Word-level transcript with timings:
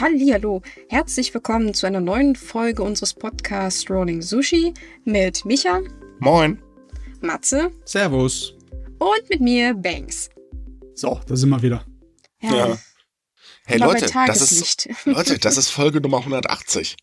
Hallihallo, 0.00 0.62
herzlich 0.88 1.34
willkommen 1.34 1.74
zu 1.74 1.84
einer 1.84 2.00
neuen 2.00 2.36
Folge 2.36 2.84
unseres 2.84 3.14
Podcasts 3.14 3.90
Rolling 3.90 4.22
Sushi 4.22 4.72
mit 5.04 5.44
Micha, 5.44 5.80
Moin. 6.20 6.62
Matze 7.20 7.72
Servus. 7.84 8.54
und 9.00 9.28
mit 9.28 9.40
mir, 9.40 9.74
Banks. 9.74 10.30
So, 10.94 11.20
da 11.26 11.34
sind 11.34 11.48
wir 11.48 11.62
wieder. 11.62 11.84
Ja. 12.40 12.78
Hey 13.66 13.76
immer 13.78 13.86
bei 13.86 13.92
Leute, 13.94 14.00
das 14.02 14.12
Tageslicht. 14.12 14.86
ist, 14.86 15.04
Leute, 15.06 15.38
das 15.40 15.56
ist 15.56 15.70
Folge 15.70 16.00
Nummer 16.00 16.18
180. 16.18 16.96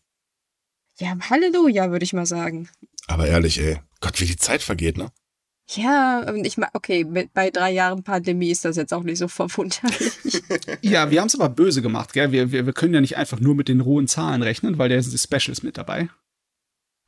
Ja, 0.98 1.18
Halleluja, 1.28 1.90
würde 1.90 2.04
ich 2.04 2.14
mal 2.14 2.24
sagen. 2.24 2.70
Aber 3.08 3.26
ehrlich, 3.26 3.60
ey. 3.60 3.78
Gott, 4.00 4.18
wie 4.22 4.26
die 4.26 4.36
Zeit 4.36 4.62
vergeht, 4.62 4.96
ne? 4.96 5.12
Ja, 5.68 6.32
ich 6.34 6.56
ma- 6.58 6.70
okay, 6.74 7.04
mit, 7.04 7.32
bei 7.32 7.50
drei 7.50 7.72
Jahren 7.72 8.04
Pandemie 8.04 8.50
ist 8.50 8.64
das 8.64 8.76
jetzt 8.76 8.94
auch 8.94 9.02
nicht 9.02 9.18
so 9.18 9.28
verwunderlich. 9.28 10.14
Ja, 10.82 11.10
wir 11.10 11.20
haben 11.20 11.26
es 11.26 11.34
aber 11.34 11.48
böse 11.48 11.82
gemacht, 11.82 12.12
gell? 12.12 12.30
Wir, 12.30 12.52
wir, 12.52 12.66
wir 12.66 12.72
können 12.72 12.94
ja 12.94 13.00
nicht 13.00 13.16
einfach 13.16 13.40
nur 13.40 13.54
mit 13.56 13.68
den 13.68 13.80
rohen 13.80 14.06
Zahlen 14.06 14.42
rechnen, 14.42 14.78
weil 14.78 14.88
da 14.88 15.00
sind 15.02 15.12
die 15.12 15.18
Specials 15.18 15.62
mit 15.62 15.76
dabei. 15.76 16.08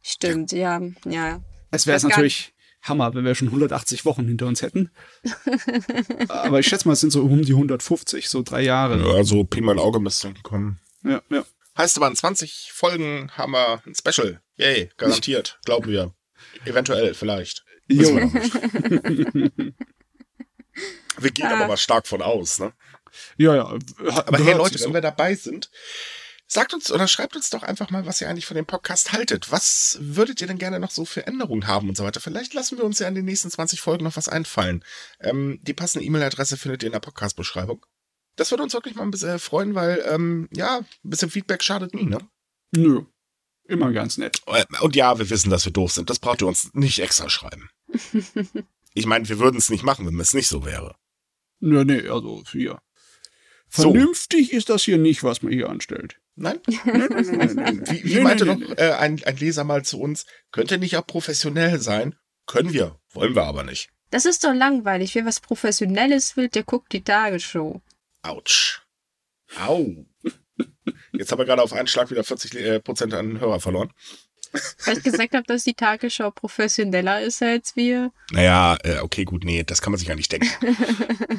Stimmt, 0.03 0.53
ja, 0.53 0.81
ja. 1.05 1.41
Es 1.71 1.87
wäre 1.87 2.01
natürlich 2.03 2.55
Hammer, 2.83 3.15
wenn 3.15 3.25
wir 3.25 3.35
schon 3.35 3.49
180 3.49 4.05
Wochen 4.05 4.27
hinter 4.27 4.47
uns 4.47 4.63
hätten. 4.63 4.91
aber 6.29 6.61
ich 6.61 6.67
schätze 6.67 6.89
mal, 6.89 6.95
es 6.95 7.01
sind 7.01 7.11
so 7.11 7.23
um 7.23 7.43
die 7.43 7.53
150, 7.53 8.29
so 8.29 8.43
drei 8.43 8.63
Jahre. 8.63 9.05
Also, 9.15 9.45
Pi 9.45 9.61
mal 9.61 9.79
Auge 9.79 10.01
müsste 10.01 10.33
kommen. 10.43 10.81
Ja, 11.05 11.23
ja. 11.31 11.45
Heißt 11.77 11.97
aber, 11.97 12.09
in 12.09 12.17
20 12.17 12.71
Folgen 12.73 13.31
haben 13.33 13.53
wir 13.53 13.83
ein 13.87 13.95
Special. 13.95 14.41
Yay, 14.57 14.91
garantiert. 14.97 15.61
Glauben 15.65 15.91
wir. 15.91 16.15
Eventuell, 16.65 17.15
vielleicht. 17.15 17.65
Wissen 17.89 18.33
wir 21.19 21.31
gehen 21.33 21.47
Ah. 21.47 21.57
aber 21.57 21.67
mal 21.69 21.77
stark 21.77 22.07
von 22.07 22.23
aus, 22.23 22.59
ne? 22.61 22.73
Ja, 23.37 23.55
ja. 23.57 23.65
Aber 24.09 24.39
hey 24.39 24.55
Leute, 24.55 24.79
wenn 24.81 24.95
wir 24.95 25.01
dabei 25.01 25.35
sind, 25.35 25.71
sagt 26.47 26.75
uns 26.75 26.93
oder 26.93 27.09
schreibt 27.09 27.35
uns 27.37 27.51
doch 27.51 27.63
einfach 27.63 27.91
mal, 27.91 28.07
was 28.07 28.21
ihr 28.21 28.29
eigentlich 28.29 28.47
von 28.47 28.55
dem 28.57 28.67
Podcast 28.67 29.13
haltet. 29.13 29.51
Was 29.51 29.99
würdet 30.01 30.41
ihr 30.41 30.47
denn 30.47 30.59
gerne 30.59 30.79
noch 30.79 30.91
so 30.91 31.05
für 31.05 31.27
Änderungen 31.27 31.67
haben 31.67 31.89
und 31.89 31.97
so 31.97 32.05
weiter? 32.05 32.21
Vielleicht 32.21 32.55
lassen 32.55 32.79
wir 32.79 32.85
uns 32.85 32.99
ja 33.01 33.09
in 33.09 33.15
den 33.15 33.25
nächsten 33.25 33.51
20 33.51 33.81
Folgen 33.81 34.05
noch 34.05 34.17
was 34.17 34.29
einfallen. 34.29 34.85
Ähm, 35.21 35.59
die 35.63 35.75
passende 35.75 36.05
E-Mail-Adresse 36.05 36.57
findet 36.57 36.83
ihr 36.83 36.89
in 36.89 36.93
der 36.93 37.01
Podcast-Beschreibung. 37.01 37.85
Das 38.37 38.51
würde 38.53 38.63
uns 38.63 38.73
wirklich 38.75 38.95
mal 38.95 39.03
ein 39.03 39.11
bisschen 39.11 39.39
freuen, 39.41 39.75
weil, 39.75 40.05
ähm, 40.09 40.49
ja, 40.53 40.79
ein 40.79 40.87
bisschen 41.11 41.31
Feedback 41.31 41.63
schadet 41.65 41.93
nie, 41.95 42.05
ne? 42.05 42.19
Nö. 42.73 43.03
Immer 43.69 43.93
ganz 43.93 44.17
nett. 44.17 44.43
Und 44.81 44.97
ja, 44.97 45.19
wir 45.19 45.29
wissen, 45.31 45.51
dass 45.51 45.65
wir 45.67 45.73
doof 45.73 45.93
sind. 45.93 46.11
Das 46.11 46.19
braucht 46.19 46.41
ihr 46.41 46.49
uns 46.49 46.73
nicht 46.75 46.99
extra 46.99 47.29
schreiben. 47.31 47.71
Ich 48.95 49.07
meine, 49.07 49.29
wir 49.29 49.39
würden 49.39 49.59
es 49.59 49.71
nicht 49.71 49.85
machen, 49.85 50.07
wenn 50.07 50.19
es 50.19 50.35
nicht 50.35 50.49
so 50.49 50.65
wäre. 50.65 50.97
Nö, 51.61 51.85
nee, 51.85 52.09
also 52.09 52.43
hier. 52.51 52.81
So. 53.69 53.93
Vernünftig 53.93 54.53
ist 54.53 54.71
das 54.71 54.83
hier 54.83 54.99
nicht, 54.99 55.23
was 55.23 55.43
man 55.43 55.53
hier 55.53 55.69
anstellt. 55.69 56.19
Nein? 56.35 56.59
Nee, 56.67 56.79
nee, 56.85 57.09
nee, 57.09 57.23
nee, 57.23 57.55
nee. 57.55 57.81
Wie, 57.91 58.05
wie 58.05 58.15
Nee, 58.15 58.21
meinte 58.23 58.45
nee, 58.45 58.55
noch 58.55 58.59
nee. 58.59 58.75
äh, 58.75 58.95
ein, 58.95 59.23
ein 59.23 59.37
Leser 59.37 59.63
mal 59.63 59.85
zu 59.85 60.01
uns, 60.01 60.25
könnte 60.51 60.79
nicht 60.79 60.97
auch 60.97 61.07
professionell 61.07 61.81
sein? 61.81 62.17
Können 62.47 62.73
wir, 62.73 62.99
wollen 63.11 63.37
wir 63.37 63.45
aber 63.45 63.63
nicht. 63.63 63.91
Das 64.11 64.25
ist 64.25 64.43
doch 64.43 64.55
langweilig. 64.55 65.15
Wer 65.15 65.27
was 65.27 65.41
Professionelles 65.41 66.37
will, 66.37 66.49
der 66.49 66.65
guckt 66.65 66.93
die 66.93 67.03
Tagesshow. 67.05 67.83
Autsch. 68.23 68.83
Au. 69.61 70.07
Jetzt 71.13 71.33
haben 71.33 71.39
wir 71.39 71.47
gerade 71.47 71.63
auf 71.63 71.73
einen 71.73 71.89
Schlag 71.89 72.11
wieder 72.11 72.25
40 72.25 72.55
äh, 72.55 72.81
Prozent 72.81 73.15
an 73.15 73.41
Hörer 73.41 73.61
verloren. 73.61 73.93
Weil 74.85 74.97
ich 74.97 75.05
gesagt 75.05 75.35
habe, 75.35 75.45
dass 75.47 75.65
die 75.65 75.75
Tagesschau 75.75 76.31
professioneller 76.31 77.21
ist 77.21 77.43
als 77.43 77.77
wir. 77.77 78.13
Naja, 78.31 78.77
äh, 78.83 78.99
okay, 79.01 79.25
gut, 79.25 79.45
nee, 79.45 79.63
das 79.63 79.83
kann 79.83 79.93
man 79.93 79.99
sich 79.99 80.09
ja 80.09 80.15
nicht 80.15 80.33
denken. 80.33 80.49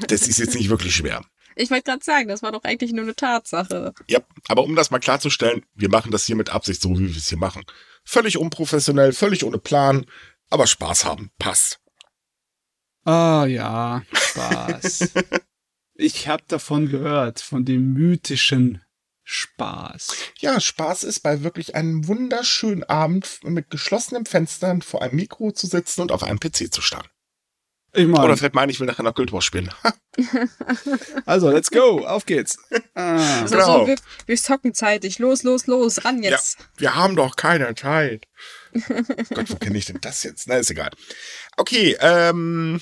Das 0.08 0.28
ist 0.28 0.40
jetzt 0.40 0.56
nicht 0.56 0.70
wirklich 0.70 0.96
schwer. 0.96 1.24
Ich 1.56 1.70
wollte 1.72 1.84
gerade 1.84 2.04
sagen, 2.04 2.28
das 2.30 2.42
war 2.42 2.52
doch 2.52 2.64
eigentlich 2.64 2.94
nur 2.94 3.04
eine 3.04 3.16
Tatsache. 3.16 3.94
Ja, 4.08 4.20
aber 4.48 4.64
um 4.64 4.76
das 4.76 4.92
mal 4.92 5.00
klarzustellen, 5.00 5.66
wir 5.76 5.90
machen 5.90 6.12
das 6.12 6.26
hier 6.26 6.36
mit 6.36 6.50
Absicht 6.50 6.82
so, 6.82 6.98
wie 6.98 7.10
wir 7.10 7.18
es 7.18 7.30
hier 7.30 7.38
machen. 7.38 7.64
Völlig 8.04 8.38
unprofessionell, 8.38 9.12
völlig 9.12 9.44
ohne 9.44 9.58
Plan, 9.58 10.06
aber 10.50 10.68
Spaß 10.68 11.06
haben, 11.06 11.32
passt. 11.38 11.80
Ah 13.04 13.46
ja, 13.46 14.04
Spaß. 14.14 15.14
ich 15.96 16.28
habe 16.28 16.44
davon 16.48 16.90
gehört, 16.90 17.42
von 17.42 17.66
dem 17.66 17.94
mythischen 17.94 18.82
Spaß. 19.32 20.16
Ja, 20.40 20.60
Spaß 20.60 21.04
ist 21.04 21.20
bei 21.20 21.44
wirklich 21.44 21.76
einem 21.76 22.08
wunderschönen 22.08 22.84
Abend 22.84 23.40
mit 23.44 23.70
geschlossenen 23.70 24.26
Fenstern 24.26 24.82
vor 24.82 25.04
einem 25.04 25.18
Mikro 25.18 25.52
zu 25.52 25.68
sitzen 25.68 26.02
und 26.02 26.12
auf 26.12 26.24
einem 26.24 26.40
PC 26.40 26.74
zu 26.74 26.82
starren. 26.82 27.08
Ich 27.94 28.08
Oder 28.08 28.22
meine, 28.22 28.38
vielleicht 28.38 28.56
meine 28.56 28.72
ich, 28.72 28.80
will 28.80 28.88
nachher 28.88 29.04
noch 29.04 29.14
Guild 29.14 29.32
Wars 29.32 29.46
spielen. 29.46 29.70
also 31.28 31.52
let's 31.52 31.70
go, 31.70 32.06
auf 32.08 32.26
geht's. 32.26 32.58
Ah, 32.96 33.42
Also 33.42 33.56
Genau. 33.56 33.80
so, 33.82 33.88
wir, 33.88 33.96
wir 34.26 34.36
zocken 34.38 34.74
zeitig. 34.74 35.20
Los, 35.20 35.44
los, 35.44 35.68
los, 35.68 36.04
ran 36.06 36.24
jetzt. 36.24 36.58
Wir 36.78 36.96
haben 36.96 37.16
doch 37.16 37.36
keine 37.36 37.74
Zeit. 37.76 38.26
Gott, 39.34 39.50
wo 39.52 39.56
kenne 39.58 39.78
ich 39.78 39.86
denn 39.86 40.02
das 40.02 40.24
jetzt? 40.24 40.48
Na, 40.48 40.56
ist 40.56 40.72
egal. 40.72 40.90
Okay, 41.56 41.96
ähm, 42.00 42.82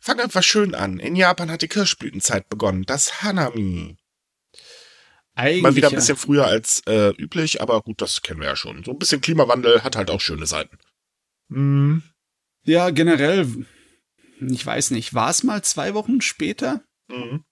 fangen 0.00 0.18
wir 0.18 0.24
einfach 0.24 0.42
schön 0.42 0.74
an. 0.74 0.98
In 0.98 1.14
Japan 1.14 1.50
hat 1.52 1.62
die 1.62 1.68
Kirschblütenzeit 1.68 2.48
begonnen. 2.48 2.84
Das 2.84 3.22
Hanami. 3.22 3.96
Eigentlich 5.38 5.62
Mal 5.62 5.76
wieder 5.76 5.88
ein 5.88 5.94
bisschen 5.94 6.16
früher 6.16 6.46
als 6.46 6.82
äh, 6.86 7.10
üblich, 7.16 7.62
aber 7.62 7.80
gut, 7.82 8.02
das 8.02 8.22
kennen 8.22 8.40
wir 8.40 8.48
ja 8.48 8.56
schon. 8.56 8.84
So 8.84 8.90
ein 8.90 8.98
bisschen 8.98 9.20
Klimawandel 9.20 9.82
hat 9.84 9.96
halt 9.96 10.10
auch 10.10 10.20
schöne 10.20 10.46
Seiten. 10.46 10.78
Hm. 11.50 12.02
Ja, 12.64 12.90
generell, 12.90 13.66
ich 14.40 14.66
weiß 14.66 14.90
nicht, 14.90 15.14
war 15.14 15.30
es 15.30 15.44
mal 15.44 15.62
zwei 15.62 15.94
Wochen 15.94 16.20
später? 16.20 16.82
Mhm. 17.08 17.44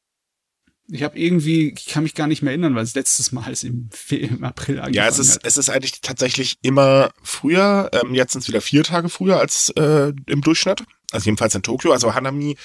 Ich 0.88 1.02
habe 1.02 1.18
irgendwie, 1.18 1.74
ich 1.76 1.86
kann 1.86 2.04
mich 2.04 2.14
gar 2.14 2.28
nicht 2.28 2.42
mehr 2.42 2.52
erinnern, 2.52 2.76
weil 2.76 2.84
es 2.84 2.94
letztes 2.94 3.32
Mal 3.32 3.50
ist 3.50 3.64
im, 3.64 3.88
im 4.10 4.44
April 4.44 4.76
angefangen 4.78 4.94
Ja, 4.94 5.08
es 5.08 5.18
ist, 5.18 5.36
hat. 5.36 5.44
es 5.44 5.56
ist 5.56 5.68
eigentlich 5.68 6.00
tatsächlich 6.00 6.58
immer 6.62 7.10
früher. 7.22 7.90
Ähm, 7.92 8.14
jetzt 8.14 8.32
sind 8.32 8.42
es 8.42 8.48
wieder 8.48 8.60
vier 8.60 8.84
Tage 8.84 9.08
früher 9.08 9.40
als 9.40 9.70
äh, 9.70 10.12
im 10.26 10.42
Durchschnitt. 10.42 10.84
Also 11.10 11.24
jedenfalls 11.26 11.54
in 11.54 11.62
Tokio. 11.62 11.92
Also 11.92 12.14
Hanami 12.14 12.56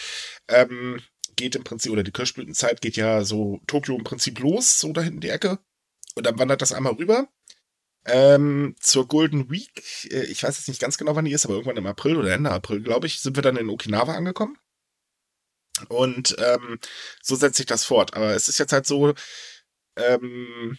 ähm, 0.48 1.00
geht 1.42 1.56
im 1.56 1.64
Prinzip, 1.64 1.92
oder 1.92 2.04
die 2.04 2.12
Kirschblütenzeit 2.12 2.82
geht 2.82 2.96
ja 2.96 3.24
so 3.24 3.60
Tokio 3.68 3.96
im 3.96 4.04
Prinzip 4.04 4.40
los, 4.40 4.80
so 4.80 4.94
da 4.94 5.02
hinten 5.02 5.22
die 5.22 5.30
Ecke. 5.30 5.60
Und 6.16 6.26
dann 6.26 6.40
wandert 6.40 6.62
das 6.62 6.74
einmal 6.74 6.94
rüber. 6.94 7.28
Ähm, 8.06 8.76
zur 8.80 9.08
Golden 9.08 9.52
Week, 9.52 9.84
äh, 10.12 10.26
ich 10.26 10.44
weiß 10.44 10.58
jetzt 10.58 10.68
nicht 10.68 10.82
ganz 10.82 10.98
genau, 10.98 11.16
wann 11.16 11.26
die 11.26 11.34
ist, 11.34 11.46
aber 11.46 11.54
irgendwann 11.56 11.78
im 11.78 11.86
April 11.86 12.18
oder 12.18 12.34
Ende 12.34 12.52
April, 12.52 12.82
glaube 12.82 13.08
ich, 13.08 13.20
sind 13.20 13.36
wir 13.36 13.44
dann 13.44 13.58
in 13.58 13.70
Okinawa 13.70 14.16
angekommen. 14.16 14.58
Und 15.88 16.36
ähm, 16.40 16.80
so 17.22 17.36
setzt 17.36 17.58
sich 17.58 17.66
das 17.66 17.86
fort. 17.86 18.16
Aber 18.16 18.34
es 18.34 18.48
ist 18.48 18.60
jetzt 18.60 18.74
halt 18.74 18.88
so, 18.88 19.14
ähm, 19.98 20.78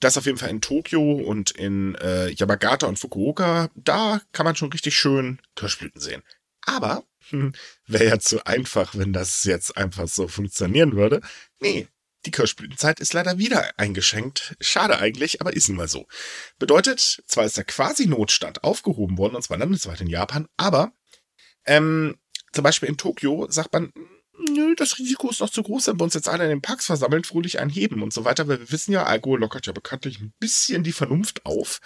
das 0.00 0.18
auf 0.18 0.26
jeden 0.26 0.38
Fall 0.38 0.50
in 0.50 0.60
Tokio 0.60 1.12
und 1.12 1.52
in 1.52 1.94
äh, 1.96 2.30
Yamagata 2.30 2.86
und 2.86 2.98
Fukuoka, 2.98 3.70
da 3.74 4.20
kann 4.32 4.44
man 4.44 4.56
schon 4.56 4.72
richtig 4.72 4.96
schön 4.96 5.40
Kirschblüten 5.54 6.00
sehen. 6.00 6.22
Aber 6.62 7.04
wäre 7.86 8.06
ja 8.06 8.18
zu 8.18 8.44
einfach, 8.46 8.94
wenn 8.94 9.12
das 9.12 9.44
jetzt 9.44 9.76
einfach 9.76 10.08
so 10.08 10.28
funktionieren 10.28 10.96
würde. 10.96 11.20
Nee, 11.60 11.88
die 12.26 12.30
Kirschblütenzeit 12.32 12.98
ist 13.00 13.12
leider 13.12 13.38
wieder 13.38 13.70
eingeschränkt. 13.76 14.56
Schade 14.60 14.98
eigentlich, 14.98 15.40
aber 15.40 15.54
ist 15.54 15.68
nun 15.68 15.76
mal 15.76 15.88
so. 15.88 16.06
Bedeutet, 16.58 17.22
zwar 17.26 17.44
ist 17.44 17.56
der 17.56 17.64
Quasi-Notstand 17.64 18.64
aufgehoben 18.64 19.16
worden, 19.16 19.36
und 19.36 19.42
zwar 19.42 19.58
landesweit 19.58 20.00
in 20.00 20.08
Japan, 20.08 20.48
aber 20.56 20.92
ähm, 21.64 22.16
zum 22.52 22.64
Beispiel 22.64 22.88
in 22.88 22.96
Tokio 22.96 23.46
sagt 23.50 23.72
man, 23.72 23.92
nö, 24.50 24.74
das 24.74 24.98
Risiko 24.98 25.30
ist 25.30 25.40
noch 25.40 25.50
zu 25.50 25.62
groß, 25.62 25.88
wenn 25.88 26.00
wir 26.00 26.04
uns 26.04 26.14
jetzt 26.14 26.28
alle 26.28 26.44
in 26.44 26.50
den 26.50 26.62
Parks 26.62 26.86
versammeln, 26.86 27.24
fröhlich 27.24 27.58
einheben 27.58 28.02
und 28.02 28.12
so 28.12 28.24
weiter, 28.24 28.48
weil 28.48 28.60
wir 28.60 28.72
wissen 28.72 28.92
ja, 28.92 29.04
Alkohol 29.04 29.40
lockert 29.40 29.66
ja 29.66 29.72
bekanntlich 29.72 30.20
ein 30.20 30.34
bisschen 30.38 30.82
die 30.82 30.92
Vernunft 30.92 31.46
auf. 31.46 31.80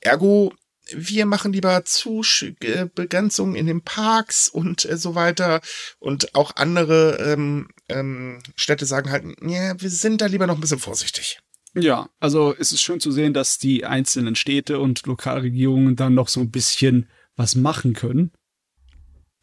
Ergo, 0.00 0.52
wir 0.96 1.26
machen 1.26 1.52
lieber 1.52 1.84
Zubegrenzungen 1.84 3.56
in 3.56 3.66
den 3.66 3.82
Parks 3.82 4.48
und 4.48 4.84
äh, 4.84 4.96
so 4.96 5.14
weiter. 5.14 5.60
Und 5.98 6.34
auch 6.34 6.56
andere 6.56 7.18
ähm, 7.32 7.68
ähm, 7.88 8.42
Städte 8.56 8.86
sagen 8.86 9.10
halt, 9.10 9.24
ja, 9.42 9.80
wir 9.80 9.90
sind 9.90 10.20
da 10.20 10.26
lieber 10.26 10.46
noch 10.46 10.56
ein 10.56 10.60
bisschen 10.60 10.78
vorsichtig. 10.78 11.40
Ja, 11.74 12.10
also 12.20 12.54
es 12.58 12.72
ist 12.72 12.82
schön 12.82 13.00
zu 13.00 13.10
sehen, 13.10 13.32
dass 13.32 13.58
die 13.58 13.86
einzelnen 13.86 14.36
Städte 14.36 14.78
und 14.78 15.06
Lokalregierungen 15.06 15.96
dann 15.96 16.14
noch 16.14 16.28
so 16.28 16.40
ein 16.40 16.50
bisschen 16.50 17.08
was 17.34 17.54
machen 17.54 17.94
können. 17.94 18.32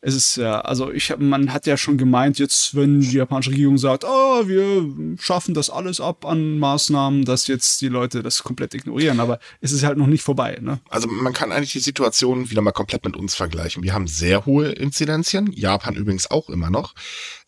Es 0.01 0.16
ist 0.16 0.38
ja, 0.38 0.62
also 0.62 0.92
ich 0.92 1.12
hab, 1.12 1.19
man 1.19 1.51
hat 1.51 1.66
ja 1.66 1.75
schon 1.75 1.98
gemeint, 1.98 2.40
jetzt, 2.40 2.74
wenn 2.74 3.01
die 3.01 3.18
japanische 3.18 3.51
Regierung 3.51 3.78
sagt, 3.78 4.06
oh, 4.06 4.48
wir 4.48 5.18
schaffen 5.19 5.54
das 5.54 5.69
alles 5.69 6.00
ab 6.00 6.25
an 6.25 6.57
Maßnahmen, 6.57 7.25
dass 7.25 7.48
jetzt 7.48 7.81
die 7.81 7.90
Leute 7.90 8.24
das 8.24 8.44
komplett 8.44 8.74
ignorieren, 8.74 9.19
aber 9.19 9.40
es 9.60 9.74
ist 9.74 9.84
halt 9.84 9.98
noch 9.98 10.07
nicht 10.07 10.24
vorbei, 10.24 10.57
ne? 10.62 10.80
Also 10.90 11.10
man 11.10 11.34
kann 11.34 11.51
eigentlich 11.51 11.74
die 11.74 11.80
Situation 11.80 12.50
wieder 12.50 12.62
mal 12.62 12.72
komplett 12.72 13.04
mit 13.04 13.18
uns 13.18 13.36
vergleichen. 13.36 13.84
Wir 13.84 13.94
haben 13.94 14.07
sehr 14.07 14.46
hohe 14.46 14.69
Inzidenzien, 14.69 15.51
Japan 15.51 15.96
übrigens 15.96 16.31
auch 16.31 16.50
immer 16.50 16.69
noch. 16.69 16.96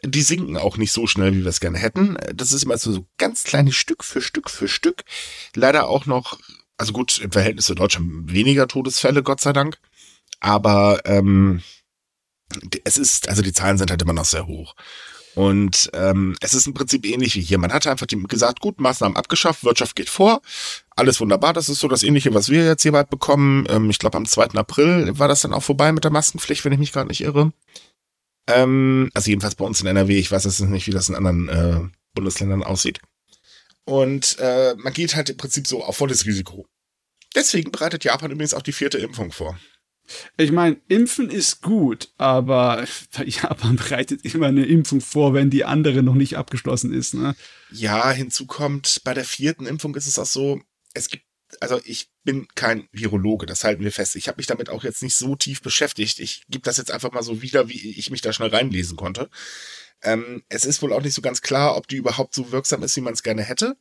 Die 0.03 0.21
sinken 0.21 0.57
auch 0.57 0.75
nicht 0.75 0.91
so 0.91 1.07
schnell, 1.07 1.33
wie 1.33 1.43
wir 1.43 1.49
es 1.49 1.61
gerne 1.61 1.77
hätten. 1.77 2.17
Das 2.35 2.51
ist 2.51 2.63
immer 2.63 2.77
so, 2.77 2.91
so 2.91 3.05
ganz 3.17 3.45
kleines 3.45 3.75
Stück 3.75 4.03
für 4.03 4.21
Stück 4.21 4.49
für 4.49 4.67
Stück. 4.67 5.03
Leider 5.55 5.87
auch 5.87 6.05
noch, 6.05 6.37
also 6.77 6.91
gut, 6.91 7.17
im 7.19 7.31
Verhältnis 7.31 7.65
zu 7.65 7.75
Deutschland 7.75 8.33
weniger 8.33 8.67
Todesfälle, 8.67 9.23
Gott 9.23 9.39
sei 9.39 9.53
Dank. 9.53 9.77
Aber 10.41 11.01
ähm, 11.05 11.61
es 12.83 12.97
ist, 12.97 13.29
also 13.29 13.41
die 13.41 13.53
Zahlen 13.53 13.77
sind 13.77 13.91
halt 13.91 14.01
immer 14.01 14.13
noch 14.13 14.25
sehr 14.25 14.47
hoch. 14.47 14.75
Und 15.33 15.89
ähm, 15.93 16.35
es 16.41 16.53
ist 16.53 16.67
im 16.67 16.73
Prinzip 16.73 17.05
ähnlich 17.05 17.35
wie 17.35 17.41
hier. 17.41 17.57
Man 17.57 17.71
hat 17.71 17.87
einfach 17.87 18.07
gesagt, 18.07 18.59
gut, 18.59 18.81
Maßnahmen 18.81 19.15
abgeschafft, 19.15 19.63
Wirtschaft 19.63 19.95
geht 19.95 20.09
vor, 20.09 20.41
alles 20.95 21.21
wunderbar. 21.21 21.53
Das 21.53 21.69
ist 21.69 21.79
so 21.79 21.87
das 21.87 22.03
Ähnliche, 22.03 22.33
was 22.33 22.49
wir 22.49 22.65
jetzt 22.65 22.81
hier 22.81 22.91
bald 22.91 23.09
bekommen. 23.09 23.65
Ähm, 23.69 23.89
ich 23.89 23.99
glaube, 23.99 24.17
am 24.17 24.25
2. 24.25 24.55
April 24.55 25.17
war 25.17 25.27
das 25.27 25.41
dann 25.41 25.53
auch 25.53 25.63
vorbei 25.63 25.93
mit 25.93 26.03
der 26.03 26.11
Maskenpflicht, 26.11 26.65
wenn 26.65 26.73
ich 26.73 26.79
mich 26.79 26.91
gerade 26.91 27.07
nicht 27.07 27.21
irre. 27.21 27.53
Ähm, 28.47 29.09
also 29.13 29.29
jedenfalls 29.29 29.55
bei 29.55 29.65
uns 29.65 29.79
in 29.79 29.87
NRW. 29.87 30.17
Ich 30.17 30.31
weiß 30.31 30.43
jetzt 30.43 30.59
nicht, 30.59 30.87
wie 30.87 30.91
das 30.91 31.07
in 31.07 31.15
anderen 31.15 31.47
äh, 31.47 31.79
Bundesländern 32.13 32.63
aussieht. 32.63 32.99
Und 33.85 34.37
äh, 34.39 34.75
man 34.77 34.93
geht 34.93 35.15
halt 35.15 35.29
im 35.29 35.37
Prinzip 35.37 35.65
so 35.65 35.83
auf 35.83 35.97
volles 35.97 36.25
Risiko. 36.25 36.65
Deswegen 37.35 37.71
bereitet 37.71 38.03
Japan 38.03 38.31
übrigens 38.31 38.53
auch 38.53 38.61
die 38.61 38.73
vierte 38.73 38.97
Impfung 38.97 39.31
vor. 39.31 39.57
Ich 40.37 40.51
meine, 40.51 40.77
Impfen 40.87 41.29
ist 41.29 41.61
gut, 41.61 42.09
aber 42.17 42.85
Japan 43.25 43.75
bereitet 43.75 44.25
immer 44.25 44.47
eine 44.47 44.65
Impfung 44.65 45.01
vor, 45.01 45.33
wenn 45.33 45.49
die 45.49 45.65
andere 45.65 46.03
noch 46.03 46.15
nicht 46.15 46.37
abgeschlossen 46.37 46.93
ist. 46.93 47.13
Ne? 47.13 47.35
Ja, 47.71 48.11
hinzu 48.11 48.45
kommt, 48.45 49.01
bei 49.03 49.13
der 49.13 49.25
vierten 49.25 49.65
Impfung 49.65 49.95
ist 49.95 50.07
es 50.07 50.19
auch 50.19 50.25
so, 50.25 50.61
es 50.93 51.09
gibt, 51.09 51.25
also 51.59 51.79
ich 51.83 52.09
bin 52.23 52.47
kein 52.55 52.87
Virologe, 52.91 53.45
das 53.45 53.63
halten 53.63 53.83
wir 53.83 53.91
fest. 53.91 54.15
Ich 54.15 54.27
habe 54.27 54.37
mich 54.37 54.47
damit 54.47 54.69
auch 54.69 54.83
jetzt 54.83 55.03
nicht 55.03 55.15
so 55.15 55.35
tief 55.35 55.61
beschäftigt. 55.61 56.19
Ich 56.19 56.45
gebe 56.47 56.63
das 56.63 56.77
jetzt 56.77 56.91
einfach 56.91 57.11
mal 57.11 57.23
so 57.23 57.41
wieder, 57.41 57.67
wie 57.67 57.91
ich 57.91 58.09
mich 58.09 58.21
da 58.21 58.31
schnell 58.31 58.49
reinlesen 58.49 58.95
konnte. 58.95 59.29
Ähm, 60.03 60.43
es 60.49 60.65
ist 60.65 60.81
wohl 60.81 60.93
auch 60.93 61.01
nicht 61.01 61.13
so 61.13 61.21
ganz 61.21 61.41
klar, 61.41 61.75
ob 61.75 61.87
die 61.87 61.97
überhaupt 61.97 62.33
so 62.33 62.51
wirksam 62.51 62.83
ist, 62.83 62.95
wie 62.95 63.01
man 63.01 63.13
es 63.13 63.23
gerne 63.23 63.43
hätte. 63.43 63.75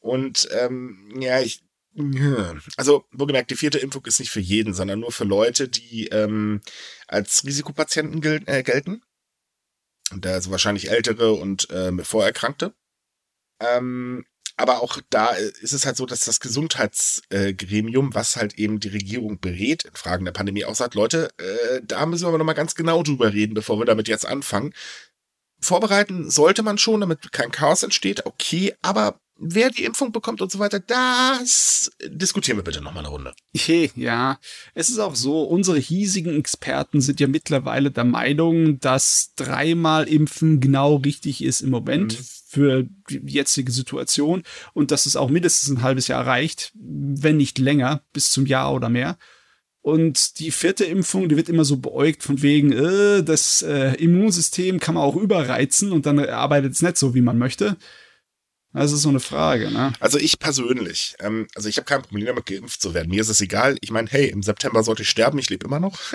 Und 0.00 0.48
ähm, 0.52 1.14
ja, 1.18 1.40
ich 1.40 1.62
also, 2.76 3.04
wohlgemerkt, 3.12 3.50
die 3.50 3.56
vierte 3.56 3.78
Impfung 3.78 4.04
ist 4.06 4.18
nicht 4.18 4.30
für 4.30 4.40
jeden, 4.40 4.74
sondern 4.74 5.00
nur 5.00 5.12
für 5.12 5.24
Leute, 5.24 5.68
die 5.68 6.08
ähm, 6.08 6.60
als 7.06 7.44
Risikopatienten 7.44 8.20
gel 8.20 8.42
äh, 8.46 8.62
gelten. 8.62 9.02
Und 10.12 10.26
also 10.26 10.50
wahrscheinlich 10.50 10.90
ältere 10.90 11.32
und 11.32 11.70
äh, 11.70 11.92
Vorerkrankte. 12.04 12.74
Ähm, 13.60 14.24
aber 14.56 14.82
auch 14.82 15.00
da 15.10 15.28
ist 15.30 15.72
es 15.72 15.84
halt 15.84 15.96
so, 15.96 16.06
dass 16.06 16.20
das 16.20 16.38
Gesundheitsgremium, 16.38 18.10
äh, 18.10 18.14
was 18.14 18.36
halt 18.36 18.54
eben 18.54 18.78
die 18.78 18.88
Regierung 18.88 19.40
berät 19.40 19.84
in 19.84 19.94
Fragen 19.94 20.24
der 20.24 20.32
Pandemie, 20.32 20.64
auch 20.64 20.76
sagt, 20.76 20.94
Leute, 20.94 21.30
äh, 21.38 21.80
da 21.82 22.06
müssen 22.06 22.24
wir 22.24 22.28
aber 22.28 22.38
nochmal 22.38 22.54
ganz 22.54 22.74
genau 22.74 23.02
drüber 23.02 23.32
reden, 23.32 23.54
bevor 23.54 23.78
wir 23.78 23.84
damit 23.84 24.06
jetzt 24.06 24.26
anfangen. 24.26 24.72
Vorbereiten 25.60 26.30
sollte 26.30 26.62
man 26.62 26.78
schon, 26.78 27.00
damit 27.00 27.32
kein 27.32 27.50
Chaos 27.50 27.82
entsteht, 27.82 28.26
okay, 28.26 28.74
aber 28.82 29.20
wer 29.36 29.70
die 29.70 29.84
Impfung 29.84 30.12
bekommt 30.12 30.40
und 30.40 30.50
so 30.50 30.58
weiter, 30.58 30.80
das 30.80 31.90
diskutieren 32.04 32.58
wir 32.58 32.64
bitte 32.64 32.80
nochmal 32.80 33.04
eine 33.04 33.12
Runde. 33.12 33.32
Ja, 33.96 34.38
es 34.74 34.88
ist 34.88 34.98
auch 34.98 35.14
so, 35.14 35.42
unsere 35.42 35.78
hiesigen 35.78 36.38
Experten 36.38 37.00
sind 37.00 37.20
ja 37.20 37.26
mittlerweile 37.26 37.90
der 37.90 38.04
Meinung, 38.04 38.78
dass 38.80 39.34
dreimal 39.36 40.08
Impfen 40.08 40.60
genau 40.60 40.96
richtig 40.96 41.42
ist 41.42 41.60
im 41.60 41.70
Moment 41.70 42.18
mhm. 42.18 42.24
für 42.46 42.86
die 43.10 43.32
jetzige 43.32 43.72
Situation 43.72 44.42
und 44.72 44.90
dass 44.90 45.06
es 45.06 45.16
auch 45.16 45.28
mindestens 45.28 45.70
ein 45.70 45.82
halbes 45.82 46.08
Jahr 46.08 46.26
reicht, 46.26 46.72
wenn 46.74 47.36
nicht 47.36 47.58
länger, 47.58 48.02
bis 48.12 48.30
zum 48.30 48.46
Jahr 48.46 48.72
oder 48.72 48.88
mehr. 48.88 49.18
Und 49.84 50.38
die 50.38 50.50
vierte 50.50 50.84
Impfung, 50.84 51.28
die 51.28 51.36
wird 51.36 51.50
immer 51.50 51.66
so 51.66 51.76
beäugt 51.76 52.22
von 52.22 52.40
wegen, 52.40 52.72
äh, 52.72 53.22
das 53.22 53.60
äh, 53.60 53.94
Immunsystem 53.96 54.80
kann 54.80 54.94
man 54.94 55.04
auch 55.04 55.16
überreizen 55.16 55.92
und 55.92 56.06
dann 56.06 56.18
arbeitet 56.18 56.72
es 56.72 56.80
nicht 56.80 56.96
so, 56.96 57.14
wie 57.14 57.20
man 57.20 57.36
möchte. 57.36 57.76
Das 58.74 58.90
ist 58.90 59.02
so 59.02 59.08
eine 59.08 59.20
Frage, 59.20 59.70
ne? 59.70 59.92
Also 60.00 60.18
ich 60.18 60.40
persönlich, 60.40 61.14
ähm, 61.20 61.46
also 61.54 61.68
ich 61.68 61.76
habe 61.76 61.84
kein 61.84 62.02
Problem 62.02 62.26
damit, 62.26 62.44
geimpft 62.44 62.82
zu 62.82 62.92
werden. 62.92 63.08
Mir 63.08 63.20
ist 63.20 63.28
es 63.28 63.40
egal. 63.40 63.76
Ich 63.80 63.92
meine, 63.92 64.10
hey, 64.10 64.28
im 64.28 64.42
September 64.42 64.82
sollte 64.82 65.02
ich 65.02 65.10
sterben, 65.10 65.38
ich 65.38 65.48
lebe 65.48 65.66
immer 65.66 65.80
noch. 65.80 65.98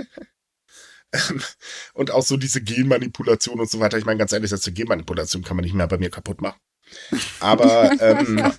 Ähm, 1.11 1.41
und 1.93 2.11
auch 2.11 2.23
so 2.23 2.37
diese 2.37 2.61
Genmanipulation 2.61 3.59
und 3.59 3.67
so 3.67 3.79
weiter. 3.79 3.97
Ich 3.97 4.05
meine, 4.05 4.19
ganz 4.19 4.31
ehrlich, 4.31 4.51
diese 4.51 4.71
Genmanipulation 4.71 5.43
kann 5.43 5.57
man 5.57 5.63
nicht 5.63 5.73
mehr 5.73 5.87
bei 5.87 5.97
mir 5.97 6.11
kaputt 6.11 6.39
machen. 6.39 6.59
Aber 7.39 7.91
ähm, 7.99 8.53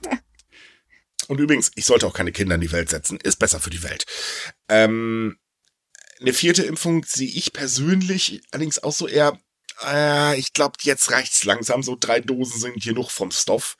und 1.28 1.38
übrigens, 1.38 1.70
ich 1.76 1.84
sollte 1.84 2.08
auch 2.08 2.12
keine 2.12 2.32
Kinder 2.32 2.56
in 2.56 2.60
die 2.60 2.72
Welt 2.72 2.90
setzen. 2.90 3.20
Ist 3.22 3.38
besser 3.38 3.60
für 3.60 3.70
die 3.70 3.84
Welt. 3.84 4.04
Ähm, 4.68 5.38
eine 6.20 6.32
vierte 6.32 6.64
Impfung 6.64 7.04
sehe 7.04 7.30
ich 7.30 7.52
persönlich 7.52 8.42
allerdings 8.50 8.82
auch 8.82 8.92
so 8.92 9.06
eher 9.06 9.38
äh, 9.84 10.38
ich 10.38 10.52
glaube, 10.52 10.78
jetzt 10.82 11.10
reicht's 11.10 11.44
langsam. 11.44 11.82
So 11.82 11.96
drei 11.98 12.20
Dosen 12.20 12.60
sind 12.60 12.82
genug 12.82 13.10
vom 13.10 13.30
Stoff. 13.30 13.76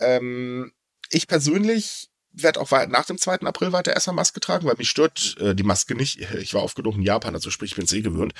Ähm, 0.00 0.72
ich 1.10 1.26
persönlich 1.26 2.10
werde 2.32 2.60
auch 2.60 2.70
nach 2.88 3.04
dem 3.04 3.18
2. 3.18 3.40
April 3.40 3.72
weiter 3.72 3.92
erstmal 3.92 4.16
Maske 4.16 4.40
tragen, 4.40 4.66
weil 4.66 4.74
mich 4.76 4.90
stört 4.90 5.36
äh, 5.38 5.54
die 5.54 5.62
Maske 5.62 5.94
nicht. 5.94 6.20
Ich 6.34 6.52
war 6.54 6.62
oft 6.62 6.76
genug 6.76 6.96
in 6.96 7.02
Japan, 7.02 7.34
also 7.34 7.50
sprich, 7.50 7.72
ich 7.72 7.76
bin 7.76 7.84
es 7.84 7.92
eh 7.92 8.02
gewöhnt. 8.02 8.34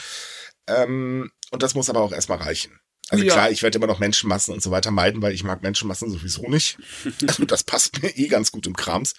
Ähm, 0.66 1.30
und 1.50 1.62
das 1.62 1.74
muss 1.74 1.90
aber 1.90 2.00
auch 2.00 2.12
erstmal 2.12 2.38
reichen. 2.38 2.80
Also 3.10 3.24
ja. 3.24 3.32
klar, 3.32 3.50
ich 3.50 3.62
werde 3.62 3.76
immer 3.76 3.86
noch 3.86 3.98
Menschenmassen 3.98 4.54
und 4.54 4.62
so 4.62 4.70
weiter 4.70 4.90
meiden, 4.90 5.22
weil 5.22 5.34
ich 5.34 5.44
mag 5.44 5.62
Menschenmassen 5.62 6.10
sowieso 6.10 6.48
nicht. 6.48 6.78
also 7.28 7.44
das 7.44 7.62
passt 7.62 8.02
mir 8.02 8.16
eh 8.16 8.28
ganz 8.28 8.50
gut 8.50 8.66
im 8.66 8.74
Krams. 8.74 9.14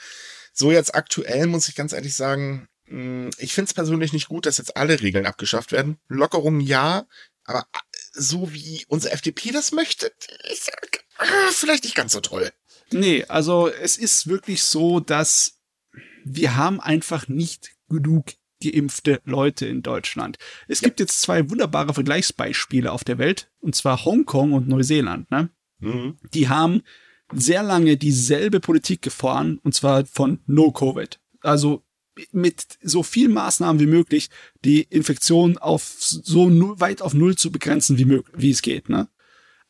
So 0.53 0.71
jetzt 0.71 0.95
aktuell 0.95 1.47
muss 1.47 1.67
ich 1.69 1.75
ganz 1.75 1.94
ehrlich 1.94 2.15
sagen, 2.15 2.67
hm, 2.88 3.29
ich 3.38 3.53
finde 3.53 3.69
es 3.69 3.73
persönlich 3.73 4.12
nicht 4.12 4.27
gut, 4.27 4.45
dass 4.45 4.57
jetzt 4.57 4.75
alle 4.75 5.01
Regeln 5.01 5.25
abgeschafft 5.25 5.71
werden. 5.71 5.97
Lockerungen 6.07 6.62
ja, 6.62 7.06
aber 7.45 7.68
äh, 7.74 7.80
so 8.13 8.53
wie 8.53 8.86
unsere 8.88 9.13
FDP 9.13 9.51
das 9.51 9.71
möchte, 9.71 10.12
ist 10.51 10.69
äh, 10.69 11.21
vielleicht 11.51 11.83
nicht 11.83 11.95
ganz 11.95 12.13
so 12.13 12.21
toll. 12.21 12.51
Nee, 12.92 13.25
also 13.25 13.69
es 13.69 13.97
ist 13.97 14.27
wirklich 14.27 14.63
so, 14.63 15.00
dass 15.00 15.59
wir 16.24 16.56
haben 16.56 16.80
einfach 16.80 17.27
nicht 17.27 17.71
genug 17.89 18.33
geimpfte 18.63 19.21
Leute 19.25 19.65
in 19.65 19.81
Deutschland. 19.81 20.38
Es 20.68 20.81
ja. 20.81 20.88
gibt 20.88 21.00
jetzt 21.00 21.21
zwei 21.21 21.50
wunderbare 21.50 21.94
Vergleichsbeispiele 21.94 22.92
auf 22.92 23.03
der 23.03 23.18
Welt, 23.18 23.50
und 23.59 23.75
zwar 23.75 24.06
Hongkong 24.06 24.53
und 24.53 24.68
Neuseeland. 24.68 25.30
Ne? 25.30 25.50
Mhm. 25.80 26.18
Die 26.33 26.50
haben 26.50 26.83
sehr 27.33 27.63
lange 27.63 27.98
dieselbe 27.98 28.59
Politik 28.59 29.01
gefahren, 29.01 29.59
und 29.63 29.74
zwar 29.74 30.06
von 30.06 30.39
No 30.48 30.71
Covid. 30.71 31.19
Also 31.41 31.83
mit 32.31 32.77
so 32.81 33.03
viel 33.03 33.29
Maßnahmen 33.29 33.79
wie 33.79 33.88
möglich 33.88 34.29
die 34.63 34.83
Infektion 34.83 35.57
auf 35.57 35.83
so 35.97 36.50
weit 36.79 37.01
auf 37.01 37.13
Null 37.13 37.35
zu 37.35 37.51
begrenzen 37.51 37.97
wie 37.97 38.06
möglich, 38.06 38.35
wie 38.38 38.51
es 38.51 38.62
geht, 38.62 38.89
ne? 38.89 39.07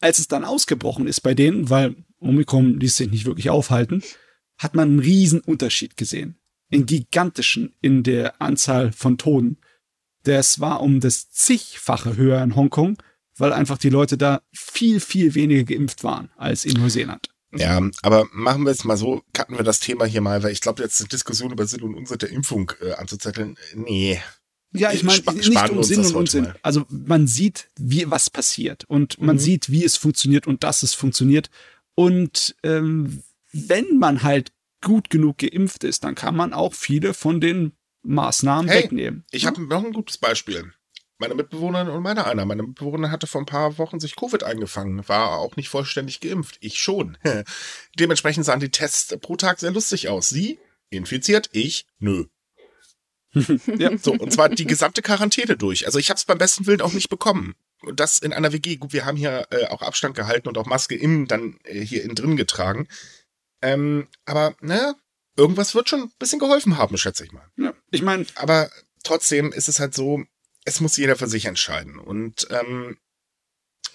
Als 0.01 0.19
es 0.19 0.27
dann 0.27 0.43
ausgebrochen 0.43 1.07
ist 1.07 1.21
bei 1.21 1.33
denen, 1.33 1.69
weil 1.69 1.95
Omikron 2.19 2.79
ließ 2.79 2.97
sich 2.97 3.09
nicht 3.09 3.25
wirklich 3.25 3.49
aufhalten, 3.49 4.03
hat 4.57 4.75
man 4.75 4.89
einen 4.89 4.99
riesen 4.99 5.39
Unterschied 5.39 5.97
gesehen. 5.97 6.37
Einen 6.71 6.85
gigantischen 6.85 7.75
in 7.81 8.03
der 8.03 8.41
Anzahl 8.41 8.91
von 8.91 9.17
Toten. 9.17 9.57
Das 10.23 10.59
war 10.59 10.81
um 10.81 10.99
das 10.99 11.29
zigfache 11.29 12.17
höher 12.17 12.41
in 12.43 12.55
Hongkong, 12.55 12.97
weil 13.37 13.53
einfach 13.53 13.77
die 13.77 13.89
Leute 13.89 14.17
da 14.17 14.41
viel, 14.51 14.99
viel 14.99 15.35
weniger 15.35 15.63
geimpft 15.63 16.03
waren 16.03 16.29
als 16.35 16.65
in 16.65 16.73
Neuseeland. 16.73 17.29
Ja, 17.57 17.81
aber 18.01 18.27
machen 18.31 18.63
wir 18.65 18.71
es 18.71 18.83
mal 18.83 18.97
so, 18.97 19.23
cutten 19.33 19.57
wir 19.57 19.63
das 19.63 19.79
Thema 19.79 20.05
hier 20.05 20.21
mal, 20.21 20.43
weil 20.43 20.51
ich 20.51 20.61
glaube, 20.61 20.83
jetzt 20.83 20.99
eine 20.99 21.09
Diskussion 21.09 21.51
über 21.51 21.65
Sinn 21.65 21.81
und 21.81 21.95
Unsinn 21.95 22.17
der 22.17 22.29
Impfung 22.29 22.71
äh, 22.81 22.93
anzuzetteln, 22.93 23.57
nee. 23.73 24.21
Ja, 24.73 24.91
ich 24.91 25.03
meine, 25.03 25.21
nicht 25.33 25.69
um 25.69 25.83
Sinn 25.83 26.05
und 26.05 26.15
Unsinn. 26.15 26.43
Mal. 26.45 26.55
Also 26.61 26.85
man 26.89 27.27
sieht, 27.27 27.69
wie 27.79 28.09
was 28.11 28.29
passiert 28.29 28.83
und 28.85 29.21
man 29.21 29.37
mhm. 29.37 29.39
sieht, 29.39 29.69
wie 29.69 29.85
es 29.85 29.95
funktioniert 29.95 30.47
und 30.47 30.63
dass 30.63 30.83
es 30.83 30.93
funktioniert. 30.93 31.49
Und 31.95 32.55
ähm, 32.63 33.23
wenn 33.53 33.97
man 33.97 34.21
halt 34.23 34.51
gut 34.81 35.09
genug 35.09 35.37
geimpft 35.37 35.85
ist, 35.85 36.03
dann 36.03 36.15
kann 36.15 36.35
man 36.35 36.53
auch 36.53 36.73
viele 36.73 37.13
von 37.13 37.39
den 37.39 37.71
Maßnahmen 38.03 38.69
hey, 38.69 38.83
wegnehmen. 38.83 39.23
Ich 39.31 39.45
habe 39.45 39.61
noch 39.61 39.83
ein 39.83 39.93
gutes 39.93 40.17
Beispiel 40.17 40.73
meine 41.17 41.35
Mitbewohnerin 41.35 41.89
und 41.89 42.03
meine 42.03 42.25
einer. 42.25 42.45
Meine 42.45 42.63
Mitbewohnerin 42.63 43.11
hatte 43.11 43.27
vor 43.27 43.41
ein 43.41 43.45
paar 43.45 43.77
Wochen 43.77 43.99
sich 43.99 44.15
Covid 44.15 44.43
eingefangen, 44.43 45.07
war 45.07 45.37
auch 45.37 45.55
nicht 45.55 45.69
vollständig 45.69 46.19
geimpft. 46.19 46.57
Ich 46.59 46.79
schon. 46.79 47.17
Dementsprechend 47.99 48.45
sahen 48.45 48.59
die 48.59 48.71
Tests 48.71 49.15
pro 49.19 49.35
Tag 49.35 49.59
sehr 49.59 49.71
lustig 49.71 50.09
aus. 50.09 50.29
Sie 50.29 50.59
infiziert, 50.89 51.49
ich 51.51 51.85
nö. 51.99 52.25
ja, 53.77 53.97
so, 53.97 54.13
und 54.13 54.31
zwar 54.31 54.49
die 54.49 54.65
gesamte 54.65 55.01
Quarantäne 55.01 55.57
durch. 55.57 55.85
Also 55.85 55.99
ich 55.99 56.09
habe 56.09 56.17
es 56.17 56.25
beim 56.25 56.37
besten 56.37 56.67
Willen 56.67 56.81
auch 56.81 56.93
nicht 56.93 57.09
bekommen. 57.09 57.55
Und 57.81 57.99
das 57.99 58.19
in 58.19 58.33
einer 58.33 58.53
WG. 58.53 58.77
Gut, 58.77 58.93
wir 58.93 59.05
haben 59.05 59.17
hier 59.17 59.47
äh, 59.51 59.65
auch 59.67 59.81
Abstand 59.81 60.15
gehalten 60.15 60.47
und 60.47 60.57
auch 60.57 60.65
Maske 60.65 60.95
innen 60.95 61.27
dann 61.27 61.59
äh, 61.63 61.81
hier 61.81 62.03
innen 62.03 62.15
drin 62.15 62.37
getragen. 62.37 62.87
Ähm, 63.61 64.07
aber, 64.25 64.55
naja, 64.61 64.95
irgendwas 65.35 65.75
wird 65.75 65.89
schon 65.89 66.03
ein 66.03 66.11
bisschen 66.17 66.39
geholfen 66.39 66.77
haben, 66.77 66.97
schätze 66.97 67.25
ich 67.25 67.31
mal. 67.31 67.47
Ja, 67.57 67.73
ich 67.91 68.01
meine. 68.01 68.25
Aber 68.35 68.69
trotzdem 69.03 69.51
ist 69.51 69.67
es 69.67 69.79
halt 69.79 69.93
so, 69.93 70.23
es 70.65 70.81
muss 70.81 70.97
jeder 70.97 71.15
für 71.15 71.27
sich 71.27 71.45
entscheiden. 71.45 71.99
Und 71.99 72.47
ähm, 72.49 72.97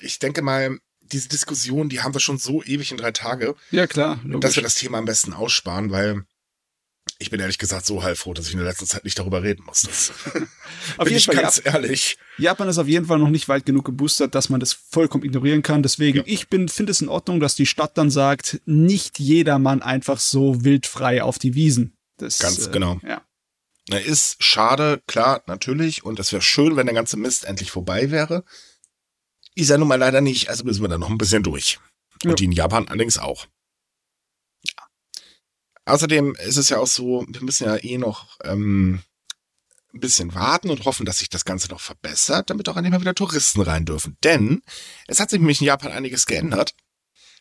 ich 0.00 0.18
denke 0.18 0.42
mal, 0.42 0.78
diese 1.00 1.28
Diskussion, 1.28 1.88
die 1.88 2.00
haben 2.00 2.14
wir 2.14 2.20
schon 2.20 2.38
so 2.38 2.62
ewig 2.62 2.92
in 2.92 2.96
drei 2.96 3.10
Tage. 3.10 3.54
Ja, 3.70 3.86
klar. 3.86 4.20
Logisch. 4.24 4.40
Dass 4.40 4.56
wir 4.56 4.62
das 4.62 4.76
Thema 4.76 4.98
am 4.98 5.04
besten 5.04 5.32
aussparen, 5.32 5.90
weil 5.90 6.24
ich 7.18 7.30
bin 7.30 7.40
ehrlich 7.40 7.58
gesagt 7.58 7.86
so 7.86 8.02
heilfroh, 8.02 8.34
dass 8.34 8.46
ich 8.46 8.52
in 8.52 8.58
der 8.58 8.68
letzten 8.68 8.86
Zeit 8.86 9.04
nicht 9.04 9.18
darüber 9.18 9.42
reden 9.42 9.64
musste. 9.64 9.88
auf 10.96 11.04
bin 11.04 11.12
jeden 11.12 11.24
Fall, 11.24 11.36
ganz 11.36 11.56
Jap 11.56 11.74
ehrlich. 11.74 12.18
Japan 12.38 12.68
ist 12.68 12.78
auf 12.78 12.86
jeden 12.86 13.06
Fall 13.06 13.18
noch 13.18 13.30
nicht 13.30 13.48
weit 13.48 13.66
genug 13.66 13.84
geboostert, 13.84 14.34
dass 14.34 14.48
man 14.48 14.60
das 14.60 14.72
vollkommen 14.72 15.24
ignorieren 15.24 15.62
kann. 15.62 15.82
Deswegen, 15.82 16.18
ja. 16.18 16.24
ich 16.26 16.48
bin, 16.48 16.68
finde 16.68 16.92
es 16.92 17.00
in 17.00 17.08
Ordnung, 17.08 17.40
dass 17.40 17.54
die 17.54 17.66
Stadt 17.66 17.98
dann 17.98 18.10
sagt, 18.10 18.60
nicht 18.64 19.18
jedermann 19.18 19.82
einfach 19.82 20.20
so 20.20 20.64
wildfrei 20.64 21.22
auf 21.22 21.38
die 21.38 21.54
Wiesen. 21.54 21.96
Das, 22.16 22.38
ganz 22.38 22.66
äh, 22.66 22.70
genau. 22.70 23.00
Ja. 23.02 23.22
Er 23.90 24.02
ist 24.04 24.42
schade, 24.42 25.02
klar, 25.06 25.42
natürlich. 25.46 26.04
Und 26.04 26.18
es 26.20 26.32
wäre 26.32 26.42
schön, 26.42 26.76
wenn 26.76 26.86
der 26.86 26.94
ganze 26.94 27.16
Mist 27.16 27.44
endlich 27.44 27.70
vorbei 27.70 28.10
wäre. 28.10 28.44
ist 29.56 29.68
ja 29.68 29.76
nun 29.78 29.88
mal 29.88 29.96
leider 29.98 30.20
nicht, 30.20 30.48
also 30.48 30.64
müssen 30.64 30.80
wir 30.82 30.88
da 30.88 30.96
noch 30.96 31.10
ein 31.10 31.18
bisschen 31.18 31.42
durch. 31.42 31.78
Und 32.22 32.30
Ja. 32.30 32.34
die 32.36 32.44
in 32.44 32.52
Japan 32.52 32.86
allerdings 32.88 33.18
auch. 33.18 33.46
Ja. 34.62 34.86
Außerdem 35.86 36.34
ist 36.36 36.56
es 36.56 36.68
ja 36.68 36.78
auch 36.78 36.86
so, 36.86 37.26
wir 37.28 37.42
müssen 37.42 37.64
ja 37.66 37.76
eh 37.76 37.98
noch 37.98 38.38
ähm, 38.44 39.02
ein 39.92 40.00
bisschen 40.00 40.34
warten 40.34 40.70
und 40.70 40.84
hoffen, 40.84 41.04
dass 41.04 41.18
sich 41.18 41.28
das 41.28 41.44
Ganze 41.44 41.68
noch 41.68 41.80
verbessert, 41.80 42.48
damit 42.48 42.68
auch 42.68 42.76
endlich 42.76 42.92
mal 42.92 43.00
wieder 43.00 43.14
Touristen 43.14 43.60
rein 43.60 43.84
dürfen. 43.84 44.16
Denn 44.22 44.62
es 45.08 45.18
hat 45.18 45.30
sich 45.30 45.40
nämlich 45.40 45.60
in 45.60 45.66
Japan 45.66 45.90
einiges 45.92 46.26
geändert, 46.26 46.74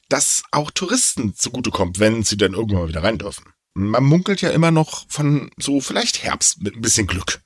dass 0.10 0.42
auch 0.52 0.72
Touristen 0.72 1.36
zugutekommt, 1.36 2.00
wenn 2.00 2.24
sie 2.24 2.38
dann 2.38 2.54
irgendwann 2.54 2.80
mal 2.82 2.88
wieder 2.90 3.04
rein 3.04 3.20
dürfen. 3.20 3.54
Man 3.74 4.04
munkelt 4.04 4.42
ja 4.42 4.50
immer 4.50 4.72
noch 4.72 5.06
von 5.10 5.52
so 5.58 5.80
vielleicht 5.80 6.24
Herbst 6.24 6.62
mit 6.62 6.76
ein 6.76 6.82
bisschen 6.82 7.08
Glück. 7.08 7.42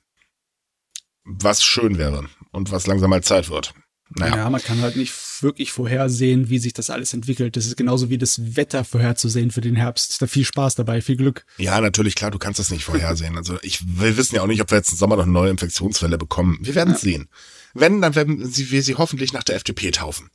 Was 1.24 1.64
schön 1.64 1.98
wäre 1.98 2.28
und 2.50 2.70
was 2.70 2.86
langsam 2.86 3.10
mal 3.10 3.22
Zeit 3.22 3.48
wird. 3.48 3.74
Naja. 4.10 4.36
Ja, 4.36 4.50
man 4.50 4.62
kann 4.62 4.80
halt 4.80 4.96
nicht 4.96 5.12
wirklich 5.42 5.72
vorhersehen, 5.72 6.48
wie 6.48 6.58
sich 6.58 6.72
das 6.72 6.90
alles 6.90 7.14
entwickelt. 7.14 7.56
Das 7.56 7.66
ist 7.66 7.76
genauso 7.76 8.10
wie 8.10 8.18
das 8.18 8.56
Wetter 8.56 8.84
vorherzusehen 8.84 9.50
für 9.50 9.60
den 9.60 9.74
Herbst. 9.74 10.20
Da 10.20 10.26
viel 10.26 10.44
Spaß 10.44 10.74
dabei, 10.74 11.00
viel 11.00 11.16
Glück. 11.16 11.46
Ja, 11.56 11.80
natürlich, 11.80 12.14
klar, 12.14 12.30
du 12.30 12.38
kannst 12.38 12.60
das 12.60 12.70
nicht 12.70 12.84
vorhersehen. 12.84 13.36
Also 13.36 13.58
ich, 13.62 13.80
wir 13.86 14.16
wissen 14.16 14.36
ja 14.36 14.42
auch 14.42 14.46
nicht, 14.46 14.60
ob 14.60 14.70
wir 14.70 14.78
jetzt 14.78 14.92
im 14.92 14.98
Sommer 14.98 15.16
noch 15.16 15.26
neue 15.26 15.50
Infektionsfälle 15.50 16.18
bekommen. 16.18 16.58
Wir 16.60 16.74
werden 16.74 16.94
es 16.94 17.00
sehen. 17.00 17.28
Wenn, 17.72 18.00
dann 18.00 18.14
werden 18.14 18.48
sie, 18.48 18.70
wir 18.70 18.82
sie 18.82 18.94
hoffentlich 18.94 19.32
nach 19.32 19.42
der 19.42 19.56
FDP 19.56 19.90
taufen. 19.90 20.30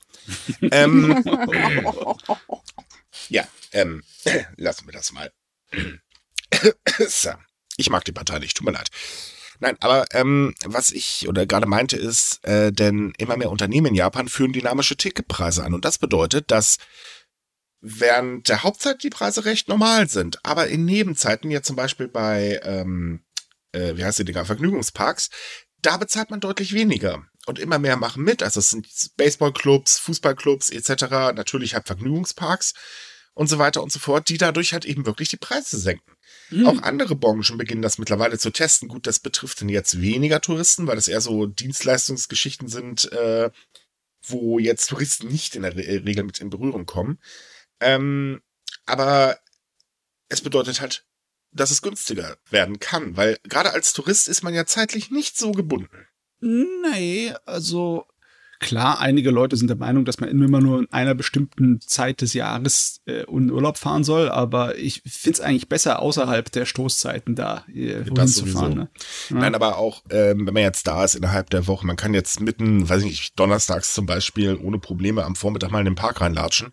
ähm, 0.72 1.24
ja, 3.30 3.44
ähm, 3.72 4.04
lassen 4.58 4.88
wir 4.88 4.94
das 4.94 5.14
mal. 5.14 5.32
Ich 7.78 7.90
mag 7.90 8.04
die 8.04 8.12
Partei 8.12 8.40
nicht, 8.40 8.58
tut 8.58 8.66
mir 8.66 8.74
leid. 8.74 8.90
Nein, 9.60 9.78
aber 9.82 10.06
ähm, 10.12 10.54
was 10.66 10.92
ich 10.92 11.28
oder 11.28 11.46
gerade 11.46 11.66
meinte 11.66 11.98
ist, 11.98 12.46
äh, 12.46 12.72
denn 12.72 13.14
immer 13.18 13.38
mehr 13.38 13.50
Unternehmen 13.50 13.88
in 13.88 13.96
Japan 13.96 14.28
führen 14.28 14.54
dynamische 14.54 14.96
Ticketpreise 14.98 15.64
an. 15.64 15.74
Und 15.74 15.86
das 15.86 15.98
bedeutet, 15.98 16.52
dass 16.52 16.78
während 17.82 18.48
der 18.50 18.64
Hauptzeit 18.64 19.04
die 19.04 19.10
Preise 19.10 19.46
recht 19.46 19.68
normal 19.68 20.10
sind, 20.10 20.40
aber 20.44 20.68
in 20.68 20.86
Nebenzeiten, 20.86 21.52
ja 21.52 21.62
zum 21.62 21.76
Beispiel 21.76 22.08
bei, 22.08 22.60
ähm, 22.64 23.24
äh, 23.72 23.96
wie 23.96 24.04
heißt 24.04 24.20
die 24.20 24.26
Dinger, 24.26 24.46
Vergnügungsparks, 24.46 25.30
da 25.82 25.98
bezahlt 25.98 26.30
man 26.32 26.40
deutlich 26.40 26.74
weniger. 26.74 27.26
Und 27.46 27.58
immer 27.58 27.80
mehr 27.80 27.96
machen 27.96 28.24
mit. 28.24 28.44
Also 28.44 28.60
es 28.60 28.70
sind 28.70 28.88
Baseballclubs, 29.18 29.98
Fußballclubs 30.00 30.70
etc. 30.70 31.34
Natürlich 31.34 31.74
halt 31.74 31.88
Vergnügungsparks 31.88 32.74
und 33.40 33.48
so 33.48 33.58
weiter 33.58 33.82
und 33.82 33.90
so 33.90 34.00
fort, 34.00 34.28
die 34.28 34.38
dadurch 34.38 34.74
halt 34.74 34.84
eben 34.84 35.06
wirklich 35.06 35.30
die 35.30 35.38
Preise 35.38 35.80
senken. 35.80 36.12
Auch 36.66 36.82
andere 36.82 37.16
Branchen 37.16 37.58
beginnen 37.58 37.82
das 37.82 37.98
mittlerweile 37.98 38.38
zu 38.38 38.50
testen. 38.50 38.90
Gut, 38.90 39.08
das 39.08 39.20
betrifft 39.20 39.62
dann 39.62 39.70
jetzt 39.70 40.02
weniger 40.02 40.42
Touristen, 40.42 40.88
weil 40.88 40.98
das 40.98 41.08
eher 41.08 41.22
so 41.22 41.46
Dienstleistungsgeschichten 41.46 42.68
sind, 42.68 43.10
äh, 43.14 43.50
wo 44.24 44.60
jetzt 44.60 44.88
Touristen 44.88 45.30
nicht 45.30 45.56
in 45.56 45.62
der 45.62 45.74
Re 45.74 46.04
Regel 46.06 46.26
mit 46.26 46.42
in 46.42 46.50
Berührung 46.50 46.86
kommen. 46.86 47.18
Ähm, 47.80 48.42
aber 48.86 49.40
es 50.28 50.42
bedeutet 50.42 50.82
halt, 50.82 51.06
dass 51.54 51.72
es 51.72 51.82
günstiger 51.82 52.36
werden 52.50 52.82
kann, 52.82 53.16
weil 53.16 53.40
gerade 53.44 53.72
als 53.72 53.94
Tourist 53.94 54.28
ist 54.28 54.44
man 54.44 54.54
ja 54.54 54.66
zeitlich 54.66 55.12
nicht 55.12 55.38
so 55.38 55.54
gebunden. 55.54 56.08
Nee, 56.42 57.34
also 57.46 58.06
klar, 58.60 59.00
einige 59.00 59.32
Leute 59.32 59.56
sind 59.56 59.70
der 59.70 59.78
Meinung, 59.78 60.06
dass 60.06 60.20
man 60.20 60.30
immer 60.30 60.62
nur 60.62 60.80
in 60.80 60.92
einer 60.92 61.16
bestimmten 61.16 61.82
Zeit 61.82 62.22
des 62.22 62.34
Jahres 62.34 63.02
äh, 63.06 63.24
in 63.24 63.52
Urlaub 63.52 63.78
fahren 63.78 64.04
soll, 64.04 64.30
aber 64.30 64.78
ich 64.78 65.02
find's 65.06 65.40
eigentlich 65.40 65.70
besser, 65.70 66.02
außerhalb 66.02 66.52
der 66.52 66.66
Stoßzeiten 66.66 67.36
da 67.36 67.64
äh, 67.74 68.04
Das 68.14 68.34
zu 68.34 68.46
fahren. 68.46 68.74
Ne? 68.76 68.90
Ja. 69.30 69.38
Nein, 69.38 69.56
aber 69.56 69.78
auch, 69.78 70.04
ähm, 70.10 70.46
wenn 70.46 70.54
man 70.54 70.64
jetzt 70.64 70.88
da 70.88 71.04
ist 71.04 71.16
innerhalb 71.16 71.50
der 71.50 71.68
Woche, 71.68 71.88
man 71.88 71.96
kann 71.96 72.14
jetzt 72.14 72.42
mitten, 72.42 72.88
weiß 72.88 73.02
ich 73.02 73.10
nicht, 73.10 73.40
donnerstags 73.40 73.94
zum 73.94 74.06
Beispiel 74.06 74.56
ohne 74.62 74.80
Probleme 74.80 75.24
am 75.24 75.36
Vormittag 75.36 75.72
mal 75.72 75.80
in 75.80 75.86
den 75.86 75.96
Park 75.96 76.22
reinlatschen. 76.22 76.72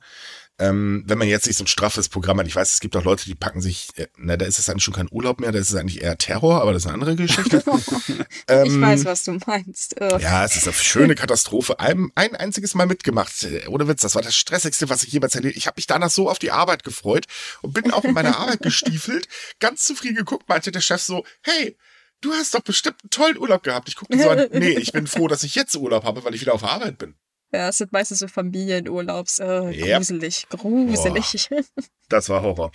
Ähm, 0.59 1.05
wenn 1.07 1.19
man 1.19 1.29
jetzt 1.29 1.47
nicht 1.47 1.59
so 1.59 1.65
ein 1.65 1.67
straffes 1.67 2.09
Programm 2.09 2.39
hat, 2.39 2.47
ich 2.47 2.57
weiß, 2.57 2.73
es 2.73 2.81
gibt 2.81 2.97
auch 2.97 3.05
Leute, 3.05 3.25
die 3.27 3.35
packen 3.35 3.61
sich, 3.61 3.91
äh, 3.97 4.07
na, 4.17 4.39
da 4.39 4.47
ist 4.47 4.59
es 4.59 4.69
eigentlich 4.71 4.85
schon 4.85 4.95
kein 4.95 5.09
Urlaub 5.11 5.39
mehr, 5.39 5.53
da 5.53 5.59
ist 5.59 5.69
es 5.71 5.77
eigentlich 5.77 6.01
eher 6.03 6.17
Terror, 6.17 6.63
aber 6.63 6.73
das 6.73 6.83
ist 6.83 6.87
eine 6.87 6.95
andere 6.95 7.15
Geschichte. 7.15 7.63
ich 8.09 8.15
Ähm, 8.49 8.81
weiß, 8.81 9.05
was 9.05 9.25
du 9.25 9.39
meinst. 9.47 10.01
Äh, 10.01 10.19
Ja, 10.19 10.45
es 10.45 10.57
ist 10.57 10.65
eine 10.67 10.73
schöne 10.75 11.15
Katastrophe. 11.15 11.79
Ein, 11.79 12.11
ein 12.15 12.35
einziges 12.35 12.75
Mal 12.75 12.87
mitgemacht. 12.87 13.43
Äh, 13.43 13.67
Ohne 13.69 13.87
Witz, 13.87 14.01
das 14.01 14.15
war 14.15 14.23
das 14.23 14.35
Stressigste, 14.35 14.89
was 14.89 15.03
ich 15.03 15.13
jemals 15.13 15.35
erlebt 15.35 15.57
Ich 15.57 15.67
habe 15.67 15.77
mich 15.77 15.87
danach 15.87 16.11
so 16.11 16.31
auf 16.31 16.39
die 16.39 16.51
Arbeit 16.51 16.85
gefreut 16.85 17.27
und 17.61 17.75
bin 17.75 17.91
auch 17.91 18.05
in 18.05 18.15
meiner 18.15 18.37
Arbeit 18.39 18.63
gestiefelt. 18.63 19.29
Ganz 19.61 19.85
zufrieden 19.85 20.17
geguckt, 20.17 20.49
meinte 20.49 20.73
der 20.73 20.81
Chef 20.81 21.03
so, 21.03 21.25
hey, 21.43 21.77
du 22.23 22.33
hast 22.33 22.55
doch 22.55 22.63
bestimmt 22.63 22.97
einen 23.03 23.11
tollen 23.11 23.37
Urlaub 23.39 23.63
gehabt. 23.63 23.89
Ich 23.89 23.97
guckte 23.97 24.19
so 24.19 24.31
an, 24.31 24.47
nee, 24.53 24.71
ich 24.79 24.93
bin 24.93 25.07
froh, 25.07 25.29
dass 25.29 25.43
ich 25.43 25.55
jetzt 25.55 25.77
Urlaub 25.77 26.05
habe, 26.05 26.25
weil 26.25 26.35
ich 26.35 26.41
wieder 26.41 26.55
auf 26.55 26.65
Arbeit 26.65 26.97
bin. 26.99 27.15
Ja, 27.53 27.69
es 27.69 27.79
sind 27.79 27.93
meistens 27.93 28.19
so 28.19 28.29
Familienurlaubs. 28.29 29.39
Äh, 29.39 29.71
Ja. 29.71 29.97
gruselig, 29.99 30.47
gruselig. 30.51 31.49
Das 32.09 32.29
war 32.29 32.43
Horror. 32.43 32.73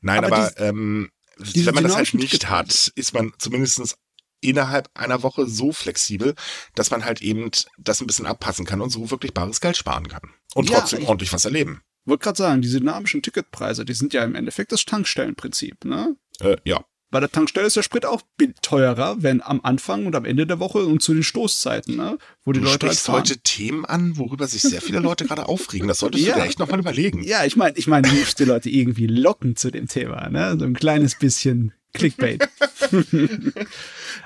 Nein, 0.00 0.24
Aber 0.24 0.36
aber, 0.36 0.58
ähm, 0.60 1.10
diese 1.54 1.66
wenn 1.66 1.74
man 1.74 1.84
das 1.84 1.96
halt 1.96 2.14
nicht 2.14 2.48
hat, 2.50 2.92
ist 2.94 3.12
man 3.14 3.32
zumindest 3.38 3.96
innerhalb 4.42 4.88
einer 4.94 5.22
Woche 5.22 5.46
so 5.46 5.72
flexibel, 5.72 6.34
dass 6.74 6.90
man 6.90 7.04
halt 7.04 7.20
eben 7.20 7.50
das 7.78 8.00
ein 8.00 8.06
bisschen 8.06 8.26
abpassen 8.26 8.64
kann 8.64 8.80
und 8.80 8.90
so 8.90 9.10
wirklich 9.10 9.34
bares 9.34 9.60
Geld 9.60 9.76
sparen 9.76 10.08
kann. 10.08 10.22
Und 10.54 10.70
Ja, 10.70 10.78
trotzdem 10.80 11.00
ich- 11.02 11.08
ordentlich 11.08 11.32
was 11.32 11.44
erleben. 11.44 11.82
Wollte 12.06 12.24
gerade 12.24 12.38
sagen, 12.38 12.62
diese 12.62 12.78
dynamischen 12.80 13.20
Ticketpreise, 13.22 13.84
die 13.84 13.92
sind 13.92 14.14
ja 14.14 14.24
im 14.24 14.34
Endeffekt 14.34 14.72
das 14.72 14.86
Tankstellenprinzip. 14.86 15.84
Ne? 15.84 16.16
Äh, 16.40 16.56
ja. 16.64 16.82
Bei 17.10 17.18
der 17.20 17.30
Tankstelle 17.30 17.66
ist 17.66 17.76
der 17.76 17.82
Sprit 17.82 18.06
auch 18.06 18.22
teurer, 18.62 19.16
wenn 19.20 19.42
am 19.42 19.60
Anfang 19.62 20.06
und 20.06 20.14
am 20.14 20.24
Ende 20.24 20.46
der 20.46 20.60
Woche 20.60 20.84
und 20.86 21.02
zu 21.02 21.12
den 21.12 21.22
Stoßzeiten, 21.24 21.96
ne? 21.96 22.18
wo 22.44 22.52
die 22.52 22.60
Du 22.60 22.66
Leute 22.66 22.86
halt 22.86 22.92
sprichst 22.94 23.06
fahren. 23.06 23.16
heute 23.20 23.38
Themen 23.38 23.84
an, 23.84 24.16
worüber 24.16 24.46
sich 24.46 24.62
sehr 24.62 24.80
viele 24.80 25.00
Leute 25.00 25.24
gerade 25.26 25.46
aufregen. 25.48 25.88
Das 25.88 25.98
solltest 25.98 26.24
Ja. 26.24 26.34
du 26.34 26.40
dir 26.40 26.46
echt 26.46 26.58
nochmal 26.60 26.78
überlegen. 26.78 27.22
Ja, 27.24 27.44
ich 27.44 27.56
meine, 27.56 27.76
ich 27.76 27.86
meine, 27.88 28.08
du 28.08 28.14
musst 28.14 28.38
die 28.38 28.44
Leute 28.44 28.70
irgendwie 28.70 29.06
locken 29.08 29.56
zu 29.56 29.70
dem 29.70 29.88
Thema, 29.88 30.28
ne? 30.28 30.56
So 30.58 30.64
ein 30.64 30.74
kleines 30.74 31.16
bisschen 31.18 31.72
Clickbait. 31.92 32.48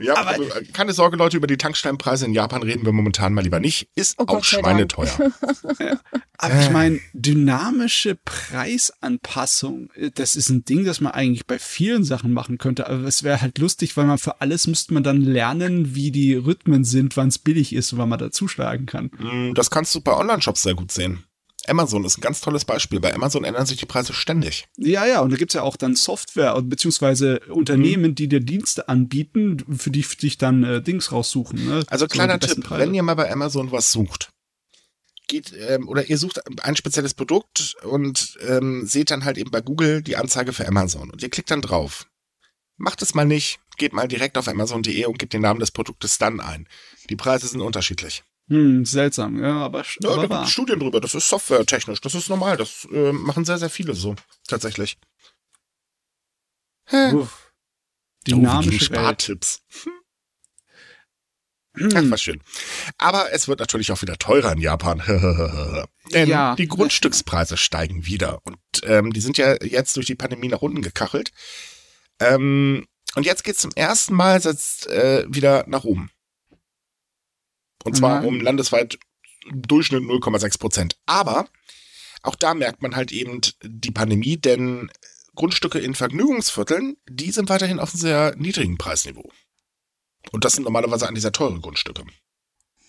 Ja, 0.01 0.17
Aber- 0.17 0.31
also, 0.31 0.45
keine 0.73 0.93
Sorge, 0.93 1.17
Leute, 1.17 1.37
über 1.37 1.47
die 1.47 1.57
Tankstellenpreise 1.57 2.25
in 2.25 2.33
Japan 2.33 2.63
reden 2.63 2.85
wir 2.85 2.93
momentan 2.93 3.33
mal 3.35 3.43
lieber 3.43 3.61
nicht. 3.61 3.89
Ist 3.95 4.17
Oh 4.19 4.25
auch 4.27 4.43
schweineteuer. 4.43 5.09
Aber 6.39 6.61
ich 6.61 6.71
meine, 6.71 6.99
dynamische 7.13 8.17
Preisanpassung, 8.25 9.91
äh, 9.95 10.11
das 10.13 10.37
ist 10.37 10.49
ein 10.49 10.65
Ding, 10.65 10.85
das 10.85 11.01
man 11.01 11.13
eigentlich 11.13 11.47
bei 11.47 11.59
vielen 11.59 12.03
Sachen 12.05 12.33
machen 12.33 12.59
könnte. 12.59 12.89
Aber 12.89 13.05
es 13.05 13.23
wäre 13.23 13.41
halt 13.41 13.59
lustig, 13.59 13.97
weil 13.97 14.07
man 14.07 14.19
für 14.19 14.41
alles 14.41 14.67
müsste 14.67 14.95
man 14.95 15.03
dann 15.05 15.21
lernen, 15.21 15.95
wie 15.95 16.11
die 16.11 16.35
Rhythmen 16.35 16.85
sind, 16.85 17.17
wann 17.17 17.29
es 17.29 17.39
billig 17.39 17.73
ist 17.73 17.93
und 17.93 17.99
wann 17.99 18.09
man 18.09 18.19
da 18.19 18.31
zuschlagen 18.31 18.87
kann. 18.87 19.11
Mm, 19.19 19.55
Das 19.55 19.71
kannst 19.71 19.95
du 19.95 20.01
bei 20.01 20.13
Online-Shops 20.13 20.63
sehr 20.63 20.75
gut 20.75 20.91
sehen. 20.91 21.25
Amazon 21.67 22.05
ist 22.05 22.19
ein 22.19 22.21
ganz 22.21 22.41
tolles 22.41 22.65
Beispiel. 22.65 23.01
Bei 23.01 23.15
Amazon 23.15 23.45
ändern 23.45 23.67
sich 23.67 23.79
die 23.79 23.87
Preise 23.87 24.13
ständig. 24.13 24.67
Ja, 24.77 25.07
ja, 25.07 25.21
und 25.21 25.31
da 25.31 25.37
gibt's 25.37 25.55
ja 25.55 25.63
auch 25.63 25.77
dann 25.77 25.97
Software 25.97 26.55
und 26.57 26.69
beziehungsweise 26.69 27.41
Unternehmen, 27.49 28.15
die 28.15 28.29
dir 28.29 28.41
Dienste 28.41 28.89
anbieten, 28.89 29.65
für 29.77 29.91
die 29.91 30.03
dich 30.03 30.39
dann 30.39 30.65
äh, 30.65 30.83
Dings 30.83 31.13
raussuchen. 31.13 31.65
Ne? 31.65 31.85
Also 31.89 32.05
So 32.05 32.09
kleiner 32.09 32.39
Tipp, 32.39 32.69
wenn 32.71 32.95
ihr 32.95 33.03
mal 33.03 33.15
bei 33.15 33.31
Amazon 33.31 33.73
was 33.73 33.93
sucht, 33.93 34.31
geht 35.27 35.53
ähm, 35.69 35.89
oder 35.89 36.09
ihr 36.09 36.19
sucht 36.19 36.41
ein 36.63 36.77
spezielles 36.77 37.15
Produkt 37.15 37.77
und 37.83 38.39
ähm, 38.47 38.87
seht 38.87 39.11
dann 39.11 39.25
halt 39.25 39.39
eben 39.39 39.51
bei 39.51 39.61
Google 39.61 40.03
die 40.03 40.17
Anzeige 40.17 40.53
für 40.53 40.69
Amazon 40.69 41.11
und 41.11 41.23
ihr 41.23 41.31
klickt 41.31 41.51
dann 41.51 41.63
drauf. 41.63 42.07
Macht 42.77 43.03
es 43.03 43.15
mal 43.15 43.25
nicht, 43.25 43.61
geht 43.77 43.93
mal 43.93 44.09
direkt 44.09 44.37
auf 44.37 44.49
amazon.de 44.49 45.05
und 45.07 45.19
gebt 45.19 45.33
den 45.33 45.43
Namen 45.43 45.61
des 45.61 45.71
Produktes 45.71 46.19
dann 46.19 46.41
ein. 46.41 46.69
Die 47.09 47.17
Preise 47.17 47.47
sind 47.47 47.61
unterschiedlich. 47.61 48.25
Hm, 48.49 48.85
seltsam, 48.85 49.43
ja, 49.43 49.53
aber, 49.65 49.81
Ja, 49.81 49.87
da 50.01 50.09
aber 50.11 50.21
gibt 50.23 50.31
wahr. 50.33 50.45
es 50.45 50.51
Studien 50.51 50.79
drüber, 50.79 51.01
das 51.01 51.15
ist 51.15 51.29
softwaretechnisch, 51.29 52.01
das 52.03 52.15
ist 52.15 52.29
normal, 52.29 52.57
das 52.59 52.87
äh, 52.93 53.13
machen 53.13 53.45
sehr, 53.47 53.59
sehr 53.59 53.71
viele 53.71 53.95
so, 53.95 54.15
tatsächlich. 54.47 54.99
Hä? 56.87 57.13
Uff. 57.15 57.53
Oh, 58.27 58.31
Dynamische 58.31 58.91
Welt. 58.91 59.23
Spartipps. 59.23 59.63
Ach, 61.77 61.81
Hm. 61.81 62.11
was 62.11 62.23
schön. 62.23 62.41
Aber 62.99 63.33
es 63.33 63.49
wird 63.49 63.59
natürlich 63.59 63.91
auch 63.91 64.01
wieder 64.01 64.17
teurer 64.17 64.53
in 64.53 64.61
Japan. 64.61 65.03
Denn 66.13 66.29
Ja. 66.29 66.55
die 66.55 66.69
Grundstückspreise 66.69 67.57
steigen 67.57 68.07
wieder. 68.07 68.41
Und 68.45 68.59
ähm, 68.85 69.13
die 69.13 69.21
sind 69.21 69.39
ja 69.39 69.57
jetzt 69.63 69.97
durch 69.97 70.07
die 70.07 70.15
Pandemie 70.15 70.49
nach 70.49 70.63
unten 70.63 70.83
gekachelt. 70.83 71.33
Ähm, 72.21 72.87
und 73.17 73.27
jetzt 73.27 73.43
geht's 73.43 73.61
zum 73.61 73.73
ersten 73.75 74.15
Mal 74.15 74.41
jetzt, 74.41 74.87
äh, 74.87 75.25
wieder 75.29 75.65
nach 75.67 75.83
oben. 75.85 76.11
Und 77.85 77.97
zwar 77.97 78.21
Mhm. 78.21 78.27
um 78.27 78.41
landesweit 78.41 78.99
Durchschnitt 79.53 80.03
0,6 80.03 80.59
Prozent. 80.59 80.97
Aber 81.07 81.49
auch 82.23 82.35
da 82.35 82.55
merkt 82.55 82.83
man 82.83 82.97
halt 82.97 83.13
eben 83.13 83.41
die 83.63 83.91
Pandemie, 83.91 84.39
denn 84.39 84.91
Grundstücke 85.35 85.79
in 85.79 85.95
Vergnügungsvierteln, 85.95 86.97
die 87.09 87.31
sind 87.31 87.49
weiterhin 87.49 87.79
auf 87.79 87.93
einem 87.93 88.01
sehr 88.01 88.35
niedrigen 88.37 88.79
Preisniveau. 88.79 89.31
Und 90.33 90.45
das 90.45 90.55
sind 90.55 90.65
normalerweise 90.65 91.07
eigentlich 91.07 91.23
sehr 91.23 91.33
teure 91.33 91.61
Grundstücke. 91.61 92.05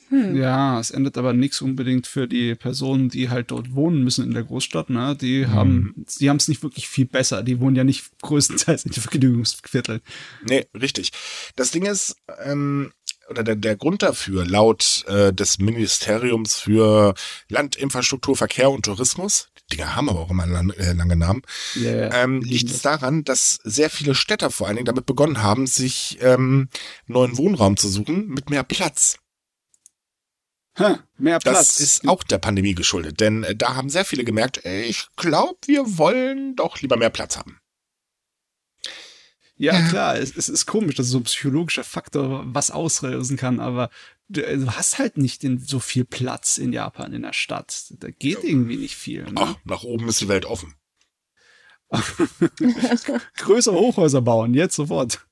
Hm. 0.10 0.36
Ja, 0.36 0.80
es 0.80 0.92
ändert 0.92 1.18
aber 1.18 1.34
nichts 1.34 1.62
unbedingt 1.62 2.06
für 2.06 2.28
die 2.28 2.54
Personen, 2.54 3.10
die 3.10 3.30
halt 3.30 3.50
dort 3.50 3.74
wohnen 3.74 4.04
müssen 4.04 4.24
in 4.24 4.34
der 4.36 4.44
Großstadt. 4.44 4.92
Ne? 4.92 5.14
Mhm. 5.14 5.18
Die 5.18 5.48
haben, 5.48 6.06
die 6.20 6.30
haben 6.30 6.38
es 6.38 6.48
nicht 6.48 6.62
wirklich 6.62 6.88
viel 6.88 7.06
besser. 7.06 7.42
Die 7.42 7.60
wohnen 7.60 7.76
ja 7.76 7.84
nicht 7.84 8.06
größtenteils 8.22 8.86
in 8.86 8.92
den 8.92 9.02
Vergnügungsvierteln. 9.02 10.02
Nee, 10.48 10.68
richtig. 10.80 11.12
Das 11.56 11.72
Ding 11.72 11.86
ist, 11.86 12.16
ähm, 12.44 12.94
oder 13.30 13.44
der, 13.44 13.56
der 13.56 13.76
Grund 13.76 14.04
dafür, 14.04 14.46
laut 14.46 15.04
äh, 15.08 15.34
des 15.34 15.58
Ministeriums 15.60 16.56
für 16.60 17.14
Land, 17.50 17.76
Infrastruktur, 17.76 18.36
Verkehr 18.36 18.70
und 18.72 18.86
Tourismus, 18.86 19.50
die 19.72 19.78
Dinger 19.78 19.96
haben 19.96 20.10
aber 20.10 20.20
auch 20.20 20.30
immer 20.30 20.46
lang, 20.46 20.70
äh, 20.72 20.94
lange 20.94 21.16
Namen, 21.16 21.42
Yeah. 21.76 22.14
ähm, 22.24 22.42
liegt 22.42 22.70
es 22.70 22.82
daran, 22.82 23.24
dass 23.24 23.60
sehr 23.64 23.90
viele 23.90 24.14
Städter 24.16 24.52
vor 24.52 24.68
allen 24.68 24.76
Dingen 24.76 24.86
damit 24.86 25.06
begonnen 25.08 25.42
haben, 25.42 25.66
sich 25.68 26.18
ähm, 26.22 26.70
neuen 27.08 27.38
Wohnraum 27.38 27.78
zu 27.78 27.90
suchen 27.90 28.28
mit 28.28 28.50
mehr 28.50 28.64
Platz. 28.64 29.18
Ha, 30.78 31.00
mehr 31.18 31.40
Das 31.40 31.54
Platz. 31.54 31.80
ist 31.80 32.08
auch 32.08 32.22
der 32.24 32.38
Pandemie 32.38 32.76
geschuldet, 32.76 33.22
denn 33.22 33.44
äh, 33.44 33.56
da 33.56 33.76
haben 33.76 33.90
sehr 33.90 34.06
viele 34.06 34.24
gemerkt, 34.26 34.66
ey, 34.66 34.84
ich 34.84 35.08
glaube, 35.16 35.58
wir 35.66 35.98
wollen 35.98 36.56
doch 36.58 36.82
lieber 36.82 36.98
mehr 36.98 37.10
Platz 37.10 37.38
haben. 37.38 37.58
Ja, 39.58 39.74
Ja. 39.74 39.88
klar, 39.88 40.18
es, 40.18 40.36
es 40.36 40.50
ist 40.50 40.66
komisch, 40.66 40.96
dass 40.96 41.08
so 41.08 41.18
ein 41.18 41.24
psychologischer 41.24 41.84
Faktor 41.84 42.44
was 42.48 42.72
auslösen 42.72 43.38
kann, 43.38 43.60
aber 43.60 43.90
du, 44.28 44.42
äh, 44.46 44.58
du 44.58 44.72
hast 44.72 45.00
halt 45.00 45.18
nicht 45.18 45.44
den, 45.44 45.60
so 45.60 45.80
viel 45.80 46.04
Platz 46.06 46.58
in 46.58 46.74
Japan 46.74 47.14
in 47.14 47.22
der 47.22 47.34
Stadt. 47.34 47.86
Da 48.00 48.10
geht 48.10 48.44
irgendwie 48.44 48.78
nicht 48.78 48.96
viel. 48.96 49.24
Ne? 49.24 49.34
Ach, 49.36 49.56
nach 49.64 49.84
oben 49.84 50.10
ist 50.10 50.20
die 50.22 50.28
Welt 50.28 50.46
offen. 50.46 50.76
Größere 53.38 53.76
Hochhäuser 53.76 54.22
bauen, 54.22 54.54
jetzt 54.54 54.76
sofort. 54.76 55.26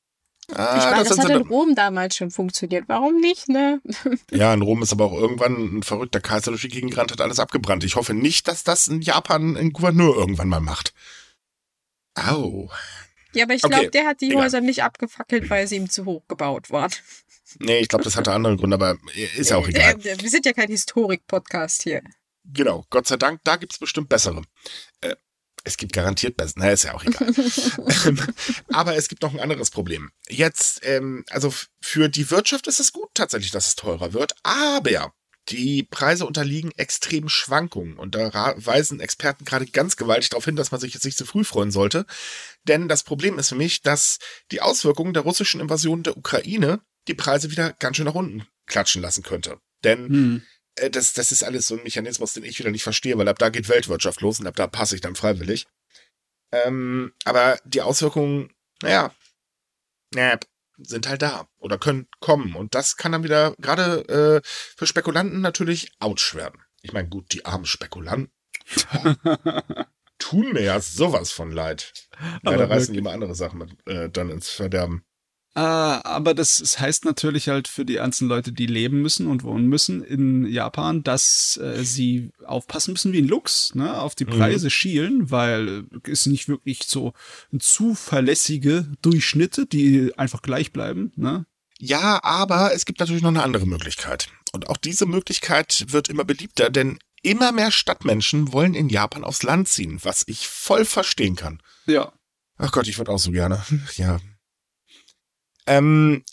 Ah, 0.51 0.77
ich 0.77 0.83
meine, 0.83 1.03
das, 1.03 1.15
sind 1.15 1.23
hat 1.23 1.31
in 1.31 1.47
Rom 1.47 1.73
damals 1.73 2.17
schon 2.17 2.29
funktioniert. 2.29 2.85
Warum 2.87 3.19
nicht, 3.19 3.47
ne? 3.47 3.81
Ja, 4.31 4.53
in 4.53 4.61
Rom 4.61 4.83
ist 4.83 4.91
aber 4.91 5.05
auch 5.05 5.13
irgendwann 5.13 5.77
ein 5.77 5.83
verrückter 5.83 6.19
Kaiser 6.19 6.51
durch 6.51 6.61
die 6.63 6.67
Gegend 6.67 6.91
gerannt, 6.91 7.11
hat 7.11 7.21
alles 7.21 7.39
abgebrannt. 7.39 7.83
Ich 7.83 7.95
hoffe 7.95 8.13
nicht, 8.13 8.47
dass 8.47 8.63
das 8.63 8.87
in 8.87 9.01
Japan 9.01 9.55
ein 9.55 9.71
Gouverneur 9.71 10.15
irgendwann 10.15 10.49
mal 10.49 10.59
macht. 10.59 10.93
Au. 12.15 12.69
Ja, 13.35 13.45
aber 13.45 13.53
ich 13.53 13.63
Okay, 13.63 13.73
glaube, 13.73 13.91
der 13.91 14.05
hat 14.05 14.21
die 14.21 14.29
egal. 14.29 14.43
Häuser 14.43 14.61
nicht 14.61 14.83
abgefackelt, 14.83 15.49
weil 15.49 15.67
sie 15.67 15.75
ihm 15.77 15.89
zu 15.89 16.05
hoch 16.05 16.27
gebaut 16.27 16.69
waren. 16.71 16.91
Nee, 17.59 17.79
ich 17.79 17.87
glaube, 17.87 18.03
das 18.03 18.15
hatte 18.15 18.31
andere 18.31 18.57
Gründe, 18.57 18.75
aber 18.75 18.97
ist 19.37 19.49
ja 19.49 19.57
auch 19.57 19.67
egal. 19.67 20.03
Wir 20.03 20.29
sind 20.29 20.45
ja 20.45 20.53
kein 20.53 20.69
Historik-Podcast 20.69 21.83
hier. 21.83 22.01
Genau, 22.45 22.85
Gott 22.89 23.07
sei 23.07 23.17
Dank, 23.17 23.41
da 23.43 23.55
gibt's 23.55 23.77
bestimmt 23.77 24.09
bessere. 24.09 24.41
Äh, 25.01 25.15
es 25.63 25.77
gibt 25.77 25.93
garantiert 25.93 26.35
bessere, 26.35 26.59
na, 26.59 26.71
ist 26.71 26.83
ja 26.83 26.93
auch 26.93 27.03
egal. 27.05 27.33
Aber 28.73 28.95
es 28.95 29.07
gibt 29.07 29.21
noch 29.21 29.33
ein 29.33 29.39
anderes 29.39 29.71
Problem. 29.71 30.11
Jetzt, 30.27 30.81
ähm, 30.85 31.23
also 31.29 31.53
für 31.81 32.09
die 32.09 32.29
Wirtschaft 32.31 32.67
ist 32.67 32.79
es 32.79 32.91
gut 32.91 33.09
tatsächlich, 33.13 33.51
dass 33.51 33.67
es 33.67 33.75
teurer 33.75 34.13
wird, 34.13 34.33
aber 34.43 35.13
die 35.49 35.83
Preise 35.83 36.25
unterliegen 36.25 36.71
extremen 36.71 37.29
Schwankungen 37.29 37.97
und 37.97 38.15
da 38.15 38.53
weisen 38.57 38.99
Experten 38.99 39.45
gerade 39.45 39.65
ganz 39.65 39.97
gewaltig 39.97 40.29
darauf 40.29 40.45
hin, 40.45 40.55
dass 40.55 40.71
man 40.71 40.79
sich 40.79 40.93
jetzt 40.93 41.05
nicht 41.05 41.17
zu 41.17 41.25
früh 41.25 41.43
freuen 41.43 41.71
sollte. 41.71 42.05
Denn 42.63 42.87
das 42.87 43.03
Problem 43.03 43.37
ist 43.37 43.49
für 43.49 43.55
mich, 43.55 43.81
dass 43.81 44.19
die 44.51 44.61
Auswirkungen 44.61 45.13
der 45.13 45.23
russischen 45.23 45.59
Invasion 45.59 46.03
der 46.03 46.17
Ukraine 46.17 46.81
die 47.07 47.13
Preise 47.13 47.51
wieder 47.51 47.73
ganz 47.73 47.97
schön 47.97 48.05
nach 48.05 48.15
unten 48.15 48.47
klatschen 48.67 49.01
lassen 49.01 49.23
könnte. 49.23 49.59
Denn 49.83 50.07
Hm. 50.07 50.43
äh, 50.75 50.89
das, 50.89 51.13
das 51.13 51.31
ist 51.31 51.43
alles 51.43 51.67
so 51.67 51.75
ein 51.75 51.83
Mechanismus, 51.83 52.33
den 52.33 52.45
ich 52.45 52.59
wieder 52.59 52.71
nicht 52.71 52.83
verstehe, 52.83 53.17
weil 53.17 53.27
ab 53.27 53.39
da 53.39 53.49
geht 53.49 53.67
Weltwirtschaft 53.67 54.21
los 54.21 54.39
und 54.39 54.47
ab 54.47 54.55
da 54.55 54.67
passe 54.67 54.95
ich 54.95 55.01
dann 55.01 55.15
freiwillig. 55.15 55.67
Ähm, 56.53 57.13
aber 57.25 57.59
die 57.65 57.81
Auswirkungen, 57.81 58.53
naja, 58.81 59.13
naja, 60.13 60.39
sind 60.77 61.07
halt 61.07 61.21
da 61.21 61.47
oder 61.57 61.77
können 61.77 62.07
kommen. 62.19 62.55
Und 62.55 62.75
das 62.75 62.97
kann 62.97 63.11
dann 63.11 63.23
wieder 63.23 63.55
gerade 63.59 64.41
äh, 64.43 64.47
für 64.75 64.87
Spekulanten 64.87 65.41
natürlich 65.41 65.91
ouch 65.99 66.35
werden. 66.35 66.61
Ich 66.81 66.93
meine, 66.93 67.09
gut, 67.09 67.33
die 67.33 67.45
armen 67.45 67.65
Spekulanten 67.65 68.31
tun 70.19 70.53
mir 70.53 70.63
ja 70.63 70.79
sowas 70.79 71.31
von 71.31 71.51
leid. 71.51 71.93
Leider 72.41 72.69
reißen 72.69 72.93
die 72.93 72.99
immer 72.99 73.11
andere 73.11 73.35
Sachen 73.35 73.59
mit, 73.59 73.87
äh, 73.87 74.09
dann 74.09 74.29
ins 74.29 74.49
Verderben. 74.49 75.05
Ah, 75.55 76.01
aber 76.03 76.33
das, 76.33 76.57
das 76.57 76.79
heißt 76.79 77.05
natürlich 77.05 77.47
halt 77.47 77.67
für 77.67 77.85
die 77.85 77.93
ganzen 77.95 78.27
Leute, 78.27 78.51
die 78.51 78.65
leben 78.65 79.03
müssen 79.03 79.27
und 79.27 79.43
wohnen 79.43 79.67
müssen 79.67 80.03
in 80.03 80.47
Japan, 80.47 81.03
dass 81.03 81.57
äh, 81.57 81.83
sie 81.83 82.31
aufpassen 82.43 82.93
müssen 82.93 83.13
wie 83.13 83.19
ein 83.19 83.27
Luchs, 83.27 83.75
ne, 83.75 84.01
auf 84.01 84.15
die 84.15 84.25
Mhm. 84.25 84.29
Preise 84.31 84.69
schielen, 84.71 85.29
weil 85.29 85.85
äh, 86.05 86.11
es 86.11 86.25
nicht 86.25 86.47
wirklich 86.49 86.85
so 86.87 87.13
zuverlässige 87.59 88.87
Durchschnitte, 89.01 89.65
die 89.65 90.11
einfach 90.17 90.41
gleich 90.41 90.71
bleiben, 90.71 91.11
ne? 91.15 91.45
Ja, 91.79 92.23
aber 92.23 92.73
es 92.73 92.85
gibt 92.85 92.99
natürlich 92.99 93.21
noch 93.23 93.29
eine 93.29 93.43
andere 93.43 93.65
Möglichkeit. 93.65 94.29
Und 94.53 94.69
auch 94.69 94.77
diese 94.77 95.05
Möglichkeit 95.05 95.85
wird 95.89 96.07
immer 96.07 96.23
beliebter, 96.23 96.69
denn 96.69 96.97
immer 97.23 97.51
mehr 97.51 97.71
Stadtmenschen 97.71 98.53
wollen 98.53 98.73
in 98.73 98.89
Japan 98.89 99.23
aufs 99.23 99.43
Land 99.43 99.67
ziehen, 99.67 99.99
was 100.01 100.23
ich 100.27 100.47
voll 100.47 100.85
verstehen 100.85 101.35
kann. 101.35 101.61
Ja. 101.85 102.13
Ach 102.57 102.71
Gott, 102.71 102.87
ich 102.87 102.97
würde 102.97 103.11
auch 103.11 103.19
so 103.19 103.31
gerne. 103.31 103.63
Ja. 103.95 104.19
Ähm, 105.67 106.23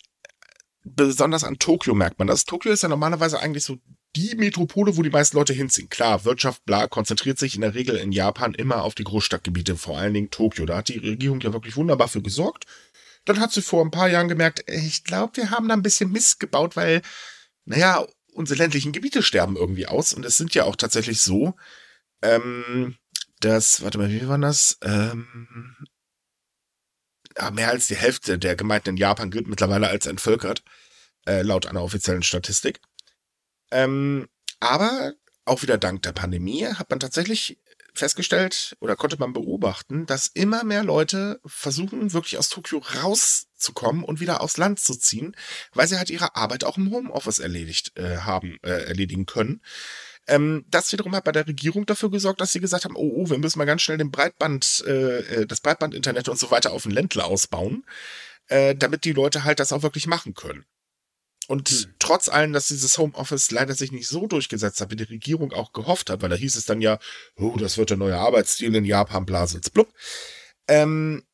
besonders 0.85 1.45
an 1.45 1.59
Tokio 1.59 1.95
merkt 1.95 2.19
man 2.19 2.29
das. 2.29 2.45
Tokio 2.45 2.73
ist 2.73 2.83
ja 2.83 2.89
normalerweise 2.89 3.41
eigentlich 3.41 3.65
so 3.65 3.79
die 4.17 4.35
Metropole, 4.35 4.97
wo 4.97 5.03
die 5.03 5.11
meisten 5.11 5.37
Leute 5.37 5.53
hinziehen. 5.53 5.89
Klar, 5.89 6.25
Wirtschaft, 6.25 6.65
bla, 6.65 6.89
konzentriert 6.89 7.39
sich 7.39 7.55
in 7.55 7.61
der 7.61 7.75
Regel 7.75 7.97
in 7.97 8.13
Japan 8.13 8.55
immer 8.55 8.83
auf 8.83 8.95
die 8.95 9.05
Großstadtgebiete, 9.05 9.77
vor 9.77 9.99
allen 9.99 10.15
Dingen 10.15 10.31
Tokio. 10.31 10.67
Da 10.67 10.79
hat 10.79 10.89
die 10.89 10.99
Regierung 10.99 11.41
ja 11.41 11.53
wirklich 11.53 11.77
wunderbar 11.77 12.09
für 12.09 12.23
gesorgt. 12.23 12.67
Dann 13.25 13.39
hat 13.39 13.53
sie 13.53 13.63
vor 13.63 13.85
ein 13.85 13.91
paar 13.91 14.09
Jahren 14.09 14.29
gemerkt, 14.29 14.69
äh, 14.69 14.81
ich 14.81 15.05
glaube, 15.05 15.37
wir 15.37 15.51
haben 15.51 15.69
da 15.69 15.75
ein 15.75 15.83
bisschen 15.83 16.11
Mist 16.11 16.41
gebaut, 16.41 16.75
weil, 16.77 17.03
naja, 17.65 18.05
unsere 18.33 18.59
ländlichen 18.59 18.93
Gebiete 18.93 19.23
sterben 19.23 19.57
irgendwie 19.57 19.87
aus. 19.87 20.13
Und 20.13 20.25
es 20.25 20.37
sind 20.37 20.55
ja 20.55 20.65
auch 20.65 20.77
tatsächlich 20.77 21.21
so, 21.21 21.55
ähm, 22.23 22.97
dass, 23.41 23.83
warte 23.83 23.99
mal, 23.99 24.11
wie 24.11 24.27
war 24.29 24.39
das? 24.39 24.79
Ähm, 24.83 25.77
mehr 27.51 27.71
als 27.71 27.87
die 27.87 27.97
Hälfte 27.97 28.39
der 28.39 28.57
Gemeinden 28.57 28.91
in 28.91 28.97
Japan 28.97 29.31
gilt 29.31 29.49
mittlerweile 29.49 29.89
als 29.89 30.07
entvölkert, 30.07 30.63
äh, 31.27 31.43
laut 31.43 31.67
einer 31.67 31.83
offiziellen 31.83 32.23
Statistik. 32.23 32.81
Ähm, 33.71 34.29
aber 34.59 35.15
auch 35.45 35.63
wieder 35.63 35.79
dank 35.79 36.03
der 36.03 36.13
Pandemie 36.13 36.67
hat 36.67 36.91
man 36.91 37.01
tatsächlich 37.01 37.59
festgestellt 37.95 38.77
oder 38.81 38.97
konnte 38.97 39.19
man 39.19 39.33
beobachten, 39.33 40.07
dass 40.07 40.27
immer 40.27 40.65
mehr 40.65 40.85
Leute 40.85 41.41
versuchen, 41.45 42.13
wirklich 42.13 42.39
aus 42.39 42.49
Tokio 42.49 42.79
rauszukommen 42.79 44.05
und 44.05 44.21
wieder 44.21 44.41
aufs 44.41 44.57
Land 44.57 44.81
zu 44.81 44.95
ziehen, 44.95 45.35
weil 45.75 45.89
sie 45.89 45.99
halt 45.99 46.11
ihre 46.11 46.37
Arbeit 46.37 46.65
auch 46.65 46.77
im 46.77 46.91
Homeoffice 46.91 47.39
erledigt 47.39 47.97
äh, 47.97 48.19
haben, 48.19 48.59
äh, 48.63 48.85
erledigen 48.85 49.27
können. 49.27 49.61
Ähm, 50.31 50.65
das 50.71 50.93
wiederum 50.93 51.15
hat 51.17 51.25
bei 51.25 51.33
der 51.33 51.49
Regierung 51.49 51.87
dafür 51.87 52.09
gesorgt, 52.09 52.41
dass 52.41 52.53
sie 52.53 52.61
gesagt 52.61 52.85
haben, 52.85 52.95
oh, 52.95 53.13
oh 53.17 53.31
wir 53.31 53.39
müssen 53.39 53.59
mal 53.59 53.65
ganz 53.65 53.83
schnell 53.83 53.99
den 53.99 54.13
Breitband, 54.13 54.85
äh, 54.87 55.19
äh, 55.19 55.47
das 55.47 55.61
Breitbandinternet 55.61 56.29
und 56.29 56.39
so 56.39 56.53
weiter 56.53 56.71
auf 56.71 56.85
den 56.85 56.93
Ländler 56.93 57.25
ausbauen, 57.25 57.85
äh, 58.47 58.77
damit 58.77 59.05
die 59.05 59.13
Leute 59.13 59.43
halt 59.43 59.59
das 59.59 59.73
auch 59.73 59.83
wirklich 59.83 60.07
machen 60.07 60.35
können. 60.35 60.65
Und 61.49 61.69
Hm. 61.69 61.95
trotz 61.99 62.29
allem, 62.29 62.53
dass 62.53 62.69
dieses 62.69 62.97
Homeoffice 62.97 63.51
leider 63.51 63.75
sich 63.75 63.91
nicht 63.91 64.07
so 64.07 64.29
durchgesetzt 64.29 64.81
hat, 64.81 64.93
wie 64.93 64.97
die 64.97 65.03
Regierung 65.03 65.53
auch 65.53 65.73
gehofft 65.73 66.11
hat, 66.11 66.23
weil 66.23 66.29
da 66.29 66.37
hieß 66.37 66.55
es 66.55 66.65
dann 66.65 66.81
ja, 66.81 67.01
oh, 67.35 67.57
das 67.59 67.77
wird 67.77 67.91
der 67.91 67.97
neue 67.97 68.17
Arbeitsstil 68.17 68.73
in 68.73 68.85
Japan, 68.85 69.27
blasitz 69.27 69.69
blub, 69.69 69.93
ähm, 70.69 71.25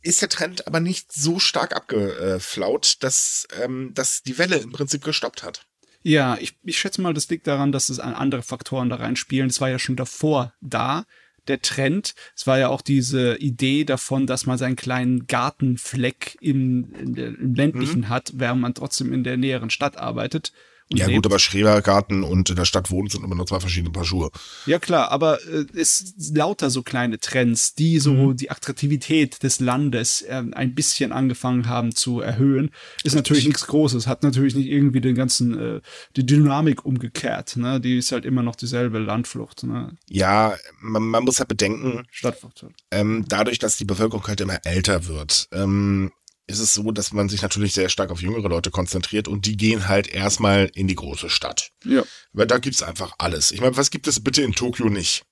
ist 0.00 0.22
der 0.22 0.28
Trend 0.28 0.68
aber 0.68 0.78
nicht 0.78 1.12
so 1.12 1.40
stark 1.40 1.74
abgeflaut, 1.74 2.98
dass, 3.00 3.48
ähm, 3.60 3.90
dass 3.94 4.22
die 4.22 4.38
Welle 4.38 4.58
im 4.58 4.70
Prinzip 4.70 5.02
gestoppt 5.02 5.42
hat. 5.42 5.66
Ja, 6.02 6.36
ich, 6.40 6.56
ich 6.64 6.78
schätze 6.78 7.00
mal, 7.00 7.14
das 7.14 7.28
liegt 7.28 7.46
daran, 7.46 7.72
dass 7.72 7.88
es 7.88 8.00
an 8.00 8.14
andere 8.14 8.42
Faktoren 8.42 8.88
da 8.88 8.96
reinspielen. 8.96 9.48
Das 9.48 9.60
war 9.60 9.70
ja 9.70 9.78
schon 9.78 9.96
davor 9.96 10.52
da, 10.60 11.04
der 11.48 11.60
Trend. 11.60 12.14
Es 12.36 12.46
war 12.46 12.58
ja 12.58 12.68
auch 12.68 12.82
diese 12.82 13.36
Idee 13.36 13.84
davon, 13.84 14.26
dass 14.26 14.46
man 14.46 14.58
seinen 14.58 14.76
kleinen 14.76 15.26
Gartenfleck 15.26 16.36
im, 16.40 16.92
im 16.94 17.54
ländlichen 17.54 18.08
hat, 18.08 18.32
während 18.34 18.60
man 18.60 18.74
trotzdem 18.74 19.12
in 19.12 19.24
der 19.24 19.36
näheren 19.36 19.70
Stadt 19.70 19.96
arbeitet. 19.96 20.52
Ja 20.98 21.06
lebt. 21.06 21.16
gut, 21.16 21.26
aber 21.26 21.38
Schrebergarten 21.38 22.22
und 22.22 22.50
in 22.50 22.56
der 22.56 22.64
Stadt 22.64 22.90
wohnen 22.90 23.08
sind 23.08 23.24
immer 23.24 23.34
nur 23.34 23.46
zwei 23.46 23.60
verschiedene 23.60 23.90
Paar 23.92 24.04
Schuhe. 24.04 24.30
Ja 24.66 24.78
klar, 24.78 25.10
aber 25.10 25.40
äh, 25.46 25.64
es 25.74 26.14
lauter 26.34 26.70
so 26.70 26.82
kleine 26.82 27.18
Trends, 27.18 27.74
die 27.74 27.98
so 27.98 28.12
Mhm. 28.12 28.36
die 28.36 28.50
Attraktivität 28.50 29.42
des 29.42 29.60
Landes 29.60 30.22
äh, 30.22 30.42
ein 30.52 30.74
bisschen 30.74 31.12
angefangen 31.12 31.68
haben 31.68 31.94
zu 31.94 32.20
erhöhen. 32.20 32.70
Ist 33.04 33.14
natürlich 33.14 33.46
nichts 33.46 33.66
Großes, 33.66 34.06
hat 34.06 34.22
natürlich 34.22 34.54
nicht 34.54 34.68
irgendwie 34.68 35.00
den 35.00 35.14
ganzen 35.14 35.58
äh, 35.58 35.80
die 36.16 36.26
Dynamik 36.26 36.84
umgekehrt. 36.84 37.56
Ne, 37.56 37.80
die 37.80 37.98
ist 37.98 38.12
halt 38.12 38.24
immer 38.24 38.42
noch 38.42 38.56
dieselbe 38.56 38.98
Landflucht, 38.98 39.62
ne, 39.64 39.96
Ja, 40.08 40.54
man, 40.80 41.02
man 41.02 41.24
muss 41.24 41.38
halt 41.38 41.48
bedenken, 41.48 42.04
Stadtflucht. 42.10 42.66
ähm, 42.90 43.24
dadurch, 43.28 43.58
dass 43.58 43.76
die 43.76 43.84
Bevölkerung 43.84 44.26
halt 44.26 44.40
immer 44.40 44.58
älter 44.64 45.06
wird, 45.06 45.48
ähm, 45.52 46.12
ist 46.52 46.60
es 46.60 46.74
so, 46.74 46.92
dass 46.92 47.12
man 47.12 47.28
sich 47.28 47.42
natürlich 47.42 47.72
sehr 47.72 47.88
stark 47.88 48.10
auf 48.10 48.22
jüngere 48.22 48.48
Leute 48.48 48.70
konzentriert 48.70 49.26
und 49.26 49.46
die 49.46 49.56
gehen 49.56 49.88
halt 49.88 50.06
erstmal 50.06 50.70
in 50.74 50.86
die 50.86 50.94
große 50.94 51.30
Stadt. 51.30 51.72
Ja. 51.84 52.04
Weil 52.32 52.46
da 52.46 52.58
gibt's 52.58 52.82
einfach 52.82 53.14
alles. 53.18 53.50
Ich 53.50 53.60
meine, 53.60 53.76
was 53.76 53.90
gibt 53.90 54.06
es 54.06 54.22
bitte 54.22 54.42
in 54.42 54.52
Tokio 54.52 54.88
nicht? 54.88 55.24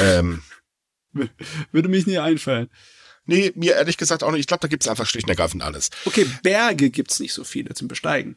ähm, 0.00 0.42
Würde 1.72 1.88
mich 1.88 2.06
nie 2.06 2.18
einfallen. 2.18 2.68
nee, 3.24 3.52
mir 3.54 3.74
ehrlich 3.74 3.96
gesagt 3.96 4.22
auch 4.22 4.30
nicht. 4.30 4.40
Ich 4.40 4.46
glaube, 4.46 4.60
da 4.60 4.68
gibt's 4.68 4.88
einfach 4.88 5.06
schlicht 5.06 5.26
und 5.26 5.30
ergreifend 5.30 5.62
alles. 5.62 5.90
Okay, 6.04 6.26
Berge 6.42 6.90
gibt's 6.90 7.20
nicht 7.20 7.32
so 7.32 7.44
viele 7.44 7.74
zum 7.74 7.88
Besteigen. 7.88 8.36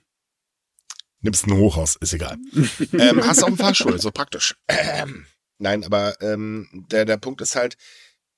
Nimmst 1.22 1.48
ein 1.48 1.54
Hochhaus, 1.54 1.98
ist 1.98 2.14
egal. 2.14 2.38
ähm, 2.94 3.26
hast 3.26 3.44
auch 3.44 3.48
einen 3.48 3.58
Fahrstuhl, 3.58 4.00
so 4.00 4.12
praktisch. 4.12 4.56
Ähm, 4.68 5.26
nein, 5.58 5.84
aber 5.84 6.22
ähm, 6.22 6.70
der, 6.92 7.04
der 7.04 7.18
Punkt 7.18 7.42
ist 7.42 7.56
halt, 7.56 7.76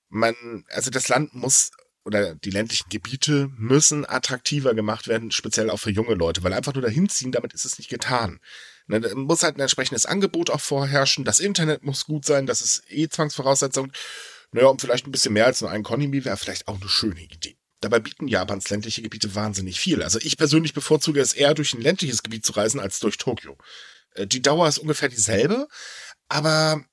man, 0.09 0.65
also 0.69 0.89
das 0.89 1.07
Land 1.07 1.35
muss 1.35 1.71
oder 2.03 2.35
die 2.35 2.49
ländlichen 2.49 2.89
Gebiete 2.89 3.49
müssen 3.57 4.09
attraktiver 4.09 4.73
gemacht 4.73 5.07
werden, 5.07 5.31
speziell 5.31 5.69
auch 5.69 5.79
für 5.79 5.91
junge 5.91 6.15
Leute, 6.15 6.43
weil 6.43 6.53
einfach 6.53 6.73
nur 6.73 6.81
dahin 6.81 7.09
ziehen, 7.09 7.31
damit 7.31 7.53
ist 7.53 7.65
es 7.65 7.77
nicht 7.77 7.89
getan. 7.89 8.39
Ne, 8.87 9.01
da 9.01 9.13
muss 9.15 9.43
halt 9.43 9.57
ein 9.57 9.61
entsprechendes 9.61 10.05
Angebot 10.05 10.49
auch 10.49 10.61
vorherrschen, 10.61 11.23
das 11.23 11.39
Internet 11.39 11.83
muss 11.83 12.05
gut 12.05 12.25
sein, 12.25 12.45
das 12.45 12.61
ist 12.61 12.83
eh 12.89 13.07
Zwangsvoraussetzung. 13.07 13.91
Naja, 14.51 14.67
und 14.67 14.81
vielleicht 14.81 15.07
ein 15.07 15.11
bisschen 15.11 15.33
mehr 15.33 15.45
als 15.45 15.61
nur 15.61 15.71
ein 15.71 15.83
Konimi 15.83 16.25
wäre 16.25 16.37
vielleicht 16.37 16.67
auch 16.67 16.79
eine 16.79 16.89
schöne 16.89 17.21
Idee. 17.21 17.57
Dabei 17.79 17.99
bieten 17.99 18.27
Japans 18.27 18.69
ländliche 18.69 19.01
Gebiete 19.01 19.33
wahnsinnig 19.33 19.79
viel. 19.79 20.03
Also 20.03 20.19
ich 20.19 20.37
persönlich 20.37 20.73
bevorzuge 20.73 21.19
es 21.19 21.33
eher 21.33 21.53
durch 21.53 21.73
ein 21.73 21.81
ländliches 21.81 22.21
Gebiet 22.21 22.45
zu 22.45 22.53
reisen 22.53 22.79
als 22.79 22.99
durch 22.99 23.17
Tokio. 23.17 23.57
Äh, 24.13 24.27
die 24.27 24.41
Dauer 24.41 24.67
ist 24.67 24.77
ungefähr 24.77 25.09
dieselbe, 25.09 25.67
aber 26.27 26.83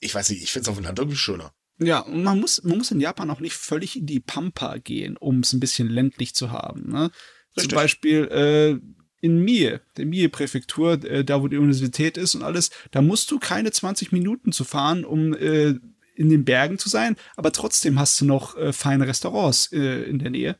ich 0.00 0.14
weiß 0.14 0.30
nicht, 0.30 0.42
ich 0.42 0.52
finde 0.52 0.64
es 0.64 0.68
auf 0.68 0.76
dem 0.76 0.84
Land 0.84 0.98
irgendwie 0.98 1.16
schöner. 1.16 1.54
Ja, 1.80 2.00
und 2.00 2.22
man 2.22 2.38
muss, 2.38 2.62
man 2.62 2.78
muss 2.78 2.90
in 2.90 3.00
Japan 3.00 3.30
auch 3.30 3.40
nicht 3.40 3.54
völlig 3.54 3.96
in 3.96 4.06
die 4.06 4.20
Pampa 4.20 4.76
gehen, 4.76 5.16
um 5.16 5.40
es 5.40 5.52
ein 5.52 5.60
bisschen 5.60 5.88
ländlich 5.88 6.34
zu 6.34 6.50
haben. 6.50 6.90
Ne? 6.90 7.10
Zum 7.56 7.68
Beispiel 7.70 8.28
äh, 8.28 8.78
in 9.20 9.38
Mie, 9.42 9.78
der 9.96 10.06
Mie-Präfektur, 10.06 11.02
äh, 11.04 11.24
da 11.24 11.42
wo 11.42 11.48
die 11.48 11.56
Universität 11.56 12.18
ist 12.18 12.34
und 12.34 12.42
alles, 12.42 12.70
da 12.90 13.00
musst 13.00 13.30
du 13.30 13.38
keine 13.38 13.70
20 13.72 14.12
Minuten 14.12 14.52
zu 14.52 14.64
fahren, 14.64 15.04
um 15.04 15.34
äh, 15.34 15.74
in 16.14 16.28
den 16.28 16.44
Bergen 16.44 16.78
zu 16.78 16.90
sein, 16.90 17.16
aber 17.36 17.50
trotzdem 17.50 17.98
hast 17.98 18.20
du 18.20 18.26
noch 18.26 18.56
äh, 18.56 18.74
feine 18.74 19.06
Restaurants 19.06 19.72
äh, 19.72 20.02
in 20.02 20.18
der 20.18 20.30
Nähe 20.30 20.56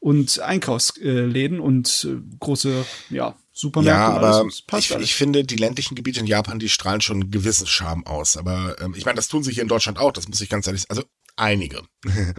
und 0.00 0.38
Einkaufsläden 0.40 1.60
und 1.60 2.06
äh, 2.08 2.20
große, 2.38 2.84
ja, 3.08 3.36
Supermärkte. 3.58 3.98
Ja, 3.98 4.12
aber 4.12 4.46
ich, 4.78 4.90
ich, 4.94 5.14
finde, 5.16 5.42
die 5.42 5.56
ländlichen 5.56 5.96
Gebiete 5.96 6.20
in 6.20 6.26
Japan, 6.26 6.60
die 6.60 6.68
strahlen 6.68 7.00
schon 7.00 7.22
einen 7.22 7.30
gewissen 7.32 7.66
Charme 7.66 8.06
aus. 8.06 8.36
Aber 8.36 8.80
ähm, 8.80 8.94
ich 8.96 9.04
meine, 9.04 9.16
das 9.16 9.26
tun 9.26 9.42
sie 9.42 9.50
hier 9.50 9.64
in 9.64 9.68
Deutschland 9.68 9.98
auch, 9.98 10.12
das 10.12 10.28
muss 10.28 10.40
ich 10.40 10.48
ganz 10.48 10.68
ehrlich 10.68 10.82
sagen. 10.82 10.92
Also 10.92 11.08
einige. 11.34 11.82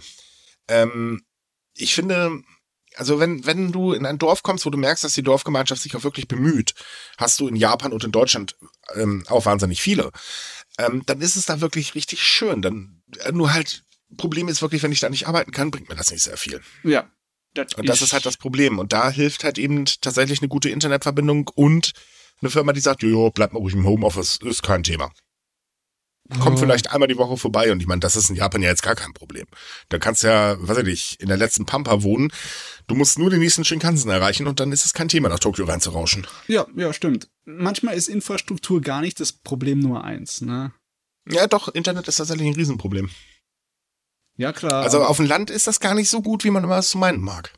ähm, 0.69 1.21
ich 1.73 1.93
finde, 1.93 2.41
also 2.95 3.19
wenn, 3.19 3.45
wenn 3.45 3.73
du 3.73 3.91
in 3.91 4.05
ein 4.05 4.17
Dorf 4.17 4.43
kommst, 4.43 4.65
wo 4.65 4.69
du 4.69 4.77
merkst, 4.77 5.03
dass 5.03 5.11
die 5.11 5.21
Dorfgemeinschaft 5.21 5.81
sich 5.81 5.93
auch 5.97 6.03
wirklich 6.03 6.29
bemüht, 6.29 6.73
hast 7.17 7.37
du 7.41 7.49
in 7.49 7.57
Japan 7.57 7.91
und 7.91 8.05
in 8.05 8.13
Deutschland 8.13 8.55
ähm, 8.95 9.25
auch 9.27 9.45
wahnsinnig 9.45 9.81
viele, 9.81 10.11
ähm, 10.77 11.03
dann 11.05 11.19
ist 11.19 11.35
es 11.35 11.45
da 11.45 11.59
wirklich 11.59 11.95
richtig 11.95 12.23
schön. 12.23 12.61
Dann 12.61 13.01
äh, 13.25 13.33
nur 13.33 13.51
halt, 13.51 13.83
Problem 14.15 14.47
ist 14.47 14.61
wirklich, 14.61 14.83
wenn 14.83 14.93
ich 14.93 15.01
da 15.01 15.09
nicht 15.09 15.27
arbeiten 15.27 15.51
kann, 15.51 15.69
bringt 15.69 15.89
mir 15.89 15.95
das 15.95 16.11
nicht 16.11 16.23
sehr 16.23 16.37
viel. 16.37 16.61
Ja, 16.83 17.11
das 17.53 17.73
und 17.73 17.89
das 17.89 18.01
ist 18.01 18.13
halt 18.13 18.25
das 18.25 18.37
Problem. 18.37 18.79
Und 18.79 18.93
da 18.93 19.09
hilft 19.09 19.43
halt 19.43 19.57
eben 19.57 19.85
tatsächlich 19.85 20.41
eine 20.41 20.49
gute 20.49 20.69
Internetverbindung 20.69 21.49
und 21.55 21.93
eine 22.41 22.49
Firma, 22.49 22.73
die 22.73 22.79
sagt, 22.79 23.03
jojo, 23.03 23.31
bleib 23.31 23.53
mal 23.53 23.59
ruhig 23.59 23.73
im 23.73 23.85
Homeoffice, 23.85 24.39
ist 24.43 24.63
kein 24.63 24.83
Thema. 24.83 25.11
Komm 26.39 26.59
vielleicht 26.59 26.91
einmal 26.91 27.07
die 27.07 27.17
Woche 27.17 27.37
vorbei 27.37 27.71
und 27.71 27.79
ich 27.79 27.87
meine, 27.87 28.01
das 28.01 28.15
ist 28.15 28.29
in 28.29 28.35
Japan 28.35 28.61
ja 28.61 28.69
jetzt 28.69 28.83
gar 28.83 28.93
kein 28.93 29.13
Problem. 29.13 29.47
Da 29.89 29.97
kannst 29.97 30.21
du 30.21 30.27
ja, 30.27 30.57
weiß 30.59 30.77
ich 30.79 30.83
nicht, 30.83 31.21
in 31.21 31.27
der 31.27 31.37
letzten 31.37 31.65
Pampa 31.65 32.03
wohnen. 32.03 32.31
Du 32.85 32.93
musst 32.93 33.17
nur 33.17 33.31
den 33.31 33.39
nächsten 33.39 33.65
Shinkansen 33.65 34.11
erreichen 34.11 34.45
und 34.45 34.59
dann 34.59 34.71
ist 34.71 34.85
es 34.85 34.93
kein 34.93 35.07
Thema, 35.09 35.29
nach 35.29 35.39
Tokio 35.39 35.65
reinzurauschen. 35.65 36.27
Ja, 36.47 36.67
ja, 36.75 36.93
stimmt. 36.93 37.29
Manchmal 37.45 37.95
ist 37.95 38.09
Infrastruktur 38.09 38.79
gar 38.79 39.01
nicht 39.01 39.19
das 39.19 39.33
Problem 39.33 39.79
Nummer 39.79 40.03
eins, 40.03 40.41
ne? 40.41 40.71
Ja, 41.27 41.47
doch, 41.47 41.67
Internet 41.67 42.07
ist 42.07 42.17
tatsächlich 42.17 42.47
ein 42.47 42.55
Riesenproblem. 42.55 43.09
Ja, 44.39 44.53
klar. 44.53 44.83
Also 44.83 45.03
auf 45.03 45.17
dem 45.17 45.25
Land 45.25 45.49
ist 45.49 45.67
das 45.67 45.81
gar 45.81 45.93
nicht 45.93 46.09
so 46.09 46.21
gut, 46.21 46.45
wie 46.45 46.49
man 46.49 46.63
immer 46.63 46.77
es 46.77 46.95
meinen 46.95 47.19
mag. 47.19 47.51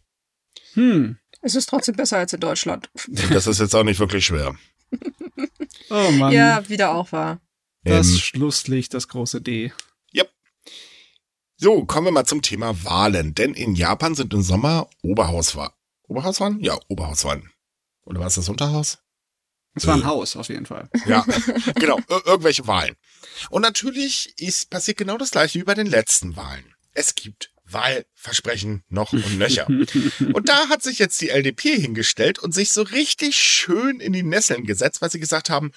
Hm. 0.73 1.19
Es 1.43 1.53
ist 1.53 1.69
trotzdem 1.69 1.95
besser 1.95 2.17
als 2.17 2.33
in 2.33 2.39
Deutschland. 2.39 2.89
Das 3.29 3.45
ist 3.45 3.59
jetzt 3.59 3.75
auch 3.75 3.83
nicht 3.83 3.99
wirklich 3.99 4.25
schwer. 4.25 4.55
oh 5.91 6.11
Mann. 6.11 6.33
Ja, 6.33 6.67
wieder 6.69 6.95
auch 6.95 7.11
wahr. 7.11 7.39
Das 7.83 8.07
ähm, 8.07 8.17
Schlusslicht, 8.17 8.95
das 8.95 9.07
große 9.07 9.41
D. 9.41 9.71
Yep. 10.15 10.31
So, 11.55 11.85
kommen 11.85 12.07
wir 12.07 12.11
mal 12.11 12.25
zum 12.25 12.41
Thema 12.41 12.83
Wahlen. 12.83 13.35
Denn 13.35 13.53
in 13.53 13.75
Japan 13.75 14.15
sind 14.15 14.33
im 14.33 14.41
Sommer 14.41 14.89
Oberhauswahlen. 15.03 15.73
Oberhauswahlen? 16.07 16.61
Ja, 16.61 16.79
Oberhauswahlen. 16.87 17.51
Oder 18.05 18.21
war 18.21 18.27
es 18.27 18.35
das 18.35 18.49
Unterhaus? 18.49 18.97
Es 19.75 19.85
war 19.85 19.93
ein 19.93 20.01
äh. 20.01 20.05
Haus, 20.05 20.35
auf 20.35 20.49
jeden 20.49 20.65
Fall. 20.65 20.89
Ja, 21.05 21.25
genau. 21.75 21.99
Ir 22.09 22.25
irgendwelche 22.25 22.65
Wahlen. 22.65 22.95
Und 23.49 23.61
natürlich 23.61 24.33
ist 24.37 24.69
passiert 24.69 24.97
genau 24.97 25.17
das 25.17 25.31
gleiche 25.31 25.59
wie 25.59 25.63
bei 25.63 25.73
den 25.73 25.87
letzten 25.87 26.35
Wahlen. 26.35 26.75
Es 26.93 27.15
gibt 27.15 27.51
Wahlversprechen 27.65 28.83
noch 28.89 29.13
und 29.13 29.37
nöcher. 29.37 29.67
und 30.33 30.49
da 30.49 30.69
hat 30.69 30.83
sich 30.83 30.99
jetzt 30.99 31.21
die 31.21 31.29
LDP 31.29 31.79
hingestellt 31.79 32.39
und 32.39 32.53
sich 32.53 32.71
so 32.71 32.81
richtig 32.81 33.37
schön 33.37 33.99
in 33.99 34.13
die 34.13 34.23
Nesseln 34.23 34.65
gesetzt, 34.65 35.01
weil 35.01 35.11
sie 35.11 35.19
gesagt 35.19 35.49
haben, 35.49 35.71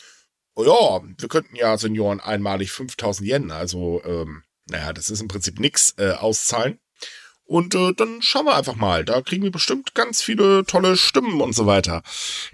oh 0.54 0.64
ja, 0.64 1.08
wir 1.18 1.28
könnten 1.28 1.56
ja 1.56 1.76
Senioren 1.78 2.20
einmalig 2.20 2.72
5000 2.72 3.28
Yen, 3.28 3.50
also 3.50 4.02
ähm, 4.04 4.42
naja, 4.66 4.92
das 4.92 5.10
ist 5.10 5.20
im 5.20 5.28
Prinzip 5.28 5.60
nix, 5.60 5.94
äh, 5.98 6.12
auszahlen. 6.12 6.78
Und 7.46 7.74
äh, 7.74 7.92
dann 7.92 8.22
schauen 8.22 8.46
wir 8.46 8.56
einfach 8.56 8.76
mal. 8.76 9.04
Da 9.04 9.20
kriegen 9.20 9.42
wir 9.42 9.50
bestimmt 9.50 9.94
ganz 9.94 10.22
viele 10.22 10.64
tolle 10.64 10.96
Stimmen 10.96 11.42
und 11.42 11.54
so 11.54 11.66
weiter. 11.66 12.02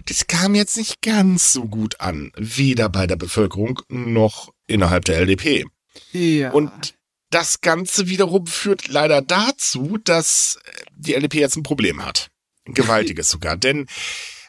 Das 0.05 0.27
kam 0.27 0.53
jetzt 0.53 0.75
nicht 0.75 1.01
ganz 1.01 1.53
so 1.53 1.63
gut 1.65 2.01
an. 2.01 2.33
Weder 2.35 2.89
bei 2.89 3.07
der 3.07 3.15
Bevölkerung 3.15 3.81
noch 3.87 4.53
innerhalb 4.67 5.05
der 5.05 5.19
LDP. 5.19 5.65
Ja. 6.11 6.51
Und 6.51 6.95
das 7.29 7.61
Ganze 7.61 8.07
wiederum 8.07 8.45
führt 8.45 8.87
leider 8.87 9.21
dazu, 9.21 9.97
dass 10.03 10.59
die 10.95 11.15
LDP 11.15 11.39
jetzt 11.39 11.55
ein 11.55 11.63
Problem 11.63 12.05
hat. 12.05 12.29
Ein 12.67 12.73
gewaltiges 12.73 13.29
sogar. 13.31 13.57
Denn 13.57 13.87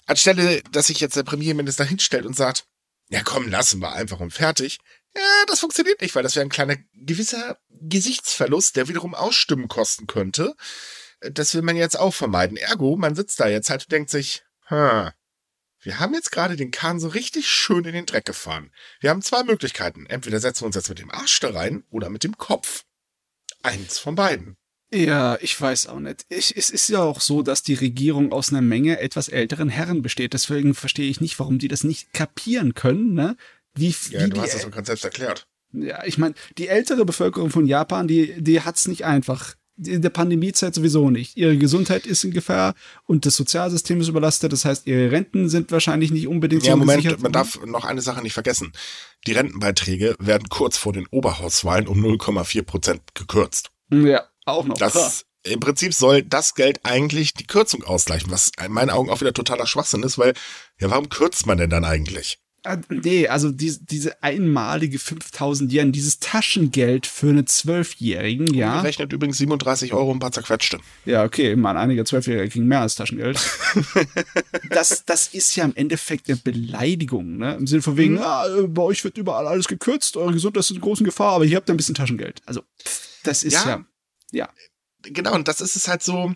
anstelle, 0.06 0.62
dass 0.72 0.88
sich 0.88 1.00
jetzt 1.00 1.16
der 1.16 1.22
Premierminister 1.22 1.84
hinstellt 1.84 2.26
und 2.26 2.36
sagt, 2.36 2.66
ja 3.08 3.22
komm, 3.22 3.48
lassen 3.48 3.80
wir 3.80 3.92
einfach 3.92 4.20
und 4.20 4.32
fertig, 4.32 4.78
ja, 5.14 5.44
das 5.46 5.60
funktioniert 5.60 6.00
nicht, 6.00 6.14
weil 6.14 6.22
das 6.22 6.34
wäre 6.36 6.46
ein 6.46 6.50
kleiner 6.50 6.76
gewisser 6.94 7.58
Gesichtsverlust, 7.68 8.76
der 8.76 8.88
wiederum 8.88 9.14
Ausstimmen 9.14 9.68
kosten 9.68 10.06
könnte. 10.06 10.54
Das 11.20 11.54
will 11.54 11.62
man 11.62 11.76
jetzt 11.76 11.98
auch 11.98 12.14
vermeiden. 12.14 12.56
Ergo, 12.56 12.96
man 12.96 13.14
sitzt 13.14 13.38
da 13.38 13.46
jetzt 13.46 13.68
halt 13.70 13.82
und 13.82 13.92
denkt 13.92 14.10
sich, 14.10 14.42
hm, 14.66 15.10
wir 15.82 15.98
haben 15.98 16.14
jetzt 16.14 16.30
gerade 16.30 16.56
den 16.56 16.70
Kahn 16.70 17.00
so 17.00 17.08
richtig 17.08 17.48
schön 17.48 17.84
in 17.84 17.92
den 17.92 18.06
Dreck 18.06 18.24
gefahren. 18.24 18.70
Wir 19.00 19.10
haben 19.10 19.20
zwei 19.20 19.42
Möglichkeiten. 19.42 20.06
Entweder 20.06 20.38
setzen 20.38 20.62
wir 20.62 20.66
uns 20.66 20.76
jetzt 20.76 20.88
mit 20.88 21.00
dem 21.00 21.10
Arsch 21.10 21.40
da 21.40 21.50
rein 21.50 21.84
oder 21.90 22.08
mit 22.08 22.24
dem 22.24 22.38
Kopf. 22.38 22.84
Eins 23.62 23.98
von 23.98 24.14
beiden. 24.14 24.56
Ja, 24.94 25.38
ich 25.40 25.58
weiß 25.58 25.86
auch 25.86 26.00
nicht. 26.00 26.26
Ich, 26.28 26.56
es 26.56 26.70
ist 26.70 26.88
ja 26.88 27.00
auch 27.00 27.20
so, 27.20 27.42
dass 27.42 27.62
die 27.62 27.74
Regierung 27.74 28.30
aus 28.30 28.50
einer 28.50 28.60
Menge 28.60 29.00
etwas 29.00 29.28
älteren 29.28 29.70
Herren 29.70 30.02
besteht. 30.02 30.34
Deswegen 30.34 30.74
verstehe 30.74 31.08
ich 31.10 31.20
nicht, 31.20 31.38
warum 31.38 31.58
die 31.58 31.68
das 31.68 31.82
nicht 31.82 32.12
kapieren 32.12 32.74
können, 32.74 33.14
ne? 33.14 33.36
Wie, 33.74 33.94
wie 34.10 34.14
ja, 34.14 34.28
du 34.28 34.40
hast 34.40 34.54
es 34.54 34.62
doch 34.62 34.70
gerade 34.70 34.86
selbst 34.86 35.04
erklärt. 35.04 35.46
Ja, 35.72 36.04
ich 36.04 36.18
meine, 36.18 36.34
die 36.58 36.68
ältere 36.68 37.06
Bevölkerung 37.06 37.48
von 37.48 37.64
Japan, 37.64 38.06
die, 38.06 38.40
die 38.42 38.60
hat's 38.60 38.86
nicht 38.86 39.06
einfach 39.06 39.54
in 39.76 40.02
der 40.02 40.10
Pandemiezeit 40.10 40.74
sowieso 40.74 41.10
nicht. 41.10 41.36
Ihre 41.36 41.56
Gesundheit 41.56 42.06
ist 42.06 42.24
in 42.24 42.32
Gefahr 42.32 42.74
und 43.06 43.26
das 43.26 43.36
Sozialsystem 43.36 44.00
ist 44.00 44.08
überlastet. 44.08 44.52
Das 44.52 44.64
heißt, 44.64 44.86
ihre 44.86 45.10
Renten 45.10 45.48
sind 45.48 45.72
wahrscheinlich 45.72 46.10
nicht 46.10 46.28
unbedingt 46.28 46.64
ja, 46.64 46.72
so 46.72 46.78
Moment, 46.78 47.02
gesichert. 47.02 47.22
man 47.22 47.32
darf 47.32 47.64
noch 47.64 47.84
eine 47.84 48.02
Sache 48.02 48.22
nicht 48.22 48.34
vergessen. 48.34 48.72
Die 49.26 49.32
Rentenbeiträge 49.32 50.14
werden 50.18 50.48
kurz 50.48 50.76
vor 50.76 50.92
den 50.92 51.06
Oberhauswahlen 51.08 51.86
um 51.86 52.04
0,4 52.04 52.62
Prozent 52.62 53.02
gekürzt. 53.14 53.70
Ja, 53.90 54.24
auch 54.44 54.66
noch. 54.66 54.76
Das, 54.76 55.24
im 55.44 55.60
Prinzip 55.60 55.94
soll 55.94 56.22
das 56.22 56.54
Geld 56.54 56.80
eigentlich 56.84 57.34
die 57.34 57.46
Kürzung 57.46 57.82
ausgleichen, 57.82 58.30
was 58.30 58.52
in 58.64 58.72
meinen 58.72 58.90
Augen 58.90 59.10
auch 59.10 59.20
wieder 59.20 59.32
totaler 59.32 59.66
Schwachsinn 59.66 60.02
ist, 60.02 60.18
weil, 60.18 60.34
ja, 60.78 60.90
warum 60.90 61.08
kürzt 61.08 61.46
man 61.46 61.58
denn 61.58 61.70
dann 61.70 61.84
eigentlich? 61.84 62.41
Ah, 62.64 62.76
nee, 62.88 63.26
also 63.26 63.50
die, 63.50 63.76
diese 63.80 64.22
einmalige 64.22 65.00
5000 65.00 65.72
Yen, 65.72 65.90
dieses 65.90 66.20
Taschengeld 66.20 67.08
für 67.08 67.30
eine 67.30 67.44
Zwölfjährigen, 67.44 68.54
ja. 68.54 68.80
Rechnet 68.82 69.12
übrigens 69.12 69.38
37 69.38 69.92
Euro 69.92 70.12
ein 70.12 70.20
paar 70.20 70.30
zerquetschte. 70.30 70.78
Ja, 71.04 71.24
okay, 71.24 71.56
man, 71.56 71.76
einige 71.76 72.04
Zwölfjährige 72.04 72.48
kriegen 72.48 72.66
mehr 72.66 72.80
als 72.80 72.94
Taschengeld. 72.94 73.40
das, 74.70 75.04
das 75.04 75.26
ist 75.28 75.56
ja 75.56 75.64
im 75.64 75.74
Endeffekt 75.74 76.28
eine 76.28 76.36
Beleidigung, 76.36 77.36
ne? 77.36 77.56
Im 77.56 77.66
Sinne 77.66 77.82
von 77.82 77.96
wegen, 77.96 78.14
mhm. 78.14 78.22
ah, 78.22 78.46
bei 78.68 78.82
euch 78.82 79.02
wird 79.02 79.18
überall 79.18 79.48
alles 79.48 79.66
gekürzt, 79.66 80.16
eure 80.16 80.32
Gesundheit 80.32 80.60
ist 80.60 80.70
in 80.70 80.80
großen 80.80 81.04
Gefahr, 81.04 81.32
aber 81.32 81.44
hier 81.44 81.56
habt 81.56 81.68
ihr 81.68 81.74
ein 81.74 81.78
bisschen 81.78 81.96
Taschengeld. 81.96 82.42
Also, 82.46 82.62
das 83.24 83.42
ist 83.42 83.54
ja, 83.54 83.66
ja, 83.68 83.86
ja. 84.30 84.48
Genau, 85.02 85.34
und 85.34 85.48
das 85.48 85.60
ist 85.60 85.74
es 85.74 85.88
halt 85.88 86.04
so. 86.04 86.32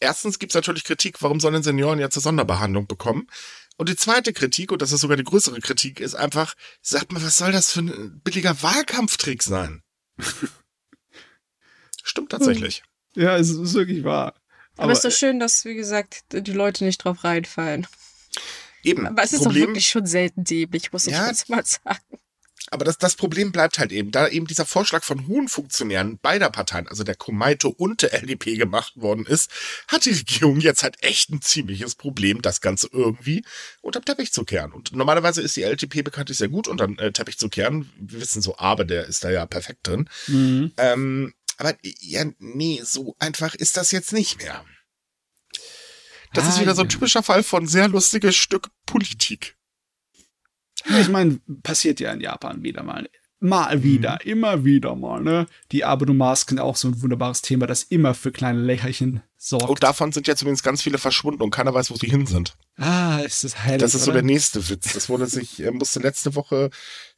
Erstens 0.00 0.38
gibt's 0.38 0.54
natürlich 0.54 0.84
Kritik, 0.84 1.20
warum 1.22 1.40
sollen 1.40 1.62
Senioren 1.62 1.98
jetzt 1.98 2.16
eine 2.16 2.22
Sonderbehandlung 2.22 2.86
bekommen? 2.86 3.28
Und 3.76 3.88
die 3.88 3.96
zweite 3.96 4.32
Kritik, 4.32 4.72
und 4.72 4.80
das 4.80 4.92
ist 4.92 5.00
sogar 5.00 5.16
die 5.16 5.24
größere 5.24 5.60
Kritik, 5.60 6.00
ist 6.00 6.14
einfach, 6.14 6.54
sagt 6.80 7.12
mal, 7.12 7.22
was 7.22 7.38
soll 7.38 7.52
das 7.52 7.72
für 7.72 7.80
ein 7.80 8.20
billiger 8.24 8.62
Wahlkampftrick 8.62 9.42
sein? 9.42 9.82
Stimmt 12.02 12.30
tatsächlich. 12.30 12.82
Ja, 13.14 13.36
es 13.36 13.50
ist 13.50 13.74
wirklich 13.74 14.04
wahr. 14.04 14.34
Aber, 14.74 14.84
Aber 14.84 14.92
es 14.92 14.98
ist 14.98 15.04
doch 15.04 15.18
schön, 15.18 15.40
dass, 15.40 15.64
wie 15.64 15.74
gesagt, 15.74 16.24
die 16.32 16.52
Leute 16.52 16.84
nicht 16.84 16.98
drauf 16.98 17.24
reinfallen. 17.24 17.86
Eben. 18.82 19.06
Aber 19.06 19.22
es 19.22 19.32
ist 19.32 19.42
Problem, 19.42 19.62
doch 19.62 19.68
wirklich 19.70 19.88
schon 19.88 20.06
selten 20.06 20.44
dämlich, 20.44 20.92
muss 20.92 21.06
ich 21.06 21.12
ja, 21.12 21.26
jetzt 21.26 21.48
mal 21.48 21.64
sagen. 21.64 22.20
Aber 22.70 22.84
das, 22.84 22.98
das 22.98 23.16
Problem 23.16 23.52
bleibt 23.52 23.78
halt 23.78 23.92
eben, 23.92 24.10
da 24.10 24.28
eben 24.28 24.46
dieser 24.46 24.66
Vorschlag 24.66 25.04
von 25.04 25.26
hohen 25.26 25.48
Funktionären 25.48 26.18
beider 26.18 26.50
Parteien, 26.50 26.88
also 26.88 27.04
der 27.04 27.14
Komaito 27.14 27.68
und 27.68 28.02
der 28.02 28.14
LDP 28.14 28.56
gemacht 28.56 28.92
worden 28.96 29.26
ist, 29.26 29.50
hat 29.88 30.04
die 30.04 30.10
Regierung 30.10 30.60
jetzt 30.60 30.82
halt 30.82 31.02
echt 31.02 31.30
ein 31.30 31.40
ziemliches 31.40 31.94
Problem, 31.94 32.42
das 32.42 32.60
Ganze 32.60 32.88
irgendwie 32.92 33.44
unter 33.82 34.00
Teppich 34.00 34.32
zu 34.32 34.44
kehren. 34.44 34.72
Und 34.72 34.92
normalerweise 34.92 35.42
ist 35.42 35.56
die 35.56 35.62
LDP 35.62 36.02
bekanntlich 36.02 36.38
sehr 36.38 36.48
gut 36.48 36.68
unter 36.68 36.88
äh, 36.98 37.12
Teppich 37.12 37.38
zu 37.38 37.48
kehren. 37.48 37.90
Wir 37.98 38.20
wissen 38.20 38.42
so, 38.42 38.56
aber 38.58 38.84
der 38.84 39.06
ist 39.06 39.24
da 39.24 39.30
ja 39.30 39.46
perfekt 39.46 39.86
drin. 39.86 40.08
Mhm. 40.26 40.72
Ähm, 40.76 41.34
Aber 41.58 41.74
ja, 41.82 42.24
nee, 42.38 42.82
so 42.84 43.16
einfach 43.18 43.54
ist 43.54 43.76
das 43.76 43.90
jetzt 43.90 44.12
nicht 44.12 44.38
mehr. 44.38 44.64
Das 46.34 46.44
ah, 46.44 46.48
ist 46.50 46.60
wieder 46.60 46.74
so 46.74 46.82
ein 46.82 46.88
typischer 46.88 47.22
Fall 47.22 47.42
von 47.42 47.66
sehr 47.66 47.88
lustiges 47.88 48.36
Stück 48.36 48.68
Politik. 48.84 49.55
Ich 51.00 51.08
meine, 51.08 51.40
passiert 51.62 52.00
ja 52.00 52.12
in 52.12 52.20
Japan 52.20 52.62
wieder 52.62 52.82
mal. 52.82 53.08
Mal 53.38 53.82
wieder, 53.82 54.18
mhm. 54.24 54.30
immer 54.30 54.64
wieder 54.64 54.94
mal, 54.94 55.20
ne? 55.20 55.46
Die 55.70 55.84
Abono-Masken 55.84 56.58
auch 56.58 56.74
so 56.74 56.88
ein 56.88 57.02
wunderbares 57.02 57.42
Thema, 57.42 57.66
das 57.66 57.82
immer 57.82 58.14
für 58.14 58.32
kleine 58.32 58.60
Lächerchen 58.60 59.20
sorgt. 59.36 59.68
Und 59.68 59.82
davon 59.82 60.10
sind 60.10 60.26
ja 60.26 60.34
zumindest 60.34 60.64
ganz 60.64 60.82
viele 60.82 60.96
verschwunden 60.96 61.42
und 61.42 61.50
keiner 61.50 61.74
weiß, 61.74 61.90
wo 61.90 61.96
sie 61.96 62.08
hin 62.08 62.26
sind. 62.26 62.56
Ah, 62.78 63.18
ist 63.18 63.44
das 63.44 63.62
heilig, 63.62 63.82
Das 63.82 63.94
ist 63.94 64.04
so 64.04 64.12
der 64.12 64.22
nächste 64.22 64.70
Witz. 64.70 64.94
Das 64.94 65.10
wurde 65.10 65.26
sich, 65.26 65.62
äh, 65.62 65.70
musste 65.70 66.00
letzte 66.00 66.34
Woche 66.34 66.70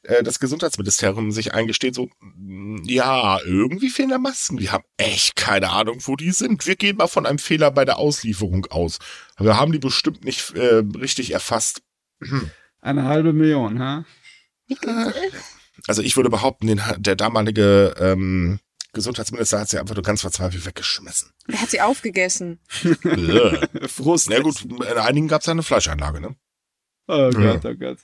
äh, 0.03 0.21
das 0.21 0.41
Gesundheitsministerium 0.41 1.31
sich 1.31 1.53
eingestehen, 1.53 1.93
so, 1.93 2.09
mm, 2.19 2.83
ja, 2.83 3.39
irgendwie 3.45 3.89
fehlen 3.89 4.09
da 4.09 4.17
Masken. 4.17 4.59
Wir 4.59 4.73
haben 4.73 4.83
echt 4.97 5.37
keine 5.37 5.69
Ahnung, 5.69 5.99
wo 6.01 6.17
die 6.17 6.31
sind. 6.31 6.67
Wir 6.67 6.75
gehen 6.75 6.97
mal 6.97 7.07
von 7.07 7.25
einem 7.25 7.39
Fehler 7.39 7.71
bei 7.71 7.85
der 7.85 7.97
Auslieferung 7.97 8.65
aus. 8.65 8.99
Wir 9.37 9.57
haben 9.57 9.71
die 9.71 9.79
bestimmt 9.79 10.25
nicht 10.25 10.53
äh, 10.55 10.83
richtig 10.99 11.31
erfasst. 11.31 11.81
Eine 12.81 13.03
halbe 13.05 13.33
Million, 13.33 13.79
ha? 13.79 14.05
Also 15.87 16.01
ich 16.01 16.15
würde 16.15 16.29
behaupten, 16.29 16.67
den, 16.67 16.81
der 16.97 17.15
damalige 17.15 17.95
ähm, 17.99 18.59
Gesundheitsminister 18.93 19.59
hat 19.59 19.69
sie 19.69 19.79
einfach 19.79 19.95
nur 19.95 20.03
ganz 20.03 20.21
verzweifelt 20.21 20.65
weggeschmissen. 20.65 21.31
Er 21.47 21.61
hat 21.61 21.69
sie 21.69 21.81
aufgegessen. 21.81 22.59
Frust. 23.87 24.29
Na 24.29 24.39
gut, 24.39 24.61
in 24.63 24.81
einigen 24.81 25.27
gab 25.27 25.41
es 25.41 25.47
ja 25.47 25.51
eine 25.51 25.63
Fleischeinlage, 25.63 26.21
ne? 26.21 26.35
Oh 27.07 27.29
Gott, 27.31 27.65
oh 27.65 27.75
Gott. 27.75 27.97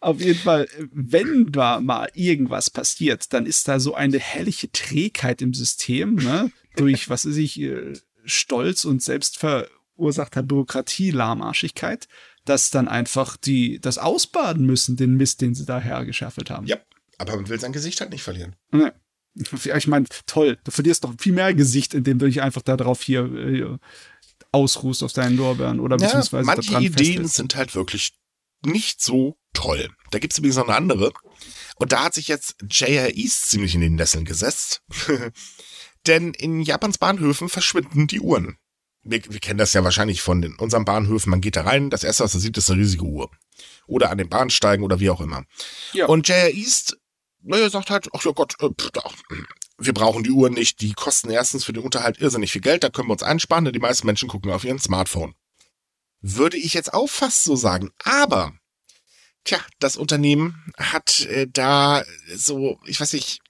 Auf 0.00 0.20
jeden 0.20 0.38
Fall, 0.38 0.68
wenn 0.92 1.52
da 1.52 1.80
mal 1.80 2.10
irgendwas 2.14 2.70
passiert, 2.70 3.32
dann 3.32 3.46
ist 3.46 3.68
da 3.68 3.78
so 3.78 3.94
eine 3.94 4.18
herrliche 4.18 4.70
Trägheit 4.72 5.42
im 5.42 5.54
System, 5.54 6.16
ne? 6.16 6.50
Durch, 6.76 7.08
was 7.08 7.26
weiß 7.26 7.36
ich, 7.36 7.60
äh, 7.60 7.92
Stolz 8.24 8.84
und 8.84 9.02
selbstverursachter 9.02 10.42
Bürokratie, 10.42 11.12
Dass 12.44 12.70
dann 12.70 12.88
einfach 12.88 13.36
die 13.36 13.80
das 13.80 13.98
ausbaden 13.98 14.66
müssen, 14.66 14.96
den 14.96 15.16
Mist, 15.16 15.40
den 15.40 15.54
sie 15.54 15.64
da 15.64 15.80
hergeschafft 15.80 16.50
haben. 16.50 16.66
Ja, 16.66 16.76
aber 17.18 17.36
man 17.36 17.48
will 17.48 17.60
sein 17.60 17.72
Gesicht 17.72 18.00
halt 18.00 18.10
nicht 18.10 18.22
verlieren. 18.22 18.56
Ne. 18.72 18.92
Ich 19.34 19.86
meine, 19.86 20.06
toll, 20.26 20.58
du 20.64 20.70
verlierst 20.70 21.04
doch 21.04 21.14
viel 21.18 21.32
mehr 21.32 21.54
Gesicht, 21.54 21.94
indem 21.94 22.18
du 22.18 22.26
dich 22.26 22.42
einfach 22.42 22.60
darauf 22.60 23.00
hier 23.00 23.24
äh, 23.24 23.78
ausruhst 24.50 25.02
auf 25.02 25.12
deinen 25.12 25.36
Lorbeeren 25.36 25.80
oder 25.80 25.96
ja, 25.96 26.04
beziehungsweise 26.04 26.44
manche 26.44 26.78
Ideen 26.78 27.26
sind 27.26 27.56
halt 27.56 27.74
wirklich 27.74 28.12
nicht 28.64 29.02
so 29.02 29.36
toll. 29.54 29.88
Da 30.10 30.18
gibt 30.18 30.32
es 30.32 30.38
übrigens 30.38 30.56
noch 30.56 30.68
eine 30.68 30.76
andere. 30.76 31.12
Und 31.76 31.92
da 31.92 32.04
hat 32.04 32.14
sich 32.14 32.28
jetzt 32.28 32.56
J.R. 32.68 33.16
East 33.16 33.50
ziemlich 33.50 33.74
in 33.74 33.80
den 33.80 33.94
Nesseln 33.94 34.24
gesetzt. 34.24 34.82
Denn 36.06 36.34
in 36.34 36.60
Japans 36.60 36.98
Bahnhöfen 36.98 37.48
verschwinden 37.48 38.06
die 38.06 38.20
Uhren. 38.20 38.56
Wir, 39.04 39.20
wir 39.28 39.40
kennen 39.40 39.58
das 39.58 39.72
ja 39.72 39.82
wahrscheinlich 39.84 40.22
von 40.22 40.42
den, 40.42 40.56
unseren 40.56 40.84
Bahnhöfen. 40.84 41.30
Man 41.30 41.40
geht 41.40 41.56
da 41.56 41.62
rein, 41.62 41.90
das 41.90 42.04
erste, 42.04 42.24
was 42.24 42.34
man 42.34 42.40
sieht, 42.40 42.56
ist 42.56 42.70
eine 42.70 42.80
riesige 42.80 43.04
Uhr. 43.04 43.30
Oder 43.86 44.10
an 44.10 44.18
den 44.18 44.28
Bahnsteigen 44.28 44.84
oder 44.84 45.00
wie 45.00 45.10
auch 45.10 45.20
immer. 45.20 45.44
Ja. 45.92 46.06
Und 46.06 46.28
J.R. 46.28 46.54
East 46.54 46.96
naja, 47.42 47.68
sagt 47.70 47.90
halt, 47.90 48.08
ach 48.12 48.24
ja 48.24 48.32
Gott, 48.32 48.54
äh, 48.60 48.70
wir 49.78 49.94
brauchen 49.94 50.22
die 50.22 50.30
Uhren 50.30 50.54
nicht, 50.54 50.80
die 50.80 50.92
kosten 50.92 51.30
erstens 51.30 51.64
für 51.64 51.72
den 51.72 51.82
Unterhalt 51.82 52.18
irrsinnig 52.18 52.52
viel 52.52 52.60
Geld, 52.60 52.84
da 52.84 52.88
können 52.88 53.08
wir 53.08 53.12
uns 53.12 53.22
einsparen, 53.22 53.64
denn 53.64 53.74
die 53.74 53.80
meisten 53.80 54.06
Menschen 54.06 54.28
gucken 54.28 54.50
auf 54.52 54.64
ihren 54.64 54.78
Smartphone. 54.78 55.34
Würde 56.20 56.56
ich 56.56 56.74
jetzt 56.74 56.94
auch 56.94 57.08
fast 57.08 57.44
so 57.44 57.56
sagen, 57.56 57.90
aber, 58.04 58.52
tja, 59.44 59.58
das 59.80 59.96
Unternehmen 59.96 60.72
hat 60.76 61.26
äh, 61.26 61.48
da 61.50 62.04
so, 62.34 62.78
ich 62.86 63.00
weiß 63.00 63.12
nicht, 63.14 63.40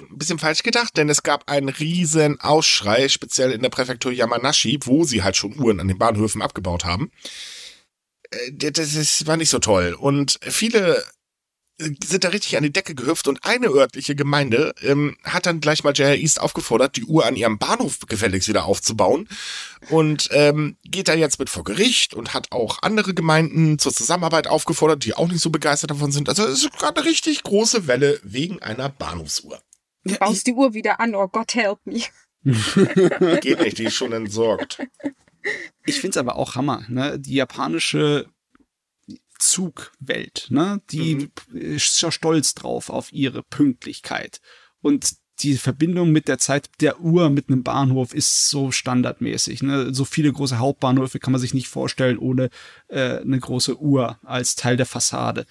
ein 0.00 0.18
bisschen 0.18 0.38
falsch 0.38 0.62
gedacht, 0.62 0.96
denn 0.96 1.08
es 1.08 1.22
gab 1.22 1.50
einen 1.50 1.68
riesen 1.68 2.40
Ausschrei, 2.40 3.08
speziell 3.08 3.52
in 3.52 3.62
der 3.62 3.70
Präfektur 3.70 4.12
Yamanashi, 4.12 4.78
wo 4.84 5.04
sie 5.04 5.22
halt 5.22 5.36
schon 5.36 5.58
Uhren 5.58 5.80
an 5.80 5.88
den 5.88 5.98
Bahnhöfen 5.98 6.42
abgebaut 6.42 6.84
haben. 6.84 7.10
Äh, 8.30 8.72
das 8.72 9.26
war 9.26 9.36
nicht 9.36 9.50
so 9.50 9.58
toll. 9.58 9.94
Und 9.94 10.38
viele 10.42 11.04
sind 12.04 12.24
da 12.24 12.28
richtig 12.28 12.56
an 12.56 12.62
die 12.62 12.72
Decke 12.72 12.94
gehüpft 12.94 13.28
und 13.28 13.44
eine 13.44 13.68
örtliche 13.68 14.14
Gemeinde 14.14 14.74
ähm, 14.82 15.16
hat 15.24 15.46
dann 15.46 15.60
gleich 15.60 15.84
mal 15.84 15.92
JR 15.92 16.14
East 16.14 16.40
aufgefordert, 16.40 16.96
die 16.96 17.04
Uhr 17.04 17.24
an 17.26 17.36
ihrem 17.36 17.58
Bahnhof 17.58 18.00
gefälligst 18.06 18.48
wieder 18.48 18.64
aufzubauen 18.64 19.28
und 19.88 20.28
ähm, 20.32 20.76
geht 20.84 21.08
da 21.08 21.14
jetzt 21.14 21.38
mit 21.38 21.48
vor 21.48 21.64
Gericht 21.64 22.14
und 22.14 22.34
hat 22.34 22.52
auch 22.52 22.82
andere 22.82 23.14
Gemeinden 23.14 23.78
zur 23.78 23.92
Zusammenarbeit 23.92 24.46
aufgefordert, 24.46 25.04
die 25.04 25.14
auch 25.14 25.28
nicht 25.28 25.40
so 25.40 25.50
begeistert 25.50 25.90
davon 25.90 26.12
sind. 26.12 26.28
Also 26.28 26.44
es 26.44 26.64
ist 26.64 26.72
gerade 26.78 27.00
eine 27.00 27.08
richtig 27.08 27.42
große 27.42 27.86
Welle 27.86 28.20
wegen 28.22 28.60
einer 28.62 28.88
Bahnhofsuhr. 28.88 29.60
Du 30.04 30.14
baust 30.16 30.46
die 30.46 30.52
Uhr 30.52 30.74
wieder 30.74 31.00
an, 31.00 31.14
oh 31.14 31.28
Gott 31.28 31.54
help 31.54 31.80
me. 31.84 32.00
Geht 33.40 33.60
nicht, 33.60 33.78
die 33.78 33.84
ist 33.84 33.94
schon 33.94 34.12
entsorgt. 34.12 34.82
Ich 35.84 36.00
find's 36.00 36.16
aber 36.16 36.36
auch 36.36 36.54
Hammer, 36.54 36.84
ne? 36.88 37.18
Die 37.18 37.34
japanische 37.34 38.26
Zugwelt, 39.38 40.46
ne? 40.50 40.80
Die 40.90 41.30
mhm. 41.48 41.56
ist 41.56 42.00
ja 42.00 42.10
stolz 42.10 42.54
drauf 42.54 42.88
auf 42.88 43.12
ihre 43.12 43.42
Pünktlichkeit. 43.42 44.40
Und 44.80 45.16
die 45.42 45.56
Verbindung 45.56 46.12
mit 46.12 46.28
der 46.28 46.38
Zeit 46.38 46.68
der 46.80 47.00
Uhr 47.00 47.30
mit 47.30 47.48
einem 47.48 47.62
Bahnhof 47.62 48.14
ist 48.14 48.50
so 48.50 48.70
standardmäßig. 48.70 49.62
Ne? 49.62 49.94
So 49.94 50.04
viele 50.04 50.32
große 50.32 50.58
Hauptbahnhöfe 50.58 51.18
kann 51.18 51.32
man 51.32 51.40
sich 51.40 51.54
nicht 51.54 51.68
vorstellen 51.68 52.18
ohne 52.18 52.50
äh, 52.88 53.18
eine 53.18 53.38
große 53.38 53.80
Uhr 53.80 54.18
als 54.22 54.54
Teil 54.56 54.76
der 54.76 54.86
Fassade. 54.86 55.46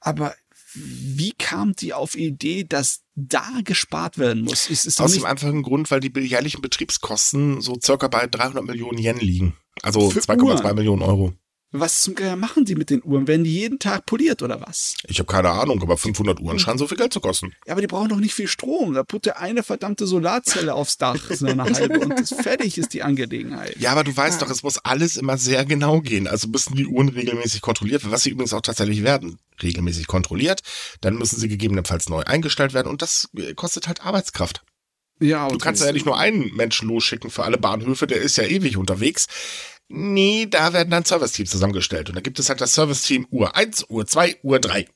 Aber 0.00 0.34
wie 0.74 1.32
kam 1.32 1.74
die 1.74 1.92
auf 1.92 2.16
Idee, 2.16 2.64
dass 2.64 3.05
da 3.16 3.44
gespart 3.64 4.18
werden 4.18 4.44
muss? 4.44 4.68
Ist, 4.70 4.84
ist 4.84 5.00
Aus 5.00 5.14
dem 5.14 5.24
einfachen 5.24 5.62
Grund, 5.62 5.90
weil 5.90 6.00
die 6.00 6.12
jährlichen 6.20 6.60
Betriebskosten 6.60 7.60
so 7.62 7.76
circa 7.82 8.08
bei 8.08 8.26
300 8.26 8.64
Millionen 8.64 8.98
Yen 8.98 9.18
liegen. 9.18 9.56
Also 9.82 10.08
2,2 10.08 10.74
Millionen 10.74 11.02
Euro. 11.02 11.32
Was 11.72 12.02
zum 12.02 12.14
Geier 12.14 12.36
machen 12.36 12.64
die 12.64 12.76
mit 12.76 12.90
den 12.90 13.02
Uhren? 13.02 13.26
Werden 13.26 13.42
die 13.42 13.52
jeden 13.52 13.80
Tag 13.80 14.06
poliert 14.06 14.40
oder 14.42 14.60
was? 14.60 14.94
Ich 15.08 15.18
habe 15.18 15.26
keine 15.26 15.50
Ahnung, 15.50 15.82
aber 15.82 15.96
500 15.96 16.40
Uhren 16.40 16.60
scheinen 16.60 16.78
so 16.78 16.86
viel 16.86 16.96
Geld 16.96 17.12
zu 17.12 17.20
kosten. 17.20 17.52
Ja, 17.66 17.72
aber 17.72 17.80
die 17.80 17.88
brauchen 17.88 18.08
doch 18.08 18.18
nicht 18.18 18.34
viel 18.34 18.46
Strom. 18.46 18.94
Da 18.94 19.02
put 19.02 19.26
der 19.26 19.40
eine 19.40 19.64
verdammte 19.64 20.06
Solarzelle 20.06 20.74
aufs 20.74 20.96
Dach, 20.96 21.18
so 21.30 21.46
eine 21.46 21.64
halbe, 21.74 22.00
und 22.00 22.10
das 22.18 22.32
fertig 22.32 22.78
ist 22.78 22.94
die 22.94 23.02
Angelegenheit. 23.02 23.76
Ja, 23.78 23.90
aber 23.90 24.04
du 24.04 24.16
weißt 24.16 24.40
ja. 24.40 24.46
doch, 24.46 24.52
es 24.52 24.62
muss 24.62 24.78
alles 24.78 25.16
immer 25.16 25.38
sehr 25.38 25.64
genau 25.64 26.00
gehen. 26.00 26.28
Also 26.28 26.46
müssen 26.48 26.76
die 26.76 26.86
Uhren 26.86 27.08
regelmäßig 27.08 27.62
kontrolliert 27.62 28.02
werden, 28.04 28.12
was 28.12 28.22
sie 28.22 28.30
übrigens 28.30 28.54
auch 28.54 28.62
tatsächlich 28.62 29.02
werden. 29.02 29.38
Regelmäßig 29.60 30.06
kontrolliert. 30.06 30.62
Dann 31.00 31.16
müssen 31.16 31.40
sie 31.40 31.48
gegebenenfalls 31.48 32.08
neu 32.08 32.22
eingestellt 32.22 32.74
werden 32.74 32.88
und 32.88 33.02
das 33.02 33.28
äh, 33.36 33.54
kostet 33.54 33.88
halt 33.88 34.06
Arbeitskraft. 34.06 34.62
Ja, 35.18 35.48
du 35.48 35.56
kannst 35.56 35.82
ja 35.82 35.92
nicht 35.92 36.04
nur 36.04 36.18
einen 36.18 36.54
Menschen 36.54 36.88
losschicken 36.88 37.30
für 37.30 37.44
alle 37.44 37.56
Bahnhöfe, 37.56 38.06
der 38.06 38.18
ist 38.18 38.36
ja 38.36 38.44
ewig 38.44 38.76
unterwegs. 38.76 39.26
Nee, 39.88 40.46
da 40.46 40.72
werden 40.72 40.90
dann 40.90 41.04
Service-Teams 41.04 41.50
zusammengestellt. 41.50 42.08
Und 42.08 42.16
da 42.16 42.20
gibt 42.20 42.38
es 42.38 42.48
halt 42.48 42.60
das 42.60 42.74
Service-Team 42.74 43.26
Uhr 43.30 43.54
1, 43.54 43.86
Uhr 43.88 44.06
2, 44.06 44.38
Uhr 44.42 44.58
3. 44.58 44.86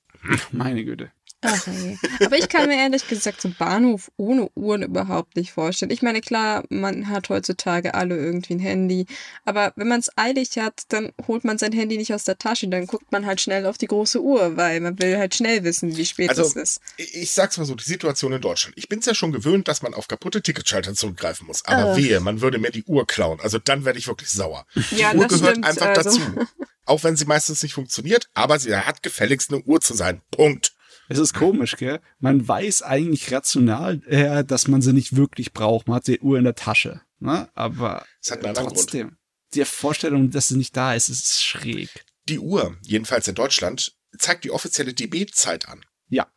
Meine 0.53 0.85
Güte. 0.85 1.11
Ach, 1.43 1.67
ey. 1.69 1.99
Aber 2.25 2.37
ich 2.37 2.49
kann 2.51 2.69
mir 2.69 2.77
ehrlich 2.77 3.09
gesagt 3.09 3.41
so 3.41 3.51
Bahnhof 3.59 4.11
ohne 4.19 4.51
Uhren 4.55 4.83
überhaupt 4.83 5.37
nicht 5.37 5.53
vorstellen. 5.53 5.91
Ich 5.91 6.03
meine, 6.03 6.21
klar, 6.21 6.65
man 6.69 7.09
hat 7.09 7.31
heutzutage 7.31 7.95
alle 7.95 8.17
irgendwie 8.17 8.55
ein 8.55 8.59
Handy. 8.59 9.07
Aber 9.47 9.73
wenn 9.77 9.89
man 9.89 10.01
es 10.01 10.11
eilig 10.17 10.59
hat, 10.59 10.83
dann 10.89 11.13
holt 11.27 11.45
man 11.45 11.57
sein 11.57 11.73
Handy 11.73 11.97
nicht 11.97 12.13
aus 12.13 12.25
der 12.25 12.37
Tasche. 12.37 12.69
Dann 12.69 12.87
guckt 12.87 13.11
man 13.11 13.25
halt 13.25 13.41
schnell 13.41 13.65
auf 13.65 13.79
die 13.79 13.87
große 13.87 14.21
Uhr, 14.21 14.59
weil 14.59 14.81
man 14.81 14.99
will 14.99 15.17
halt 15.17 15.35
schnell 15.35 15.65
wissen, 15.65 15.97
wie 15.97 16.05
spät 16.05 16.29
also, 16.29 16.43
es 16.43 16.57
ist. 16.57 16.81
Ich 16.99 17.31
sag's 17.31 17.57
mal 17.57 17.65
so, 17.65 17.75
die 17.75 17.85
Situation 17.85 18.35
in 18.35 18.43
Deutschland. 18.43 18.77
Ich 18.77 18.91
bin's 18.91 19.07
ja 19.07 19.15
schon 19.15 19.33
gewöhnt, 19.33 19.67
dass 19.67 19.81
man 19.81 19.95
auf 19.95 20.09
kaputte 20.09 20.43
Ticketschalter 20.43 20.93
zurückgreifen 20.95 21.47
muss. 21.47 21.65
Aber 21.65 21.93
uh. 21.93 21.97
wehe, 21.97 22.21
man 22.21 22.43
würde 22.43 22.59
mir 22.59 22.71
die 22.71 22.85
Uhr 22.85 23.07
klauen. 23.07 23.41
Also 23.41 23.59
dann 23.59 23.87
werde 23.87 23.99
ich 23.99 24.09
wirklich 24.09 24.29
sauer. 24.29 24.67
Die 24.75 24.97
ja, 24.97 25.15
Uhr 25.15 25.27
gehört 25.27 25.53
stimmt, 25.53 25.67
einfach 25.67 25.87
also. 25.87 26.19
dazu. 26.19 26.47
Auch 26.85 27.05
wenn 27.05 27.17
sie 27.17 27.25
meistens 27.25 27.63
nicht 27.63 27.75
funktioniert, 27.75 28.29
aber 28.35 28.59
sie 28.59 28.75
hat 28.75 29.03
gefälligst 29.03 29.53
eine 29.53 29.63
Uhr 29.63 29.81
zu 29.81 29.95
sein. 29.95 30.21
Punkt. 30.31 30.73
Es 31.11 31.19
ist 31.19 31.35
komisch, 31.35 31.77
gell? 31.77 32.01
Man 32.21 32.47
weiß 32.47 32.83
eigentlich 32.83 33.33
rational, 33.33 34.01
äh, 34.07 34.45
dass 34.45 34.69
man 34.69 34.81
sie 34.81 34.93
nicht 34.93 35.17
wirklich 35.17 35.53
braucht. 35.53 35.89
Man 35.89 35.97
hat 35.97 36.07
die 36.07 36.21
Uhr 36.21 36.39
in 36.39 36.45
der 36.45 36.55
Tasche. 36.55 37.01
Ne? 37.19 37.49
Aber 37.55 38.07
trotzdem, 38.55 39.09
Grund. 39.09 39.19
die 39.55 39.65
Vorstellung, 39.65 40.31
dass 40.31 40.49
sie 40.49 40.57
nicht 40.57 40.77
da 40.77 40.95
ist, 40.95 41.09
ist 41.09 41.43
schräg. 41.43 41.89
Die 42.29 42.39
Uhr, 42.39 42.77
jedenfalls 42.83 43.27
in 43.27 43.35
Deutschland, 43.35 43.93
zeigt 44.19 44.45
die 44.45 44.53
offizielle 44.53 44.95
DB-Zeit 44.95 45.69
an. 45.69 45.85
Ja. 46.11 46.29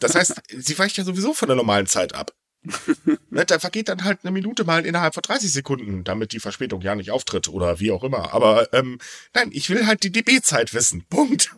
das 0.00 0.14
heißt, 0.14 0.40
sie 0.56 0.78
weicht 0.78 0.96
ja 0.96 1.04
sowieso 1.04 1.34
von 1.34 1.48
der 1.48 1.56
normalen 1.56 1.86
Zeit 1.86 2.14
ab. 2.14 2.32
Ne, 3.30 3.44
da 3.44 3.58
vergeht 3.58 3.88
dann 3.88 4.04
halt 4.04 4.20
eine 4.22 4.30
Minute 4.30 4.64
mal 4.64 4.86
innerhalb 4.86 5.14
von 5.14 5.22
30 5.22 5.52
Sekunden, 5.52 6.04
damit 6.04 6.32
die 6.32 6.40
Verspätung 6.40 6.80
ja 6.80 6.94
nicht 6.94 7.10
auftritt 7.10 7.48
oder 7.48 7.80
wie 7.80 7.92
auch 7.92 8.04
immer. 8.04 8.32
Aber 8.32 8.72
ähm, 8.72 8.98
nein, 9.34 9.50
ich 9.52 9.70
will 9.70 9.86
halt 9.86 10.02
die 10.02 10.12
DB-Zeit 10.12 10.74
wissen. 10.74 11.04
Punkt. 11.10 11.54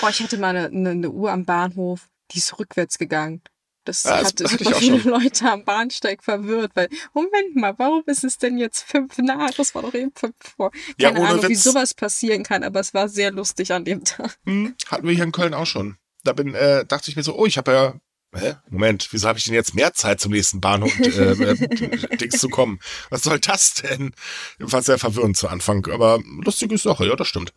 Boah, 0.00 0.10
ich 0.10 0.20
hatte 0.20 0.38
mal 0.38 0.56
eine, 0.56 0.90
eine, 0.90 1.10
Uhr 1.10 1.32
am 1.32 1.44
Bahnhof, 1.44 2.08
die 2.30 2.38
ist 2.38 2.58
rückwärts 2.58 2.98
gegangen. 2.98 3.42
Das 3.84 4.02
ja, 4.02 4.24
hat 4.24 4.40
das 4.40 4.50
super 4.50 4.74
viele 4.74 5.00
schon. 5.00 5.12
Leute 5.12 5.48
am 5.50 5.64
Bahnsteig 5.64 6.24
verwirrt, 6.24 6.72
weil, 6.74 6.88
Moment 7.14 7.54
mal, 7.54 7.74
warum 7.78 8.02
ist 8.06 8.24
es 8.24 8.36
denn 8.36 8.58
jetzt 8.58 8.82
fünf 8.82 9.16
nach? 9.18 9.52
Das 9.52 9.74
war 9.76 9.82
doch 9.82 9.94
eben 9.94 10.10
fünf 10.12 10.34
vor. 10.56 10.72
Keine 11.00 11.20
ja, 11.20 11.24
Ahnung, 11.24 11.42
Witz. 11.42 11.50
wie 11.50 11.54
sowas 11.54 11.94
passieren 11.94 12.42
kann, 12.42 12.64
aber 12.64 12.80
es 12.80 12.94
war 12.94 13.08
sehr 13.08 13.30
lustig 13.30 13.72
an 13.72 13.84
dem 13.84 14.02
Tag. 14.04 14.36
Hm, 14.44 14.74
hatten 14.86 15.06
wir 15.06 15.14
hier 15.14 15.24
in 15.24 15.32
Köln 15.32 15.54
auch 15.54 15.66
schon. 15.66 15.96
Da 16.24 16.32
bin, 16.32 16.54
äh, 16.54 16.84
dachte 16.84 17.10
ich 17.10 17.16
mir 17.16 17.22
so, 17.22 17.38
oh, 17.38 17.46
ich 17.46 17.58
habe 17.58 17.72
ja 17.72 17.94
Hä? 18.36 18.56
Moment, 18.68 19.08
wieso 19.12 19.28
habe 19.28 19.38
ich 19.38 19.44
denn 19.44 19.54
jetzt 19.54 19.74
mehr 19.74 19.94
Zeit 19.94 20.20
zum 20.20 20.32
nächsten 20.32 20.60
Bahnhof 20.60 20.98
äh, 20.98 21.32
äh, 21.32 22.16
Dings 22.16 22.38
zu 22.38 22.48
kommen? 22.48 22.80
Was 23.10 23.22
soll 23.22 23.40
das 23.40 23.74
denn? 23.74 24.12
War 24.58 24.82
sehr 24.82 24.98
verwirrend 24.98 25.36
zu 25.36 25.48
Anfang, 25.48 25.86
aber 25.86 26.22
lustige 26.44 26.76
Sache, 26.76 27.06
ja, 27.06 27.16
das 27.16 27.28
stimmt. 27.28 27.52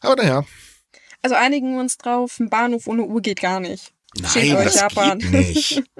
Aber 0.00 0.16
naja. 0.16 0.44
Also 1.22 1.34
einigen 1.34 1.74
wir 1.74 1.80
uns 1.80 1.98
drauf, 1.98 2.38
ein 2.38 2.48
Bahnhof 2.48 2.86
ohne 2.86 3.02
Uhr 3.02 3.20
geht 3.20 3.40
gar 3.40 3.60
nicht. 3.60 3.92
Nein, 4.14 4.52
das 4.52 4.76
Japan. 4.76 5.18
geht 5.18 5.30
nicht. 5.30 5.82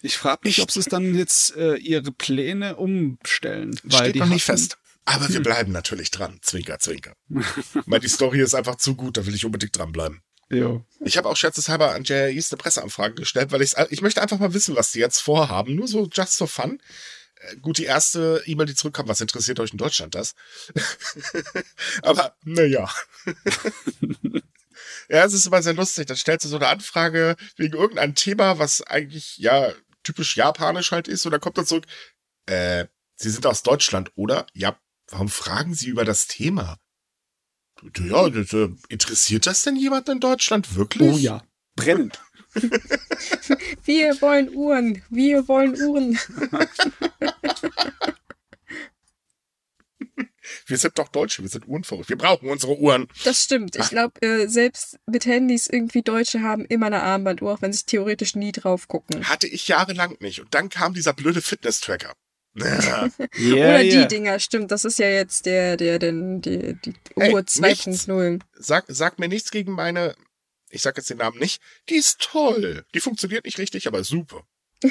Ich 0.00 0.16
frage 0.16 0.42
mich, 0.44 0.62
ob 0.62 0.70
sie 0.70 0.78
es 0.78 0.86
dann 0.86 1.16
jetzt 1.16 1.56
äh, 1.56 1.74
ihre 1.74 2.12
Pläne 2.12 2.76
umstellen. 2.76 3.78
Weil 3.82 4.00
Steht 4.02 4.14
die 4.14 4.20
noch 4.20 4.28
nicht 4.28 4.44
fest. 4.44 4.78
Aber 5.04 5.26
hm. 5.26 5.34
wir 5.34 5.42
bleiben 5.42 5.72
natürlich 5.72 6.12
dran. 6.12 6.38
Zwinker, 6.40 6.78
zwinker. 6.78 7.14
Weil 7.86 7.98
die 7.98 8.08
Story 8.08 8.40
ist 8.40 8.54
einfach 8.54 8.76
zu 8.76 8.94
gut, 8.94 9.16
da 9.16 9.26
will 9.26 9.34
ich 9.34 9.44
unbedingt 9.44 9.76
dranbleiben. 9.76 10.22
Jo. 10.50 10.84
Ich 11.00 11.16
habe 11.18 11.28
auch 11.28 11.36
scherzeshalber 11.36 11.94
an 11.94 12.04
JREs 12.04 12.52
eine 12.52 12.58
Presseanfrage 12.58 13.14
gestellt, 13.14 13.52
weil 13.52 13.62
ich 13.62 13.74
ich 13.90 14.00
möchte 14.00 14.22
einfach 14.22 14.38
mal 14.38 14.54
wissen, 14.54 14.76
was 14.76 14.92
die 14.92 14.98
jetzt 14.98 15.20
vorhaben. 15.20 15.74
Nur 15.74 15.88
so 15.88 16.08
just 16.10 16.38
for 16.38 16.48
fun. 16.48 16.80
Äh, 17.36 17.56
gut, 17.56 17.78
die 17.78 17.84
erste 17.84 18.42
E-Mail, 18.46 18.66
die 18.66 18.74
zurückkam, 18.74 19.08
was 19.08 19.20
interessiert 19.20 19.60
euch 19.60 19.72
in 19.72 19.78
Deutschland 19.78 20.14
das? 20.14 20.34
Aber 22.02 22.34
naja. 22.44 22.90
ja, 25.08 25.24
es 25.24 25.34
ist 25.34 25.46
immer 25.46 25.62
sehr 25.62 25.74
lustig. 25.74 26.06
Dann 26.06 26.16
stellst 26.16 26.46
du 26.46 26.48
so 26.48 26.56
eine 26.56 26.68
Anfrage 26.68 27.36
wegen 27.56 27.76
irgendeinem 27.76 28.14
Thema, 28.14 28.58
was 28.58 28.82
eigentlich 28.82 29.36
ja 29.38 29.72
typisch 30.02 30.36
japanisch 30.36 30.92
halt 30.92 31.08
ist, 31.08 31.26
und 31.26 31.32
dann 31.32 31.40
kommt 31.40 31.58
dann 31.58 31.66
zurück, 31.66 31.84
äh, 32.46 32.86
Sie 33.20 33.30
sind 33.30 33.46
aus 33.46 33.64
Deutschland, 33.64 34.12
oder? 34.14 34.46
Ja, 34.54 34.78
warum 35.08 35.28
fragen 35.28 35.74
Sie 35.74 35.88
über 35.88 36.04
das 36.04 36.28
Thema? 36.28 36.78
Ja, 38.04 38.28
das, 38.30 38.52
äh, 38.52 38.68
interessiert 38.88 39.46
das 39.46 39.62
denn 39.62 39.76
jemand 39.76 40.08
in 40.08 40.20
Deutschland 40.20 40.74
wirklich? 40.76 41.12
Oh 41.12 41.16
ja, 41.16 41.42
brennend. 41.76 42.20
Wir 43.84 44.20
wollen 44.20 44.54
Uhren. 44.54 45.02
Wir 45.10 45.46
wollen 45.48 45.80
Uhren. 45.80 46.18
Wir 50.66 50.76
sind 50.76 50.98
doch 50.98 51.08
Deutsche, 51.08 51.42
wir 51.42 51.48
sind 51.48 51.66
uhrenverrückt. 51.66 52.08
Wir 52.08 52.18
brauchen 52.18 52.48
unsere 52.48 52.78
Uhren. 52.78 53.08
Das 53.24 53.44
stimmt. 53.44 53.76
Ich 53.76 53.88
glaube, 53.88 54.20
äh, 54.20 54.48
selbst 54.48 54.98
mit 55.06 55.24
Handys 55.24 55.66
irgendwie 55.66 56.02
Deutsche 56.02 56.42
haben 56.42 56.64
immer 56.66 56.86
eine 56.86 57.02
Armbanduhr, 57.02 57.54
auch 57.54 57.62
wenn 57.62 57.72
sie 57.72 57.84
theoretisch 57.86 58.34
nie 58.34 58.52
drauf 58.52 58.88
gucken. 58.88 59.28
Hatte 59.28 59.46
ich 59.46 59.68
jahrelang 59.68 60.16
nicht. 60.20 60.40
Und 60.40 60.54
dann 60.54 60.68
kam 60.68 60.94
dieser 60.94 61.14
blöde 61.14 61.40
Fitness-Tracker. 61.40 62.14
Ja. 62.60 63.08
yeah, 63.38 63.68
Oder 63.68 63.82
die 63.82 63.90
yeah. 63.90 64.06
Dinger, 64.06 64.38
stimmt. 64.38 64.70
Das 64.70 64.84
ist 64.84 64.98
ja 64.98 65.08
jetzt 65.08 65.46
der, 65.46 65.76
der, 65.76 65.98
der 65.98 66.12
die, 66.12 66.78
die 66.84 66.94
Uhr 67.16 67.40
2.0. 67.40 68.40
Sag, 68.54 68.84
sag 68.88 69.18
mir 69.18 69.28
nichts 69.28 69.50
gegen 69.50 69.72
meine, 69.72 70.14
ich 70.70 70.82
sag 70.82 70.96
jetzt 70.96 71.10
den 71.10 71.18
Namen 71.18 71.38
nicht. 71.38 71.62
Die 71.88 71.94
ist 71.94 72.20
toll. 72.20 72.84
Die 72.94 73.00
funktioniert 73.00 73.44
nicht 73.44 73.58
richtig, 73.58 73.86
aber 73.86 74.04
super. 74.04 74.42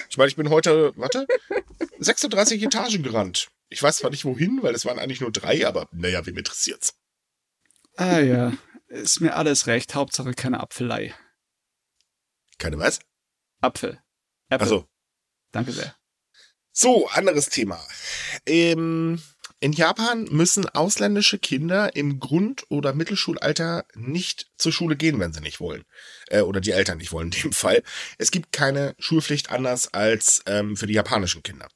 Ich 0.10 0.17
meine, 0.17 0.30
ich 0.30 0.36
bin 0.36 0.49
heute, 0.49 0.93
warte, 0.95 1.27
36 1.99 2.62
Etagen 2.62 3.03
gerannt. 3.03 3.49
Ich 3.69 3.84
weiß 3.84 3.97
zwar 3.97 4.12
nicht 4.12 4.25
wohin, 4.25 4.63
weil 4.63 4.75
es 4.75 4.86
waren 4.86 4.99
eigentlich 4.99 5.21
nur 5.21 5.32
drei, 5.32 5.67
aber 5.67 5.88
naja, 5.91 6.25
wem 6.25 6.38
interessiert's? 6.38 6.95
Ah 7.95 8.19
ja, 8.19 8.53
ist 8.88 9.21
mir 9.21 9.36
alles 9.36 9.67
recht. 9.67 9.95
Hauptsache 9.95 10.34
keine 10.34 10.60
Apfelei. 10.60 11.13
Keine 12.58 12.80
was? 12.80 12.99
Apfel. 13.62 14.01
Apple. 14.49 14.65
Also. 14.65 14.88
Danke 15.51 15.71
sehr. 15.71 15.95
So, 16.80 17.08
anderes 17.08 17.50
Thema. 17.50 17.84
Ähm, 18.46 19.20
in 19.60 19.72
Japan 19.72 20.26
müssen 20.26 20.70
ausländische 20.70 21.40
Kinder 21.40 21.96
im 21.96 22.20
Grund- 22.20 22.68
oder 22.70 22.94
Mittelschulalter 22.94 23.88
nicht 23.96 24.52
zur 24.60 24.72
Schule 24.72 24.96
gehen, 24.96 25.20
wenn 25.20 25.34
sie 25.34 25.42
nicht 25.42 25.60
wollen. 25.60 25.86
Äh, 26.28 26.42
oder 26.42 26.62
die 26.62 26.74
Eltern 26.74 27.00
nicht 27.00 27.12
wollen 27.12 27.32
in 27.32 27.42
dem 27.42 27.52
Fall. 27.52 27.82
Es 28.20 28.30
gibt 28.30 28.52
keine 28.52 28.94
Schulpflicht 29.00 29.50
anders 29.50 29.92
als 29.96 30.44
ähm, 30.46 30.78
für 30.78 30.86
die 30.86 30.94
japanischen 30.94 31.42
Kinder. 31.42 31.68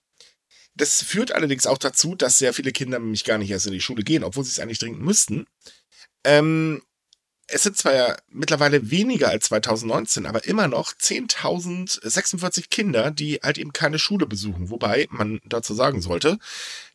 Das 0.75 1.01
führt 1.01 1.31
allerdings 1.31 1.65
auch 1.65 1.79
dazu, 1.79 2.13
dass 2.13 2.37
sehr 2.37 2.53
viele 2.53 2.71
Kinder 2.71 2.99
nämlich 2.99 3.23
gar 3.23 3.39
nicht 3.39 3.49
erst 3.49 3.65
in 3.65 3.73
die 3.73 3.81
Schule 3.81 4.03
gehen, 4.03 4.23
obwohl 4.23 4.43
sie 4.43 4.51
es 4.51 4.59
eigentlich 4.59 4.77
dringend 4.77 5.01
müssten. 5.01 5.47
Ähm, 6.23 6.83
es 7.51 7.63
sind 7.63 7.77
zwar 7.77 7.93
ja 7.93 8.17
mittlerweile 8.29 8.89
weniger 8.89 9.29
als 9.29 9.45
2019, 9.45 10.25
aber 10.25 10.45
immer 10.45 10.67
noch 10.67 10.93
10.046 10.93 12.69
Kinder, 12.69 13.11
die 13.11 13.39
halt 13.43 13.57
eben 13.57 13.73
keine 13.73 13.99
Schule 13.99 14.25
besuchen. 14.25 14.69
Wobei 14.69 15.07
man 15.09 15.39
dazu 15.45 15.73
sagen 15.73 16.01
sollte, 16.01 16.39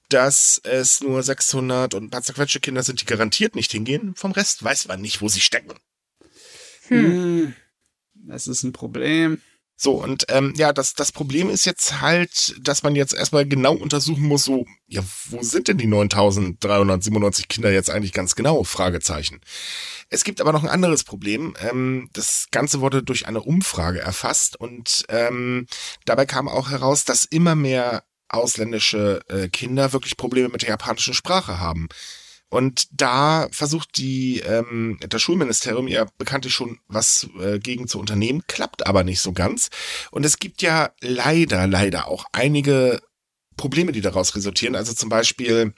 dass 0.09 0.61
es 0.65 1.01
nur 1.01 1.23
600 1.23 1.95
und 1.95 2.05
ein 2.05 2.11
paar 2.11 2.23
zerquetschte 2.23 2.61
Kinder 2.61 2.83
sind, 2.83 3.01
die 3.01 3.07
garantiert 3.07 3.55
nicht 3.55 3.73
hingehen. 3.73 4.15
Vom 4.15 4.33
Rest 4.33 4.63
weiß 4.63 4.89
man 4.89 5.01
nicht, 5.01 5.21
wo 5.21 5.29
sie 5.29 5.41
stecken. 5.41 5.75
Hm. 6.89 7.55
Das 8.15 8.47
ist 8.47 8.63
ein 8.63 8.73
Problem. 8.73 9.41
So, 9.79 10.03
und 10.03 10.25
ähm, 10.31 10.55
ja, 10.57 10.73
das, 10.73 10.95
das 10.95 11.13
Problem 11.13 11.51
ist 11.51 11.67
jetzt 11.67 12.01
halt, 12.01 12.57
dass 12.61 12.83
man 12.83 12.97
jetzt 12.97 13.13
erstmal 13.13 13.47
genau 13.47 13.75
untersuchen 13.75 14.25
muss, 14.25 14.45
so, 14.45 14.65
ja, 14.87 15.03
wo 15.29 15.43
sind 15.43 15.69
denn 15.69 15.77
die 15.77 15.87
9397 15.87 17.49
Kinder 17.49 17.71
jetzt 17.71 17.91
eigentlich 17.91 18.15
ganz 18.15 18.35
genau? 18.35 18.65
Fragezeichen. 18.65 19.41
Es 20.09 20.25
gibt 20.25 20.41
aber 20.41 20.53
noch 20.53 20.63
ein 20.63 20.71
anderes 20.71 21.05
Problem. 21.05 21.55
Ähm, 21.61 22.09
das 22.15 22.47
Ganze 22.51 22.81
wurde 22.81 23.03
durch 23.03 23.27
eine 23.27 23.43
Umfrage 23.43 24.01
erfasst 24.01 24.59
und 24.59 25.05
ähm, 25.11 25.67
dabei 26.07 26.25
kam 26.25 26.49
auch 26.49 26.71
heraus, 26.71 27.05
dass 27.05 27.27
immer 27.27 27.55
mehr 27.55 28.03
ausländische 28.29 29.21
äh, 29.29 29.49
Kinder 29.49 29.93
wirklich 29.93 30.17
Probleme 30.17 30.49
mit 30.49 30.63
der 30.63 30.71
japanischen 30.71 31.15
Sprache 31.15 31.61
haben. 31.61 31.89
Und 32.49 32.87
da 32.93 33.49
versucht 33.51 33.99
die 33.99 34.41
ähm, 34.41 34.99
das 35.01 35.21
Schulministerium 35.21 35.89
ja 35.89 36.07
bekanntlich 36.17 36.55
schon 36.55 36.79
was 36.87 37.29
äh, 37.41 37.59
gegen 37.59 37.89
zu 37.89 37.99
unternehmen, 37.99 38.43
klappt 38.47 38.87
aber 38.87 39.03
nicht 39.03 39.21
so 39.21 39.33
ganz. 39.33 39.69
Und 40.13 40.25
es 40.25 40.39
gibt 40.39 40.63
ja 40.63 40.91
leider, 41.01 41.67
leider 41.67 42.07
auch 42.07 42.25
einige 42.33 43.03
Probleme, 43.57 43.93
die 43.93 44.01
daraus 44.01 44.37
resultieren. 44.37 44.77
Also 44.77 44.95
zum 44.95 45.09
Beispiel 45.09 45.75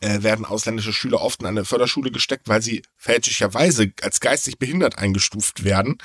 äh, 0.00 0.22
werden 0.22 0.44
ausländische 0.44 0.92
Schüler 0.92 1.20
oft 1.20 1.40
in 1.40 1.46
eine 1.46 1.64
Förderschule 1.64 2.10
gesteckt, 2.10 2.48
weil 2.48 2.62
sie 2.62 2.82
fälschlicherweise 2.96 3.92
als 4.02 4.20
geistig 4.20 4.58
behindert 4.58 4.98
eingestuft 4.98 5.64
werden, 5.64 5.98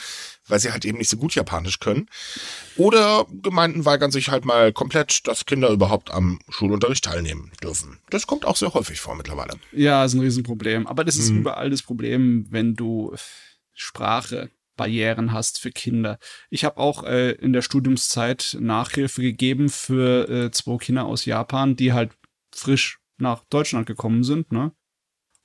weil 0.51 0.59
sie 0.59 0.71
halt 0.71 0.85
eben 0.85 0.97
nicht 0.97 1.09
so 1.09 1.17
gut 1.17 1.33
Japanisch 1.33 1.79
können. 1.79 2.07
Oder 2.77 3.25
Gemeinden 3.41 3.85
weigern 3.85 4.11
sich 4.11 4.29
halt 4.29 4.45
mal 4.45 4.73
komplett, 4.73 5.27
dass 5.27 5.45
Kinder 5.45 5.69
überhaupt 5.69 6.11
am 6.11 6.39
Schulunterricht 6.49 7.05
teilnehmen 7.05 7.51
dürfen. 7.63 7.99
Das 8.09 8.27
kommt 8.27 8.45
auch 8.45 8.57
sehr 8.57 8.73
häufig 8.73 8.99
vor 8.99 9.15
mittlerweile. 9.15 9.53
Ja, 9.71 10.05
ist 10.05 10.13
ein 10.13 10.19
Riesenproblem. 10.19 10.87
Aber 10.87 11.03
das 11.03 11.15
ist 11.15 11.29
hm. 11.29 11.39
überall 11.39 11.69
das 11.69 11.81
Problem, 11.81 12.45
wenn 12.49 12.75
du 12.75 13.15
Sprache 13.73 14.51
Barrieren 14.77 15.31
hast 15.31 15.59
für 15.59 15.71
Kinder. 15.71 16.17
Ich 16.49 16.63
habe 16.63 16.77
auch 16.77 17.03
äh, 17.03 17.31
in 17.31 17.53
der 17.53 17.61
Studiumszeit 17.61 18.57
Nachhilfe 18.59 19.21
gegeben 19.21 19.69
für 19.69 20.29
äh, 20.29 20.51
zwei 20.51 20.77
Kinder 20.77 21.05
aus 21.05 21.25
Japan, 21.25 21.75
die 21.75 21.93
halt 21.93 22.11
frisch 22.53 22.99
nach 23.17 23.43
Deutschland 23.49 23.85
gekommen 23.85 24.23
sind, 24.23 24.51
ne? 24.51 24.71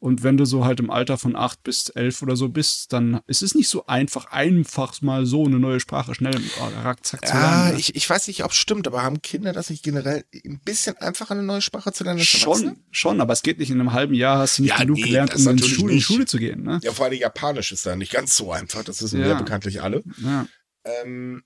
Und 0.06 0.22
wenn 0.22 0.36
du 0.36 0.44
so 0.44 0.64
halt 0.64 0.78
im 0.78 0.88
Alter 0.88 1.18
von 1.18 1.34
acht 1.34 1.64
bis 1.64 1.88
elf 1.88 2.22
oder 2.22 2.36
so 2.36 2.48
bist, 2.48 2.92
dann 2.92 3.22
ist 3.26 3.42
es 3.42 3.56
nicht 3.56 3.68
so 3.68 3.86
einfach, 3.86 4.26
einfach 4.26 5.02
mal 5.02 5.26
so 5.26 5.44
eine 5.44 5.58
neue 5.58 5.80
Sprache 5.80 6.14
schnell 6.14 6.40
rackzack 6.84 7.26
zu 7.26 7.34
lernen. 7.34 7.72
Ja, 7.72 7.76
ich, 7.76 7.96
ich 7.96 8.08
weiß 8.08 8.28
nicht, 8.28 8.44
ob 8.44 8.52
es 8.52 8.56
stimmt, 8.56 8.86
aber 8.86 9.02
haben 9.02 9.20
Kinder 9.20 9.52
das 9.52 9.68
nicht 9.68 9.82
generell 9.82 10.24
ein 10.44 10.60
bisschen 10.64 10.96
einfacher, 10.98 11.32
eine 11.32 11.42
neue 11.42 11.60
Sprache 11.60 11.92
zu 11.92 12.04
lernen? 12.04 12.20
Schon, 12.20 12.76
schon, 12.92 13.20
aber 13.20 13.32
es 13.32 13.42
geht 13.42 13.58
nicht 13.58 13.70
in 13.70 13.80
einem 13.80 13.94
halben 13.94 14.14
Jahr, 14.14 14.38
hast 14.38 14.58
du 14.58 14.62
nicht 14.62 14.70
ja, 14.70 14.78
genug 14.78 14.98
nee, 14.98 15.02
gelernt, 15.02 15.34
um 15.34 15.48
in, 15.48 15.58
Schule, 15.58 15.90
in 15.90 15.98
die 15.98 16.04
Schule 16.04 16.24
zu 16.24 16.38
gehen. 16.38 16.62
Ne? 16.62 16.78
Ja, 16.84 16.92
vor 16.92 17.06
allem 17.06 17.18
Japanisch 17.18 17.72
ist 17.72 17.84
da 17.84 17.96
nicht 17.96 18.12
ganz 18.12 18.36
so 18.36 18.52
einfach, 18.52 18.84
das 18.84 19.02
wissen 19.02 19.18
ja. 19.18 19.26
wir 19.26 19.34
bekanntlich 19.34 19.82
alle. 19.82 20.04
Ja. 20.18 20.46
Ähm, 20.84 21.42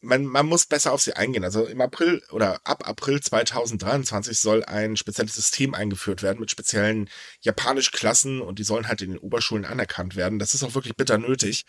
man, 0.00 0.24
man 0.26 0.46
muss 0.46 0.66
besser 0.66 0.92
auf 0.92 1.02
sie 1.02 1.14
eingehen. 1.14 1.44
Also 1.44 1.64
im 1.66 1.80
April 1.80 2.22
oder 2.30 2.60
ab 2.64 2.86
April 2.86 3.20
2023 3.20 4.38
soll 4.38 4.64
ein 4.64 4.96
spezielles 4.96 5.34
System 5.34 5.74
eingeführt 5.74 6.22
werden 6.22 6.40
mit 6.40 6.50
speziellen 6.50 7.08
Japanisch-Klassen 7.40 8.40
und 8.40 8.58
die 8.58 8.64
sollen 8.64 8.88
halt 8.88 9.02
in 9.02 9.10
den 9.10 9.18
Oberschulen 9.18 9.64
anerkannt 9.64 10.16
werden. 10.16 10.38
Das 10.38 10.54
ist 10.54 10.62
auch 10.62 10.74
wirklich 10.74 10.96
bitter 10.96 11.18
nötig. 11.18 11.64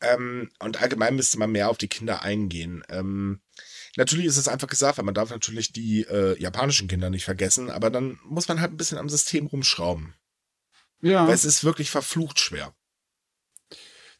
Ähm, 0.00 0.50
und 0.58 0.82
allgemein 0.82 1.16
müsste 1.16 1.38
man 1.38 1.52
mehr 1.52 1.70
auf 1.70 1.78
die 1.78 1.88
Kinder 1.88 2.22
eingehen. 2.22 2.82
Ähm, 2.88 3.40
natürlich 3.96 4.26
ist 4.26 4.36
es 4.36 4.48
einfach 4.48 4.68
gesagt, 4.68 4.98
weil 4.98 5.04
man 5.04 5.14
darf 5.14 5.30
natürlich 5.30 5.72
die 5.72 6.02
äh, 6.02 6.38
japanischen 6.40 6.88
Kinder 6.88 7.08
nicht 7.08 7.24
vergessen, 7.24 7.70
aber 7.70 7.88
dann 7.88 8.18
muss 8.24 8.48
man 8.48 8.60
halt 8.60 8.72
ein 8.72 8.76
bisschen 8.76 8.98
am 8.98 9.08
System 9.08 9.46
rumschrauben. 9.46 10.14
Ja. 11.00 11.26
Weil 11.26 11.34
es 11.34 11.44
ist 11.44 11.64
wirklich 11.64 11.90
verflucht 11.90 12.40
schwer. 12.40 12.74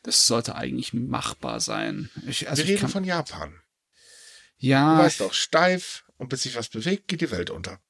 Das 0.03 0.26
sollte 0.26 0.57
eigentlich 0.57 0.92
machbar 0.92 1.61
sein. 1.61 2.11
Ich, 2.26 2.48
also 2.48 2.62
Wir 2.62 2.74
reden 2.74 2.88
von 2.88 3.05
Japan. 3.05 3.61
Ja. 4.59 4.96
Du 4.96 5.03
weißt 5.03 5.20
doch, 5.20 5.32
steif 5.32 6.05
und 6.16 6.28
bis 6.28 6.42
sich 6.42 6.57
was 6.57 6.68
bewegt, 6.68 7.09
geht 7.09 7.20
die 7.20 7.30
Welt 7.30 7.50
unter. 7.50 7.80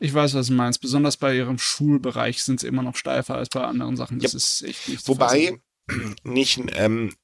Ich 0.00 0.12
weiß, 0.12 0.34
was 0.34 0.48
du 0.48 0.54
meinst. 0.54 0.80
Besonders 0.80 1.16
bei 1.16 1.36
ihrem 1.36 1.58
Schulbereich 1.58 2.42
sind 2.42 2.60
sie 2.60 2.66
immer 2.66 2.82
noch 2.82 2.96
steifer 2.96 3.36
als 3.36 3.48
bei 3.50 3.62
anderen 3.62 3.96
Sachen. 3.96 4.18
Das 4.18 4.32
ja. 4.32 4.36
ist 4.36 4.62
echt 4.62 4.88
nicht 4.88 5.06
Wobei, 5.06 5.60
nicht, 6.24 6.60
ähm, 6.74 7.14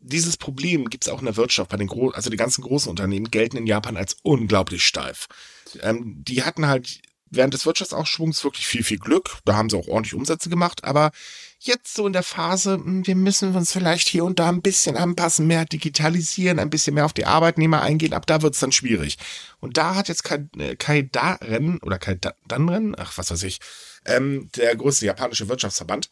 dieses 0.00 0.36
Problem 0.36 0.88
gibt 0.88 1.04
es 1.04 1.12
auch 1.12 1.20
in 1.20 1.26
der 1.26 1.36
Wirtschaft. 1.36 1.70
Bei 1.70 1.76
den 1.76 1.86
Gro 1.86 2.10
also 2.10 2.30
die 2.30 2.36
ganzen 2.36 2.62
großen 2.62 2.90
Unternehmen 2.90 3.30
gelten 3.30 3.56
in 3.56 3.66
Japan 3.66 3.96
als 3.96 4.16
unglaublich 4.22 4.84
steif. 4.84 5.26
Ähm, 5.80 6.24
die 6.24 6.42
hatten 6.42 6.66
halt 6.66 7.00
während 7.26 7.54
des 7.54 7.66
Wirtschaftsaufschwungs 7.66 8.42
wirklich 8.44 8.66
viel, 8.66 8.84
viel 8.84 8.98
Glück. 8.98 9.38
Da 9.44 9.54
haben 9.54 9.70
sie 9.70 9.76
auch 9.76 9.88
ordentlich 9.88 10.14
Umsätze 10.14 10.48
gemacht. 10.48 10.84
Aber 10.84 11.12
jetzt 11.58 11.94
so 11.94 12.06
in 12.06 12.12
der 12.12 12.22
Phase, 12.22 12.74
hm, 12.74 13.06
wir 13.06 13.16
müssen 13.16 13.54
uns 13.54 13.72
vielleicht 13.72 14.08
hier 14.08 14.24
und 14.24 14.38
da 14.38 14.48
ein 14.48 14.62
bisschen 14.62 14.96
anpassen, 14.96 15.46
mehr 15.46 15.64
digitalisieren, 15.64 16.58
ein 16.58 16.70
bisschen 16.70 16.94
mehr 16.94 17.04
auf 17.04 17.12
die 17.12 17.26
Arbeitnehmer 17.26 17.82
eingehen. 17.82 18.12
Ab 18.12 18.26
da 18.26 18.42
wird's 18.42 18.60
dann 18.60 18.72
schwierig. 18.72 19.18
Und 19.60 19.76
da 19.76 19.94
hat 19.94 20.08
jetzt 20.08 20.24
Kai, 20.24 20.46
äh, 20.58 20.76
Kai 20.76 21.02
Daren 21.02 21.78
oder 21.78 21.98
Kai 21.98 22.18
Danren, 22.46 22.94
ach 22.98 23.16
was 23.18 23.30
weiß 23.30 23.42
ich, 23.44 23.60
ähm, 24.04 24.50
der 24.56 24.76
größte 24.76 25.06
japanische 25.06 25.48
Wirtschaftsverband, 25.48 26.10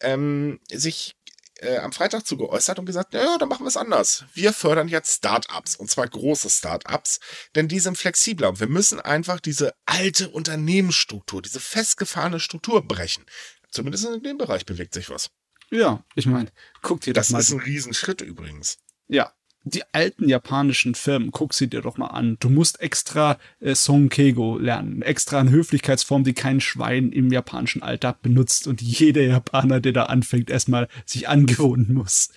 ähm, 0.00 0.60
sich 0.70 1.14
äh, 1.60 1.78
am 1.78 1.92
Freitag 1.92 2.26
zu 2.26 2.36
geäußert 2.36 2.78
und 2.78 2.86
gesagt, 2.86 3.14
ja, 3.14 3.36
dann 3.38 3.48
machen 3.48 3.64
wir 3.64 3.68
es 3.68 3.76
anders. 3.76 4.24
Wir 4.34 4.52
fördern 4.52 4.88
jetzt 4.88 5.18
Startups 5.18 5.76
und 5.76 5.90
zwar 5.90 6.08
große 6.08 6.48
Startups, 6.48 7.20
denn 7.54 7.68
die 7.68 7.80
sind 7.80 7.98
flexibler 7.98 8.48
und 8.48 8.60
wir 8.60 8.68
müssen 8.68 9.00
einfach 9.00 9.40
diese 9.40 9.74
alte 9.86 10.30
Unternehmensstruktur, 10.30 11.42
diese 11.42 11.60
festgefahrene 11.60 12.40
Struktur 12.40 12.86
brechen. 12.86 13.24
Zumindest 13.70 14.06
in 14.06 14.22
dem 14.22 14.38
Bereich 14.38 14.66
bewegt 14.66 14.94
sich 14.94 15.10
was. 15.10 15.30
Ja, 15.70 16.04
ich 16.14 16.26
meine, 16.26 16.50
guck 16.82 17.00
dir 17.00 17.12
das, 17.12 17.28
Das 17.28 17.32
mal 17.32 17.38
ist 17.40 17.52
ein 17.52 17.60
Riesenschritt 17.60 18.20
übrigens. 18.20 18.78
Ja, 19.06 19.32
die 19.62 19.82
alten 19.92 20.28
japanischen 20.28 20.94
Firmen, 20.94 21.32
guck 21.32 21.52
sie 21.52 21.68
dir 21.68 21.82
doch 21.82 21.98
mal 21.98 22.06
an. 22.06 22.38
Du 22.40 22.48
musst 22.48 22.80
extra 22.80 23.38
äh, 23.60 23.74
Sonkeigo 23.74 24.58
lernen, 24.58 25.02
extra 25.02 25.38
eine 25.38 25.50
Höflichkeitsform, 25.50 26.24
die 26.24 26.32
kein 26.32 26.60
Schwein 26.60 27.12
im 27.12 27.30
japanischen 27.30 27.82
Alltag 27.82 28.22
benutzt 28.22 28.66
und 28.66 28.80
jeder 28.80 29.22
Japaner, 29.22 29.80
der 29.80 29.92
da 29.92 30.04
anfängt, 30.04 30.48
erstmal 30.50 30.88
sich 31.04 31.28
angewöhnen 31.28 31.92
muss. 31.92 32.30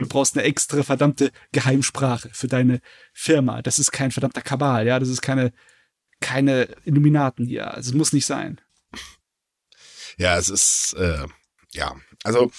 Du 0.00 0.06
brauchst 0.06 0.36
eine 0.36 0.46
extra 0.46 0.82
verdammte 0.82 1.32
Geheimsprache 1.52 2.28
für 2.32 2.46
deine 2.46 2.80
Firma. 3.14 3.62
Das 3.62 3.78
ist 3.78 3.90
kein 3.90 4.10
verdammter 4.12 4.42
Kabal, 4.42 4.86
ja, 4.86 4.98
das 4.98 5.08
ist 5.08 5.22
keine 5.22 5.52
keine 6.20 6.68
Illuminaten 6.84 7.46
hier. 7.46 7.74
Also 7.74 7.90
es 7.90 7.94
muss 7.94 8.12
nicht 8.12 8.26
sein. 8.26 8.60
Ja, 10.16 10.36
es 10.38 10.48
ist, 10.48 10.94
äh, 10.94 11.26
ja, 11.72 11.94
also 12.24 12.50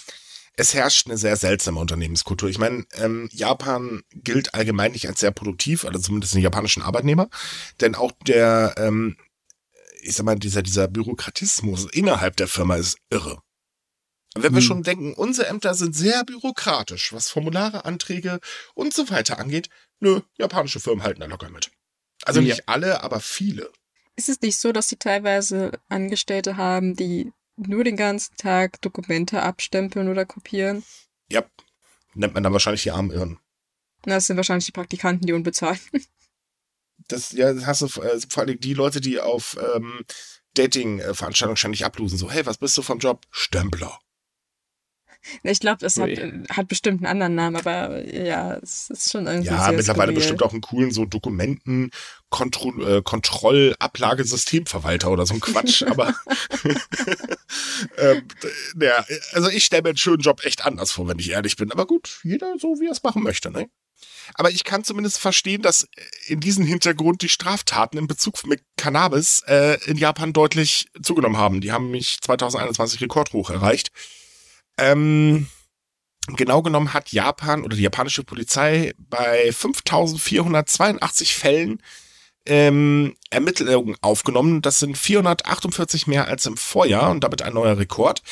es 0.55 0.73
herrscht 0.73 1.07
eine 1.07 1.17
sehr 1.17 1.35
seltsame 1.35 1.79
Unternehmenskultur. 1.79 2.49
Ich 2.49 2.57
meine, 2.57 2.85
ähm, 2.93 3.29
Japan 3.31 4.01
gilt 4.13 4.53
allgemein 4.55 4.91
nicht 4.91 5.07
als 5.07 5.19
sehr 5.19 5.31
produktiv, 5.31 5.85
also 5.85 5.99
zumindest 5.99 6.33
den 6.33 6.41
japanischen 6.41 6.81
Arbeitnehmer, 6.81 7.29
denn 7.79 7.95
auch 7.95 8.11
der, 8.25 8.75
ähm, 8.77 9.17
ich 10.01 10.15
sag 10.15 10.25
mal, 10.25 10.35
dieser, 10.35 10.61
dieser 10.63 10.87
Bürokratismus 10.87 11.85
innerhalb 11.91 12.37
der 12.37 12.47
Firma 12.47 12.75
ist 12.75 12.97
irre. 13.09 13.41
Wenn 14.35 14.53
wir 14.53 14.59
Hm. 14.61 14.67
schon 14.67 14.83
denken, 14.83 15.13
unsere 15.13 15.47
Ämter 15.47 15.73
sind 15.73 15.95
sehr 15.95 16.23
bürokratisch, 16.23 17.11
was 17.13 17.29
Formulare, 17.29 17.85
Anträge 17.85 18.39
und 18.75 18.93
so 18.93 19.09
weiter 19.09 19.39
angeht, 19.39 19.69
nö, 19.99 20.21
japanische 20.37 20.79
Firmen 20.79 21.03
halten 21.03 21.21
da 21.21 21.25
locker 21.25 21.49
mit. 21.49 21.71
Also 22.23 22.39
Ja. 22.39 22.47
nicht 22.53 22.69
alle, 22.69 23.03
aber 23.03 23.19
viele. 23.19 23.71
Ist 24.15 24.29
es 24.29 24.41
nicht 24.41 24.57
so, 24.59 24.71
dass 24.71 24.89
sie 24.89 24.97
teilweise 24.97 25.71
Angestellte 25.89 26.57
haben, 26.57 26.95
die 26.95 27.31
nur 27.57 27.83
den 27.83 27.97
ganzen 27.97 28.35
Tag 28.37 28.81
Dokumente 28.81 29.41
abstempeln 29.41 30.09
oder 30.09 30.25
kopieren? 30.25 30.83
Ja, 31.31 31.43
nennt 32.13 32.33
man 32.33 32.43
dann 32.43 32.53
wahrscheinlich 32.53 32.83
die 32.83 32.91
armen 32.91 33.11
Irren. 33.11 33.39
Na, 34.05 34.15
Das 34.15 34.27
sind 34.27 34.37
wahrscheinlich 34.37 34.65
die 34.65 34.71
Praktikanten, 34.71 35.25
die 35.25 35.33
unbezahlt. 35.33 35.81
das, 37.07 37.31
ja, 37.31 37.53
das 37.53 37.65
hast 37.65 37.81
du 37.81 38.01
äh, 38.01 38.19
vor 38.29 38.43
allem 38.43 38.59
die 38.59 38.73
Leute, 38.73 39.01
die 39.01 39.19
auf 39.19 39.57
ähm, 39.75 40.05
Dating-Veranstaltungen 40.53 41.57
ständig 41.57 41.85
ablosen. 41.85 42.17
So, 42.17 42.29
hey, 42.31 42.45
was 42.45 42.57
bist 42.57 42.77
du 42.77 42.81
vom 42.81 42.99
Job? 42.99 43.25
Stempler. 43.31 43.99
Ich 45.43 45.59
glaube, 45.59 45.77
das 45.79 45.97
hat, 45.97 46.09
hat 46.49 46.67
bestimmt 46.67 46.99
einen 46.99 47.07
anderen 47.07 47.35
Namen, 47.35 47.55
aber 47.55 48.03
ja, 48.05 48.55
es 48.55 48.89
ist 48.89 49.11
schon 49.11 49.27
irgendwie 49.27 49.47
Ja, 49.47 49.71
mittlerweile 49.71 50.11
skurril. 50.11 50.15
bestimmt 50.15 50.43
auch 50.43 50.51
einen 50.51 50.59
coolen 50.61 50.91
so 50.91 51.05
Dokumenten, 51.05 51.91
Kontro 52.29 52.73
äh, 52.81 53.01
Kontrollablage-Systemverwalter 53.01 55.09
oder 55.11 55.25
so 55.25 55.35
ein 55.35 55.39
Quatsch, 55.39 55.83
aber 55.83 56.13
ähm, 57.97 58.23
ja, 58.81 59.05
also 59.33 59.49
ich 59.49 59.65
stelle 59.65 59.83
mir 59.83 59.89
einen 59.89 59.97
schönen 59.97 60.21
Job 60.21 60.43
echt 60.45 60.65
anders 60.65 60.91
vor, 60.91 61.07
wenn 61.07 61.19
ich 61.19 61.31
ehrlich 61.31 61.55
bin. 61.55 61.71
Aber 61.71 61.85
gut, 61.85 62.19
jeder 62.23 62.55
so, 62.59 62.79
wie 62.79 62.87
er 62.87 62.91
es 62.91 63.03
machen 63.03 63.23
möchte, 63.23 63.51
ne? 63.51 63.69
Aber 64.33 64.51
ich 64.51 64.63
kann 64.63 64.83
zumindest 64.83 65.19
verstehen, 65.19 65.61
dass 65.61 65.87
in 66.27 66.39
diesem 66.39 66.65
Hintergrund 66.65 67.21
die 67.21 67.29
Straftaten 67.29 67.97
in 67.97 68.07
Bezug 68.07 68.45
mit 68.45 68.61
Cannabis 68.75 69.41
äh, 69.47 69.77
in 69.85 69.97
Japan 69.97 70.33
deutlich 70.33 70.87
zugenommen 71.01 71.37
haben. 71.37 71.61
Die 71.61 71.71
haben 71.71 71.91
mich 71.91 72.19
2021 72.21 73.01
rekordhoch 73.01 73.49
erreicht. 73.49 73.91
Ähm, 74.77 75.47
genau 76.35 76.61
genommen 76.61 76.93
hat 76.93 77.11
Japan 77.11 77.63
oder 77.63 77.75
die 77.75 77.83
japanische 77.83 78.23
Polizei 78.23 78.93
bei 78.97 79.51
5482 79.51 81.35
Fällen 81.35 81.81
ähm, 82.45 83.15
Ermittlungen 83.29 83.95
aufgenommen. 84.01 84.61
Das 84.61 84.79
sind 84.79 84.97
448 84.97 86.07
mehr 86.07 86.27
als 86.27 86.45
im 86.45 86.57
Vorjahr 86.57 87.11
und 87.11 87.23
damit 87.23 87.41
ein 87.41 87.53
neuer 87.53 87.77
Rekord. 87.77 88.23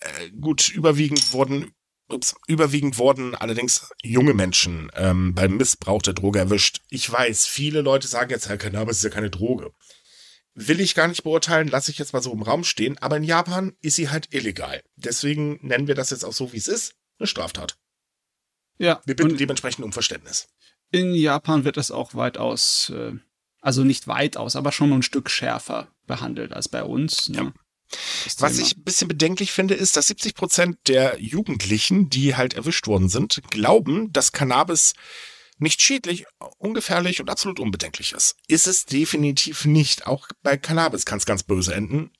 Äh, 0.00 0.30
gut, 0.30 0.68
überwiegend 0.68 1.32
wurden 1.32 1.72
ups, 2.08 2.34
überwiegend 2.46 2.98
wurden 2.98 3.34
allerdings 3.34 3.90
junge 4.02 4.34
Menschen 4.34 4.90
ähm, 4.94 5.34
beim 5.34 5.56
Missbrauch 5.56 6.02
der 6.02 6.14
Droge 6.14 6.38
erwischt. 6.38 6.80
Ich 6.88 7.10
weiß, 7.10 7.46
viele 7.46 7.82
Leute 7.82 8.08
sagen 8.08 8.30
jetzt, 8.30 8.48
Herr 8.48 8.56
Cannabis 8.56 8.98
ist 8.98 9.04
ja 9.04 9.10
keine 9.10 9.30
Droge. 9.30 9.72
Will 10.60 10.80
ich 10.80 10.96
gar 10.96 11.06
nicht 11.06 11.22
beurteilen, 11.22 11.68
lasse 11.68 11.92
ich 11.92 11.98
jetzt 11.98 12.12
mal 12.12 12.20
so 12.22 12.32
im 12.32 12.42
Raum 12.42 12.64
stehen, 12.64 12.98
aber 12.98 13.16
in 13.16 13.22
Japan 13.22 13.74
ist 13.80 13.94
sie 13.94 14.10
halt 14.10 14.34
illegal. 14.34 14.82
Deswegen 14.96 15.60
nennen 15.62 15.86
wir 15.86 15.94
das 15.94 16.10
jetzt 16.10 16.24
auch 16.24 16.32
so, 16.32 16.52
wie 16.52 16.56
es 16.56 16.66
ist, 16.66 16.94
eine 17.18 17.28
Straftat. 17.28 17.76
Ja, 18.78 19.00
Wir 19.06 19.14
bitten 19.14 19.36
dementsprechend 19.36 19.84
um 19.84 19.92
Verständnis. 19.92 20.48
in 20.90 21.14
Japan 21.14 21.64
wird 21.64 21.76
das 21.76 21.90
auch 21.92 22.14
weitaus, 22.14 22.90
äh, 22.90 23.12
also 23.60 23.84
nicht 23.84 24.08
weitaus, 24.08 24.56
aber 24.56 24.72
schon 24.72 24.92
ein 24.92 25.02
Stück 25.02 25.30
schärfer 25.30 25.88
behandelt 26.06 26.52
als 26.52 26.68
bei 26.68 26.82
uns. 26.82 27.28
Ne? 27.28 27.38
Ja. 27.38 27.52
Was 28.38 28.58
ich 28.58 28.76
ein 28.76 28.82
bisschen 28.84 29.08
bedenklich 29.08 29.52
finde, 29.52 29.74
ist, 29.74 29.96
dass 29.96 30.08
70 30.08 30.34
Prozent 30.34 30.78
der 30.88 31.20
Jugendlichen, 31.20 32.10
die 32.10 32.34
halt 32.36 32.54
erwischt 32.54 32.86
worden 32.86 33.08
sind, 33.08 33.40
glauben, 33.50 34.12
dass 34.12 34.32
Cannabis 34.32 34.94
nicht 35.58 35.82
schädlich, 35.82 36.26
ungefährlich 36.58 37.20
und 37.20 37.30
absolut 37.30 37.60
unbedenklich 37.60 38.12
ist. 38.12 38.36
Ist 38.46 38.66
es 38.66 38.86
definitiv 38.86 39.64
nicht. 39.64 40.06
Auch 40.06 40.28
bei 40.42 40.56
Cannabis 40.56 41.04
kann 41.04 41.18
es 41.18 41.26
ganz 41.26 41.42
böse 41.42 41.74
enden. 41.74 42.10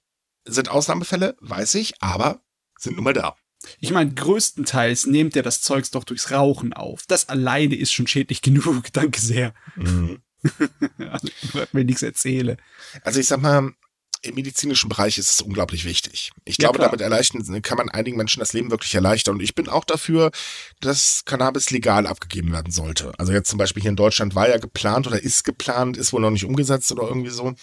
Sind 0.44 0.70
Ausnahmefälle, 0.70 1.36
weiß 1.40 1.74
ich, 1.76 2.02
aber 2.02 2.42
sind 2.78 2.96
nun 2.96 3.04
mal 3.04 3.12
da. 3.12 3.36
Ich 3.80 3.90
meine, 3.90 4.14
größtenteils 4.14 5.06
nehmt 5.06 5.36
ihr 5.36 5.42
das 5.42 5.60
Zeugs 5.62 5.90
doch 5.90 6.04
durchs 6.04 6.30
Rauchen 6.30 6.72
auf. 6.72 7.04
Das 7.06 7.28
alleine 7.28 7.74
ist 7.74 7.92
schon 7.92 8.06
schädlich 8.06 8.42
genug. 8.42 8.92
Danke 8.92 9.20
sehr. 9.20 9.54
Also, 10.98 11.28
ich 11.42 11.72
mir 11.72 11.84
nichts 11.84 12.02
erzähle. 12.04 12.58
Also 13.02 13.18
ich 13.18 13.26
sag 13.26 13.40
mal, 13.40 13.72
im 14.22 14.34
medizinischen 14.34 14.88
Bereich 14.88 15.18
ist 15.18 15.30
es 15.30 15.40
unglaublich 15.40 15.84
wichtig. 15.84 16.32
Ich 16.44 16.56
Ja, 16.56 16.62
glaube, 16.64 16.78
klar. 16.78 16.88
damit 16.88 17.00
erleichtern, 17.00 17.62
kann 17.62 17.78
man 17.78 17.88
einigen 17.88 18.16
Menschen 18.16 18.40
das 18.40 18.52
Leben 18.52 18.70
wirklich 18.70 18.94
erleichtern. 18.94 19.36
Und 19.36 19.42
ich 19.42 19.54
bin 19.54 19.68
auch 19.68 19.84
dafür, 19.84 20.30
dass 20.80 21.24
Cannabis 21.24 21.70
legal 21.70 22.06
abgegeben 22.06 22.52
werden 22.52 22.72
sollte. 22.72 23.12
Also 23.18 23.32
jetzt 23.32 23.48
zum 23.48 23.58
Beispiel 23.58 23.82
hier 23.82 23.90
in 23.90 23.96
Deutschland 23.96 24.34
war 24.34 24.48
ja 24.48 24.58
geplant 24.58 25.06
oder 25.06 25.22
ist 25.22 25.44
geplant, 25.44 25.96
ist 25.96 26.12
wohl 26.12 26.20
noch 26.20 26.30
nicht 26.30 26.44
umgesetzt 26.44 26.90
oder 26.92 27.04
irgendwie 27.04 27.30
so. 27.30 27.54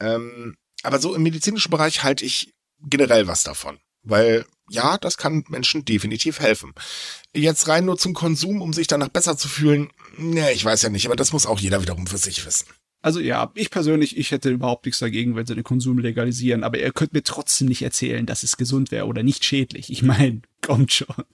Ähm, 0.00 0.56
aber 0.82 0.98
so 1.00 1.14
im 1.14 1.22
medizinischen 1.22 1.70
Bereich 1.70 2.02
halte 2.02 2.24
ich 2.24 2.52
generell 2.80 3.26
was 3.26 3.42
davon. 3.44 3.78
Weil 4.02 4.46
ja, 4.68 4.96
das 4.98 5.16
kann 5.16 5.44
Menschen 5.48 5.84
definitiv 5.84 6.40
helfen. 6.40 6.72
Jetzt 7.34 7.68
rein 7.68 7.84
nur 7.84 7.98
zum 7.98 8.14
Konsum, 8.14 8.62
um 8.62 8.72
sich 8.72 8.86
danach 8.86 9.08
besser 9.08 9.36
zu 9.36 9.48
fühlen, 9.48 9.90
ne, 10.16 10.52
ich 10.52 10.64
weiß 10.64 10.82
ja 10.82 10.88
nicht, 10.88 11.06
aber 11.06 11.16
das 11.16 11.32
muss 11.32 11.46
auch 11.46 11.58
jeder 11.60 11.82
wiederum 11.82 12.06
für 12.06 12.18
sich 12.18 12.44
wissen. 12.46 12.66
Also 13.02 13.18
ja, 13.18 13.50
ich 13.54 13.70
persönlich, 13.70 14.16
ich 14.16 14.30
hätte 14.30 14.48
überhaupt 14.48 14.86
nichts 14.86 15.00
dagegen, 15.00 15.34
wenn 15.34 15.44
sie 15.44 15.56
den 15.56 15.64
Konsum 15.64 15.98
legalisieren, 15.98 16.62
aber 16.62 16.78
ihr 16.78 16.92
könnt 16.92 17.12
mir 17.12 17.24
trotzdem 17.24 17.66
nicht 17.66 17.82
erzählen, 17.82 18.26
dass 18.26 18.44
es 18.44 18.56
gesund 18.56 18.92
wäre 18.92 19.06
oder 19.06 19.24
nicht 19.24 19.44
schädlich. 19.44 19.90
Ich 19.90 20.02
meine, 20.02 20.42
kommt 20.62 20.92
schon. 20.92 21.24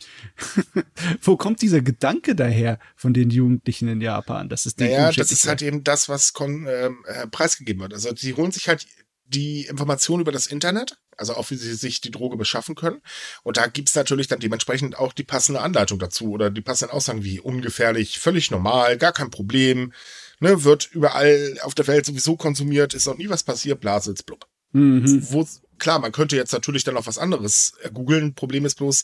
Wo 1.20 1.36
kommt 1.36 1.60
dieser 1.60 1.82
Gedanke 1.82 2.34
daher 2.34 2.78
von 2.96 3.12
den 3.12 3.28
Jugendlichen 3.28 3.86
in 3.86 4.00
Japan? 4.00 4.48
Das 4.48 4.64
ist 4.64 4.80
Naja, 4.80 5.12
das 5.12 5.30
ist 5.30 5.46
halt 5.46 5.60
eben 5.60 5.84
das, 5.84 6.08
was 6.08 6.32
kon, 6.32 6.66
ähm, 6.66 7.04
äh, 7.06 7.26
preisgegeben 7.26 7.82
wird. 7.82 7.92
Also 7.92 8.12
die 8.12 8.34
holen 8.34 8.50
sich 8.50 8.68
halt 8.68 8.86
die 9.26 9.66
Informationen 9.66 10.22
über 10.22 10.32
das 10.32 10.46
Internet, 10.46 10.96
also 11.18 11.34
auch 11.34 11.50
wie 11.50 11.56
sie 11.56 11.74
sich 11.74 12.00
die 12.00 12.10
Droge 12.10 12.38
beschaffen 12.38 12.74
können. 12.74 13.02
Und 13.42 13.58
da 13.58 13.66
gibt's 13.66 13.94
natürlich 13.94 14.26
dann 14.26 14.40
dementsprechend 14.40 14.96
auch 14.98 15.12
die 15.12 15.24
passende 15.24 15.60
Anleitung 15.60 15.98
dazu 15.98 16.30
oder 16.30 16.50
die 16.50 16.62
passenden 16.62 16.94
Aussagen 16.94 17.24
wie 17.24 17.38
ungefährlich, 17.38 18.18
völlig 18.18 18.50
normal, 18.50 18.96
gar 18.96 19.12
kein 19.12 19.30
Problem, 19.30 19.92
ne, 20.40 20.64
wird 20.64 20.90
überall 20.92 21.58
auf 21.62 21.74
der 21.74 21.86
Welt 21.86 22.06
sowieso 22.06 22.36
konsumiert, 22.36 22.94
ist 22.94 23.06
noch 23.06 23.18
nie 23.18 23.28
was 23.28 23.42
passiert, 23.42 23.80
Blasels, 23.80 24.22
blub. 24.22 24.46
Mhm. 24.72 25.26
Wo, 25.30 25.46
klar, 25.78 25.98
man 25.98 26.12
könnte 26.12 26.36
jetzt 26.36 26.52
natürlich 26.52 26.84
dann 26.84 26.96
auch 26.96 27.06
was 27.06 27.18
anderes 27.18 27.72
googeln. 27.92 28.34
Problem 28.34 28.64
ist 28.64 28.76
bloß, 28.76 29.02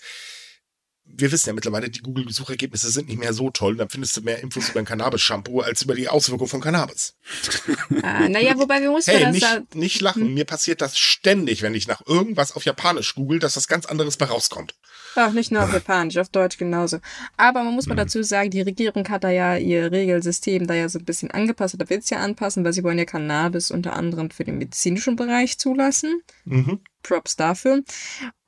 wir 1.07 1.31
wissen 1.31 1.51
ja 1.51 1.53
mittlerweile, 1.53 1.91
die 1.91 2.01
Google-Suchergebnisse 2.01 2.91
sind 2.91 3.09
nicht 3.09 3.19
mehr 3.19 3.33
so 3.33 3.51
toll. 3.51 3.77
Dann 3.77 3.91
findest 3.91 4.17
du 4.17 4.23
mehr 4.23 4.41
Infos 4.43 4.71
über 4.71 4.81
ein 4.81 4.87
Cannabis-Shampoo 4.87 5.61
als 5.61 5.83
über 5.83 5.95
die 5.95 6.09
Auswirkungen 6.09 6.49
von 6.49 6.61
Cannabis. 6.61 7.15
Ah, 8.03 8.29
naja, 8.29 8.59
wobei 8.59 8.81
wir 8.81 8.91
mussten 8.91 9.11
Hey, 9.11 9.23
das 9.23 9.33
nicht, 9.33 9.45
da, 9.45 9.63
nicht 9.75 10.01
lachen. 10.01 10.33
Mir 10.35 10.45
passiert 10.45 10.81
das 10.81 10.99
ständig, 10.99 11.63
wenn 11.63 11.75
ich 11.75 11.87
nach 11.87 12.07
irgendwas 12.07 12.53
auf 12.53 12.65
Japanisch 12.65 13.15
google, 13.15 13.39
dass 13.39 13.55
das 13.55 13.69
ganz 13.69 13.87
anderes 13.87 14.17
bei 14.17 14.27
rauskommt. 14.27 14.75
Auch 15.17 15.33
nicht 15.33 15.53
nur 15.53 15.63
auf 15.63 15.73
Japanisch, 15.73 16.17
auf 16.19 16.29
Deutsch 16.29 16.59
genauso. 16.59 16.99
Aber 17.37 17.63
man 17.63 17.75
muss 17.75 17.87
mal 17.87 17.95
Mhm. 17.95 17.99
dazu 17.99 18.23
sagen, 18.23 18.51
die 18.51 18.63
Regierung 18.63 19.09
hat 19.09 19.23
da 19.25 19.31
ja 19.31 19.57
ihr 19.57 19.93
Regelsystem 19.93 20.67
da 20.67 20.75
ja 20.75 20.89
so 20.89 20.99
ein 20.99 21.05
bisschen 21.05 21.31
angepasst 21.31 21.75
oder 21.75 21.89
will 21.89 21.99
es 21.99 22.11
ja 22.11 22.19
anpassen, 22.19 22.65
weil 22.65 22.73
sie 22.73 22.83
wollen 22.83 22.99
ja 22.99 23.05
Cannabis 23.05 23.71
unter 23.71 23.95
anderem 23.95 24.31
für 24.31 24.45
den 24.45 24.59
medizinischen 24.59 25.17
Bereich 25.17 25.59
zulassen. 25.59 26.21
Mhm. 26.45 26.81
Props 27.03 27.37
dafür. 27.37 27.83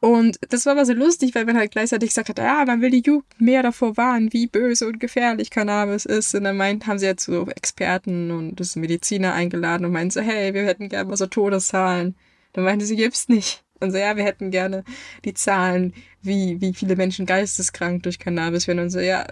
Und 0.00 0.38
das 0.48 0.64
war 0.64 0.72
aber 0.72 0.86
so 0.86 0.94
lustig, 0.94 1.34
weil 1.34 1.44
man 1.44 1.58
halt 1.58 1.72
gleichzeitig 1.72 2.08
gesagt 2.08 2.30
hat, 2.30 2.38
ja, 2.38 2.64
man 2.66 2.80
will 2.80 2.90
die 2.90 3.02
Jugend 3.04 3.26
mehr 3.38 3.62
davor 3.62 3.96
warnen, 3.98 4.32
wie 4.32 4.46
böse 4.46 4.86
und 4.86 4.98
gefährlich 4.98 5.50
Cannabis 5.50 6.06
ist. 6.06 6.34
Und 6.34 6.44
dann 6.44 6.56
meint, 6.56 6.86
haben 6.86 6.98
sie 6.98 7.04
jetzt 7.06 7.24
so 7.26 7.46
Experten 7.48 8.30
und 8.30 8.58
das 8.58 8.76
Mediziner 8.76 9.34
eingeladen 9.34 9.84
und 9.84 9.92
meinten 9.92 10.10
so, 10.10 10.20
hey, 10.20 10.54
wir 10.54 10.64
hätten 10.64 10.88
gerne 10.88 11.10
mal 11.10 11.16
so 11.16 11.26
Todeszahlen. 11.26 12.16
Dann 12.54 12.64
meinte 12.64 12.86
sie, 12.86 12.96
gibt's 12.96 13.28
nicht. 13.28 13.62
Und 13.80 13.90
so, 13.92 13.98
ja, 13.98 14.16
wir 14.16 14.24
hätten 14.24 14.50
gerne 14.50 14.84
die 15.24 15.34
Zahlen, 15.34 15.92
wie, 16.22 16.60
wie 16.60 16.74
viele 16.74 16.96
Menschen 16.96 17.26
geisteskrank 17.26 18.02
durch 18.02 18.18
Cannabis 18.18 18.66
werden. 18.66 18.80
Und 18.80 18.90
so, 18.90 19.00
ja, 19.00 19.26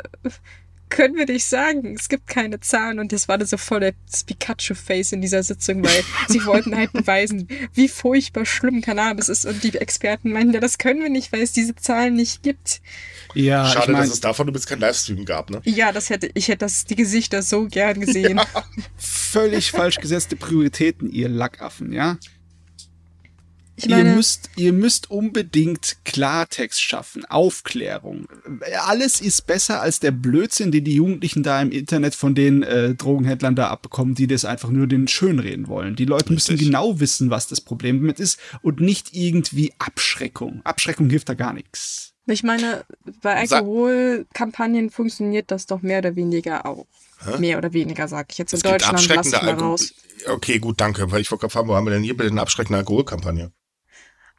können 0.95 1.17
wir 1.17 1.27
nicht 1.27 1.47
sagen. 1.47 1.95
Es 1.99 2.09
gibt 2.09 2.29
keine 2.29 2.61
Zahlen. 2.61 2.99
Und 2.99 3.13
das 3.13 3.27
war 3.27 3.37
dann 3.37 3.49
so 3.49 3.57
voll 3.57 3.81
das 3.81 4.25
Pikachu-Face 4.25 5.13
in 5.13 5.21
dieser 5.21 5.43
Sitzung, 5.43 5.85
weil 5.85 6.05
sie 6.29 6.45
wollten 6.47 6.77
halt 6.77 6.93
beweisen, 6.93 7.49
wie 7.73 7.89
furchtbar 7.89 8.47
schlimm 8.47 8.81
Cannabis 8.81 9.29
ist. 9.29 9.45
Und 9.45 9.63
die 9.65 9.77
Experten 9.77 10.33
meinten, 10.33 10.55
ja, 10.55 10.61
das 10.61 10.79
können 10.79 11.03
wir 11.03 11.11
nicht, 11.11 11.33
weil 11.33 11.43
es 11.43 11.53
diese 11.53 11.75
Zahlen 11.75 12.15
nicht 12.15 12.43
gibt. 12.43 12.81
Ja, 13.35 13.67
Schade, 13.67 13.87
ich 13.87 13.93
mein, 13.93 14.03
dass 14.03 14.13
es 14.13 14.21
davon 14.21 14.47
übrigens 14.47 14.67
kein 14.67 14.79
Livestream 14.79 15.25
gab, 15.25 15.51
ne? 15.51 15.61
Ja, 15.65 15.91
das 15.91 16.11
hätte, 16.11 16.31
ich 16.35 16.49
hätte 16.49 16.59
das, 16.59 16.85
die 16.85 16.95
Gesichter 16.95 17.43
so 17.43 17.67
gern 17.67 18.01
gesehen. 18.01 18.41
völlig 18.97 19.73
falsch 19.73 19.97
gesetzte 19.97 20.37
Prioritäten, 20.37 21.11
ihr 21.11 21.29
Lackaffen, 21.29 21.93
ja? 21.93 22.19
Ich 23.77 23.89
ihr, 23.89 23.97
meine, 23.97 24.15
müsst, 24.15 24.51
ihr 24.57 24.73
müsst 24.73 25.11
unbedingt 25.11 25.97
Klartext 26.05 26.81
schaffen, 26.81 27.25
Aufklärung. 27.25 28.29
Alles 28.87 29.21
ist 29.21 29.47
besser 29.47 29.81
als 29.81 29.99
der 30.01 30.13
Blödsinn, 30.13 30.71
den 30.71 30.85
die 30.85 30.95
Jugendlichen 30.95 31.43
da 31.43 31.61
im 31.61 31.73
Internet 31.73 32.15
von 32.15 32.35
den 32.37 32.63
äh, 32.63 32.95
Drogenhändlern 32.95 33.57
da 33.57 33.69
abbekommen, 33.69 34.15
die 34.15 34.29
das 34.29 34.45
einfach 34.45 34.71
nur 34.71 34.87
den 34.87 35.09
schönreden 35.09 35.67
wollen. 35.67 35.97
Die 35.97 36.05
Leute 36.05 36.33
müssen 36.33 36.53
Richtig. 36.53 36.69
genau 36.69 37.01
wissen, 37.01 37.31
was 37.31 37.49
das 37.49 37.61
Problem 37.61 37.99
damit 38.01 38.21
ist 38.21 38.39
und 38.63 38.81
nicht 38.81 39.09
irgendwie 39.13 39.73
Abschreckung. 39.79 40.61
Abschreckung 40.65 41.11
hilft 41.11 41.29
da 41.29 41.35
gar 41.35 41.53
nichts. 41.53 42.13
ich 42.27 42.45
meine, 42.45 42.85
bei 43.23 43.35
Alkoholkampagnen 43.37 44.91
funktioniert 44.91 45.51
das 45.51 45.67
doch 45.67 45.83
mehr 45.83 45.99
oder 45.99 46.15
weniger 46.17 46.65
auch. 46.67 46.87
Hä? 47.25 47.39
Mehr 47.39 47.59
oder 47.59 47.73
weniger, 47.73 48.07
sag 48.07 48.31
ich 48.31 48.39
jetzt. 48.39 48.53
In 48.53 48.59
Es 48.59 48.63
gibt 48.63 48.75
Deutschland 48.75 49.09
lass 49.09 49.27
abschreckende 49.27 49.37
ich 49.37 49.43
mal 49.43 49.51
Alkohol. 49.51 49.69
raus. 49.71 49.95
Okay, 50.27 50.59
gut, 50.59 50.81
danke. 50.81 51.11
Weil 51.11 51.21
ich 51.23 51.29
vor 51.29 51.39
Kopf 51.39 51.55
haben, 51.55 51.69
wo 51.69 51.75
haben 51.75 51.87
wir 51.87 51.91
denn 51.91 52.03
hier 52.03 52.17
bitte 52.17 52.31
eine 52.31 52.41
abschreckende 52.41 52.79
Alkoholkampagne? 52.79 53.53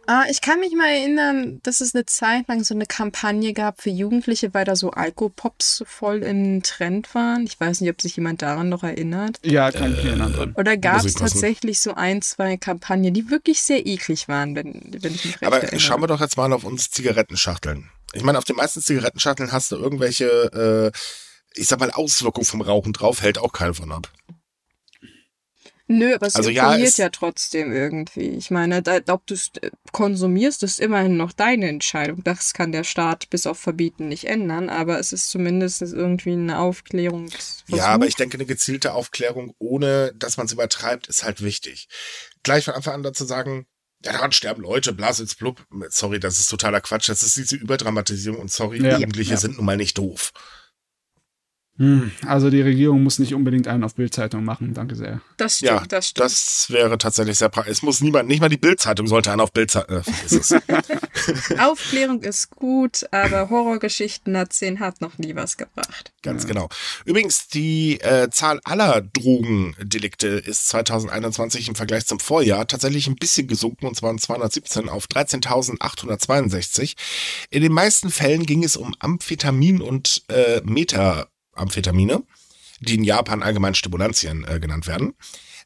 Ah, 0.07 0.25
ich 0.29 0.41
kann 0.41 0.59
mich 0.59 0.73
mal 0.73 0.87
erinnern, 0.89 1.59
dass 1.63 1.81
es 1.81 1.95
eine 1.95 2.05
Zeit 2.05 2.47
lang 2.47 2.63
so 2.63 2.75
eine 2.75 2.85
Kampagne 2.85 3.53
gab 3.53 3.81
für 3.81 3.89
Jugendliche, 3.89 4.53
weil 4.53 4.65
da 4.65 4.75
so 4.75 4.91
Alkopops 4.91 5.83
voll 5.87 6.21
im 6.21 6.61
Trend 6.61 7.13
waren. 7.15 7.45
Ich 7.45 7.59
weiß 7.59 7.81
nicht, 7.81 7.89
ob 7.89 8.01
sich 8.01 8.15
jemand 8.15 8.41
daran 8.41 8.69
noch 8.69 8.83
erinnert. 8.83 9.39
Ja, 9.43 9.71
kann 9.71 9.91
ich 9.91 9.97
mich 9.97 10.05
erinnern 10.05 10.33
dran. 10.33 10.53
Oder 10.57 10.77
gab 10.77 11.03
es 11.03 11.13
passen. 11.13 11.19
tatsächlich 11.19 11.79
so 11.79 11.95
ein, 11.95 12.21
zwei 12.21 12.57
Kampagnen, 12.57 13.13
die 13.13 13.29
wirklich 13.31 13.61
sehr 13.61 13.85
eklig 13.85 14.27
waren, 14.27 14.55
wenn, 14.55 14.73
wenn 14.99 15.15
ich 15.15 15.25
mich 15.25 15.41
recht 15.41 15.43
Aber 15.45 15.57
erinnere. 15.57 15.79
schauen 15.79 16.01
wir 16.01 16.07
doch 16.07 16.21
jetzt 16.21 16.37
mal 16.37 16.53
auf 16.53 16.63
uns 16.63 16.91
Zigarettenschachteln. 16.91 17.89
Ich 18.13 18.23
meine, 18.23 18.37
auf 18.37 18.45
den 18.45 18.55
meisten 18.55 18.81
Zigarettenschachteln 18.81 19.51
hast 19.51 19.71
du 19.71 19.75
irgendwelche, 19.75 20.91
äh, 20.93 21.59
ich 21.59 21.67
sag 21.67 21.79
mal, 21.79 21.91
Auswirkungen 21.91 22.45
vom 22.45 22.61
Rauchen 22.61 22.93
drauf, 22.93 23.21
hält 23.21 23.37
auch 23.39 23.51
keiner 23.53 23.73
von 23.73 23.91
ab. 23.91 24.09
Nö, 25.87 26.15
aber 26.15 26.25
es 26.25 26.35
Also 26.35 26.49
ja, 26.49 26.63
informiert 26.67 26.89
es- 26.89 26.97
ja 26.97 27.09
trotzdem 27.09 27.71
irgendwie. 27.71 28.29
Ich 28.29 28.49
meine, 28.49 28.81
da, 28.81 28.99
ob 29.09 29.27
du 29.27 29.35
es 29.35 29.51
äh, 29.61 29.69
konsumierst, 29.91 30.63
ist 30.63 30.79
immerhin 30.79 31.15
noch 31.15 31.31
deine 31.31 31.67
Entscheidung. 31.69 32.23
Das 32.23 32.53
kann 32.53 32.71
der 32.71 32.83
Staat 32.83 33.29
bis 33.29 33.45
auf 33.45 33.59
Verbieten 33.59 34.07
nicht 34.07 34.25
ändern, 34.25 34.69
aber 34.69 34.99
es 34.99 35.13
ist 35.13 35.29
zumindest 35.29 35.81
irgendwie 35.83 36.31
eine 36.33 36.57
Aufklärungsversuch. 36.59 37.77
Ja, 37.77 37.85
aber 37.87 38.07
ich 38.07 38.15
denke, 38.15 38.37
eine 38.37 38.45
gezielte 38.45 38.93
Aufklärung, 38.93 39.53
ohne 39.59 40.11
dass 40.15 40.37
man 40.37 40.47
es 40.47 40.53
übertreibt, 40.53 41.07
ist 41.07 41.23
halt 41.23 41.43
wichtig. 41.43 41.87
Gleich 42.43 42.65
von 42.65 42.73
Anfang 42.73 42.95
an 42.95 43.03
dazu 43.03 43.25
sagen, 43.25 43.67
ja, 44.03 44.11
daran 44.13 44.31
sterben 44.31 44.61
Leute, 44.63 44.91
blas 44.93 45.19
ins 45.19 45.35
Blub. 45.35 45.65
Sorry, 45.89 46.19
das 46.19 46.39
ist 46.39 46.47
totaler 46.49 46.81
Quatsch. 46.81 47.09
Das 47.09 47.23
ist 47.23 47.35
diese 47.37 47.55
Überdramatisierung 47.55 48.39
und 48.41 48.51
sorry, 48.51 48.83
Ja. 48.83 48.93
Jugendliche 48.97 49.31
Ja. 49.31 49.37
sind 49.37 49.57
nun 49.57 49.65
mal 49.65 49.77
nicht 49.77 49.97
doof. 49.97 50.31
Hm, 51.77 52.11
also 52.25 52.49
die 52.49 52.61
Regierung 52.61 53.03
muss 53.03 53.19
nicht 53.19 53.33
unbedingt 53.33 53.67
einen 53.67 53.83
auf 53.83 53.95
Bildzeitung 53.95 54.45
machen, 54.45 54.73
danke 54.73 54.95
sehr. 54.95 55.21
das 55.37 55.57
stimmt, 55.57 55.71
Ja, 55.71 55.83
das 55.87 56.07
stimmt. 56.07 56.25
Das 56.25 56.65
wäre 56.69 56.97
tatsächlich 56.97 57.37
sehr 57.37 57.49
praktisch. 57.49 57.73
Es 57.73 57.81
muss 57.81 57.99
niemand, 58.01 58.29
nicht 58.29 58.39
mal 58.39 58.47
die 58.49 58.57
Bildzeitung 58.57 59.07
sollte 59.07 59.31
einen 59.31 59.41
auf 59.41 59.51
Bildzeitung, 59.51 59.97
äh. 59.97 61.59
Aufklärung 61.59 62.21
ist 62.23 62.51
gut, 62.51 63.05
aber 63.11 63.49
Horrorgeschichten 63.49 64.35
erzählen 64.35 64.79
hat 64.79 65.01
noch 65.01 65.17
nie 65.17 65.35
was 65.35 65.57
gebracht. 65.57 66.13
Ganz 66.21 66.43
Ja. 66.43 66.47
genau. 66.49 66.69
Übrigens, 67.03 67.47
die 67.49 67.99
äh, 68.01 68.29
Zahl 68.29 68.61
aller 68.63 69.01
Drogendelikte 69.01 70.27
ist 70.27 70.67
2021 70.69 71.67
im 71.67 71.75
Vergleich 71.75 72.05
zum 72.05 72.19
Vorjahr 72.19 72.67
tatsächlich 72.67 73.07
ein 73.07 73.15
bisschen 73.15 73.47
gesunken, 73.47 73.85
und 73.87 73.95
zwar 73.95 74.11
von 74.11 74.19
217 74.19 74.87
auf 74.89 75.07
13.862. 75.07 76.95
In 77.49 77.61
den 77.61 77.73
meisten 77.73 78.09
Fällen 78.11 78.45
ging 78.45 78.63
es 78.63 78.77
um 78.77 78.95
Amphetamin 78.99 79.81
und 79.81 80.23
äh, 80.29 80.61
Methamphetamine, 81.55 82.23
die 82.81 82.95
in 82.95 83.03
Japan 83.03 83.41
allgemein 83.43 83.75
Stimulantien 83.75 84.45
äh, 84.47 84.59
genannt 84.59 84.87
werden. 84.87 85.13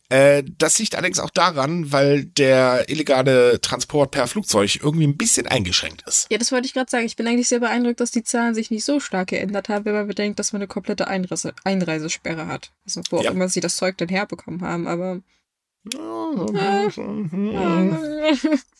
Äh, 0.10 0.44
das 0.58 0.80
liegt 0.80 0.96
allerdings 0.96 1.20
auch 1.20 1.30
daran, 1.30 1.92
weil 1.92 2.26
der 2.26 2.90
illegale 2.90 3.62
Transport 3.62 4.10
per 4.12 4.28
Flugzeug 4.28 4.80
irgendwie 4.82 5.06
ein 5.06 5.18
bisschen 5.18 5.46
eingeschränkt 5.48 6.04
ist. 6.08 6.28
Ja, 6.32 6.38
das 6.40 6.52
wollte 6.52 6.66
ich 6.66 6.74
gerade 6.74 6.90
sagen. 6.90 7.06
Ich 7.06 7.16
bin 7.16 7.28
eigentlich 7.28 7.48
sehr 7.48 7.60
beeindruckt, 7.60 8.00
dass 8.00 8.10
die 8.12 8.24
Zahlen 8.24 8.56
sich 8.56 8.72
nicht 8.72 8.86
so 8.86 9.00
stark 9.00 9.28
geändert 9.30 9.70
haben, 9.70 9.86
wenn 9.86 9.94
man 9.94 10.08
bedenkt, 10.08 10.40
dass 10.40 10.52
man 10.52 10.62
eine 10.62 10.68
komplette 10.68 11.08
Einreise 11.08 11.54
Einreisesperre 11.64 12.48
hat. 12.48 12.72
Also 12.86 13.02
wo 13.12 13.22
Ja. 13.22 13.30
auch 13.30 13.34
immer 13.36 13.50
sie 13.50 13.60
das 13.60 13.78
Zeug 13.78 13.98
dann 13.98 14.10
herbekommen 14.10 14.62
haben, 14.62 14.88
aber. 14.88 15.22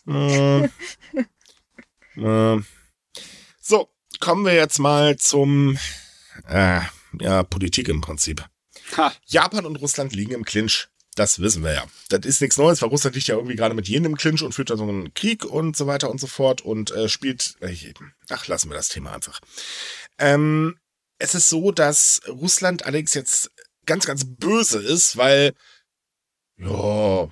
Äh, 0.08 0.70
äh. 2.18 2.60
So, 3.62 3.88
kommen 4.20 4.46
wir 4.46 4.54
jetzt 4.56 4.80
mal 4.80 5.16
zum 5.18 5.78
äh, 6.48 6.82
ja, 7.20 7.44
Politik 7.44 7.88
im 7.88 8.02
Prinzip. 8.02 8.46
Ha, 8.98 9.14
Japan 9.26 9.66
und 9.66 9.78
Russland 9.78 10.14
liegen 10.14 10.34
im 10.34 10.46
Clinch. 10.46 10.88
Das 11.16 11.40
wissen 11.40 11.64
wir 11.64 11.74
ja. 11.74 11.86
Das 12.10 12.26
ist 12.26 12.40
nichts 12.40 12.58
Neues, 12.58 12.82
weil 12.82 12.90
Russland 12.90 13.16
liegt 13.16 13.28
ja 13.28 13.36
irgendwie 13.36 13.56
gerade 13.56 13.76
mit 13.76 13.88
jedem 13.88 14.06
im 14.06 14.16
Clinch 14.16 14.42
und 14.42 14.54
führt 14.54 14.70
da 14.70 14.78
so 14.78 14.84
einen 14.84 15.14
Krieg 15.14 15.44
und 15.44 15.76
so 15.76 15.86
weiter 15.88 16.10
und 16.10 16.20
so 16.20 16.28
fort 16.28 16.62
und 16.62 16.92
äh, 16.92 17.10
spielt. 17.10 17.56
Äh, 17.60 17.94
ach, 18.30 18.48
lassen 18.48 18.70
wir 18.70 18.76
das 18.76 18.90
Thema 18.90 19.14
einfach. 19.14 19.40
Ähm, 20.18 20.80
es 21.18 21.36
ist 21.36 21.50
so, 21.50 21.72
dass 21.72 22.22
Russland 22.28 22.86
allerdings 22.86 23.14
jetzt 23.14 23.52
ganz, 23.86 24.06
ganz 24.06 24.24
böse 24.26 24.80
ist, 24.80 25.18
weil 25.18 25.54
ja, 26.58 27.30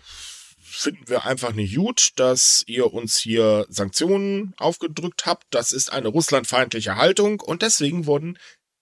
finden 0.59 1.07
wir 1.07 1.25
einfach 1.25 1.53
nicht 1.53 1.75
gut, 1.75 2.11
dass 2.17 2.63
ihr 2.67 2.93
uns 2.93 3.17
hier 3.17 3.65
Sanktionen 3.69 4.53
aufgedrückt 4.57 5.25
habt. 5.25 5.45
Das 5.49 5.71
ist 5.71 5.91
eine 5.91 6.09
russlandfeindliche 6.09 6.95
Haltung 6.95 7.39
und 7.39 7.61
deswegen 7.61 8.05
wurden 8.05 8.37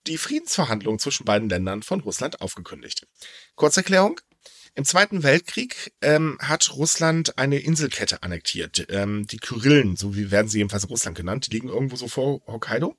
die 0.06 0.18
Friedensverhandlungen 0.18 0.98
zwischen 0.98 1.24
beiden 1.24 1.48
Ländern 1.48 1.82
von 1.82 2.00
Russland 2.00 2.40
aufgekündigt. 2.40 3.06
Kurzerklärung. 3.54 4.20
Im 4.74 4.84
Zweiten 4.84 5.22
Weltkrieg 5.22 5.94
ähm, 6.02 6.36
hat 6.40 6.74
Russland 6.74 7.38
eine 7.38 7.58
Inselkette 7.58 8.22
annektiert. 8.22 8.86
Ähm, 8.90 9.26
die 9.26 9.38
Kyrillen, 9.38 9.96
so 9.96 10.14
wie 10.14 10.30
werden 10.30 10.48
sie 10.48 10.58
jedenfalls 10.58 10.84
in 10.84 10.90
Russland 10.90 11.16
genannt, 11.16 11.46
die 11.46 11.52
liegen 11.52 11.68
irgendwo 11.70 11.96
so 11.96 12.08
vor 12.08 12.42
Hokkaido. 12.46 12.94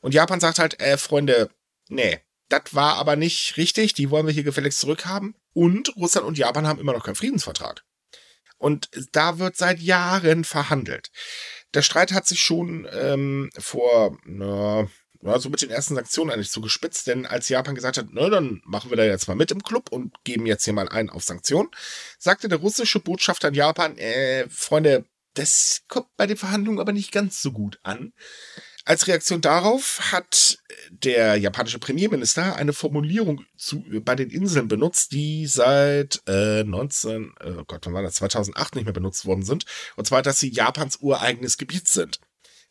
Und 0.00 0.14
Japan 0.14 0.40
sagt 0.40 0.58
halt, 0.58 0.80
äh, 0.80 0.98
Freunde, 0.98 1.48
nee, 1.88 2.18
das 2.48 2.62
war 2.72 2.96
aber 2.96 3.14
nicht 3.14 3.56
richtig, 3.56 3.94
die 3.94 4.10
wollen 4.10 4.26
wir 4.26 4.34
hier 4.34 4.42
gefälligst 4.42 4.80
zurückhaben. 4.80 5.36
Und 5.52 5.94
Russland 5.96 6.26
und 6.26 6.38
Japan 6.38 6.66
haben 6.66 6.80
immer 6.80 6.92
noch 6.92 7.04
keinen 7.04 7.14
Friedensvertrag. 7.14 7.84
Und 8.58 8.90
da 9.12 9.38
wird 9.38 9.56
seit 9.56 9.80
Jahren 9.80 10.44
verhandelt. 10.44 11.10
Der 11.74 11.82
Streit 11.82 12.12
hat 12.12 12.26
sich 12.26 12.42
schon 12.42 12.86
ähm, 12.92 13.50
vor, 13.58 14.18
na, 14.24 14.88
ja, 15.22 15.38
so 15.38 15.48
mit 15.48 15.62
den 15.62 15.70
ersten 15.70 15.94
Sanktionen 15.94 16.32
eigentlich 16.32 16.50
zugespitzt, 16.50 17.06
denn 17.06 17.26
als 17.26 17.48
Japan 17.48 17.74
gesagt 17.74 17.96
hat, 17.96 18.06
na, 18.10 18.28
dann 18.28 18.60
machen 18.64 18.90
wir 18.90 18.96
da 18.96 19.04
jetzt 19.04 19.28
mal 19.28 19.36
mit 19.36 19.50
im 19.50 19.62
Club 19.62 19.90
und 19.90 20.12
geben 20.24 20.46
jetzt 20.46 20.64
hier 20.64 20.72
mal 20.72 20.88
ein 20.88 21.10
auf 21.10 21.22
Sanktionen, 21.22 21.70
sagte 22.18 22.48
der 22.48 22.58
russische 22.58 23.00
Botschafter 23.00 23.48
in 23.48 23.54
Japan, 23.54 23.96
äh, 23.98 24.48
Freunde, 24.48 25.04
das 25.34 25.82
kommt 25.88 26.08
bei 26.16 26.26
den 26.26 26.36
Verhandlungen 26.36 26.80
aber 26.80 26.92
nicht 26.92 27.12
ganz 27.12 27.40
so 27.40 27.52
gut 27.52 27.78
an. 27.82 28.12
Als 28.84 29.06
Reaktion 29.06 29.40
darauf 29.40 30.10
hat 30.10 30.58
der 30.90 31.36
japanische 31.36 31.78
Premierminister 31.78 32.56
eine 32.56 32.72
Formulierung 32.72 33.44
zu, 33.56 33.84
bei 34.04 34.16
den 34.16 34.28
Inseln 34.28 34.66
benutzt, 34.66 35.12
die 35.12 35.46
seit 35.46 36.20
äh, 36.26 36.64
19, 36.64 37.32
oh 37.44 37.64
Gott, 37.64 37.86
wann 37.86 37.94
war 37.94 38.02
das, 38.02 38.16
2008 38.16 38.74
nicht 38.74 38.84
mehr 38.84 38.92
benutzt 38.92 39.24
worden 39.24 39.44
sind. 39.44 39.66
Und 39.94 40.06
zwar, 40.06 40.22
dass 40.22 40.40
sie 40.40 40.50
Japans 40.50 40.98
ureigenes 41.00 41.58
Gebiet 41.58 41.86
sind. 41.86 42.18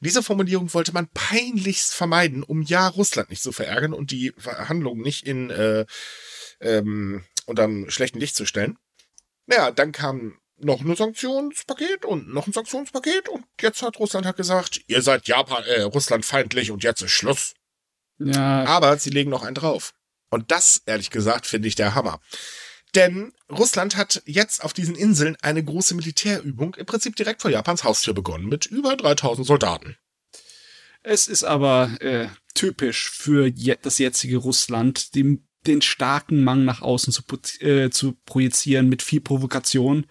Diese 0.02 0.24
Formulierung 0.24 0.74
wollte 0.74 0.94
man 0.94 1.08
peinlichst 1.10 1.94
vermeiden, 1.94 2.44
um 2.44 2.64
ja 2.64 2.88
Russland 2.88 3.30
nicht 3.30 3.44
zu 3.44 3.52
verärgern 3.52 3.94
und 3.94 4.12
die 4.12 4.34
Verhandlungen 4.36 5.02
nicht 5.02 5.28
in 5.28 5.52
äh, 5.52 5.86
ähm, 6.60 7.24
unterm 7.46 7.90
schlechten 7.90 8.20
Licht 8.20 8.36
zu 8.36 8.46
stellen. 8.46 8.78
Naja, 9.46 9.72
dann 9.72 9.92
kam 9.92 10.40
noch 10.58 10.82
ein 10.82 10.96
Sanktionspaket 10.96 12.06
und 12.06 12.34
noch 12.34 12.48
ein 12.48 12.54
Sanktionspaket 12.54 13.30
und 13.30 13.46
jetzt 13.60 13.82
hat 13.84 14.00
Russland 14.00 14.26
halt 14.26 14.38
gesagt, 14.38 14.82
ihr 14.88 15.02
seid 15.02 15.28
Japan, 15.28 15.64
äh, 15.66 15.82
Russland 15.82 16.26
feindlich 16.26 16.72
und 16.72 16.84
jetzt 16.84 17.02
ist 17.02 17.12
Schluss. 17.12 17.54
Ja. 18.18 18.66
Aber 18.66 18.98
sie 18.98 19.10
legen 19.10 19.30
noch 19.30 19.44
einen 19.44 19.56
drauf. 19.56 19.94
Und 20.30 20.52
das, 20.52 20.82
ehrlich 20.86 21.10
gesagt, 21.10 21.46
finde 21.46 21.68
ich 21.68 21.76
der 21.76 21.94
Hammer. 21.94 22.22
Denn 22.96 23.32
Russland 23.50 23.96
hat 23.96 24.22
jetzt 24.26 24.64
auf 24.64 24.74
diesen 24.74 24.96
Inseln 24.96 25.38
eine 25.42 25.64
große 25.64 25.96
Militärübung 25.96 26.76
im 26.76 26.86
Prinzip 26.86 27.16
direkt 27.16 27.42
vor 27.42 27.52
Japans 27.52 27.84
Haustür 27.84 28.14
begonnen 28.14 28.48
mit 28.48 28.66
über 28.66 28.96
3000 28.98 29.48
Soldaten. 29.48 29.96
Es 31.04 31.28
ist 31.28 31.44
aber 31.44 31.90
äh, 32.02 32.28
typisch 32.54 33.10
für 33.10 33.48
je 33.48 33.78
das 33.82 33.98
jetzige 33.98 34.38
Russland, 34.38 35.16
dem, 35.16 35.48
den 35.66 35.82
starken 35.82 36.44
Mang 36.44 36.66
nach 36.66 36.82
außen 36.82 37.12
zu, 37.14 37.24
äh, 37.66 37.90
zu 37.90 38.14
projizieren 38.26 38.88
mit 38.90 39.02
viel 39.02 39.22
Provokation. 39.22 40.06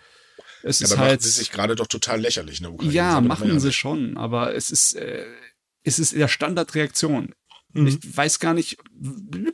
Es 0.62 0.80
Ja, 0.80 0.86
ist 0.86 0.92
aber 0.92 1.00
halt. 1.02 1.10
machen 1.20 1.22
sie 1.22 1.38
sich 1.38 1.50
gerade 1.52 1.76
doch 1.76 1.86
total 1.86 2.20
lächerlich 2.20 2.58
in 2.58 2.64
der 2.64 2.72
Ukraine. 2.72 2.92
Ja, 2.92 3.20
machen 3.20 3.60
sie 3.60 3.72
schon, 3.72 4.16
aber 4.16 4.54
es 4.54 4.70
ist, 4.70 4.94
äh, 4.94 5.24
es 5.84 5.98
ist 5.98 6.12
der 6.12 6.28
Standardreaktion. 6.28 7.34
Mhm. 7.72 7.86
Ich 7.86 8.16
weiß 8.16 8.38
gar 8.40 8.54
nicht, 8.54 8.78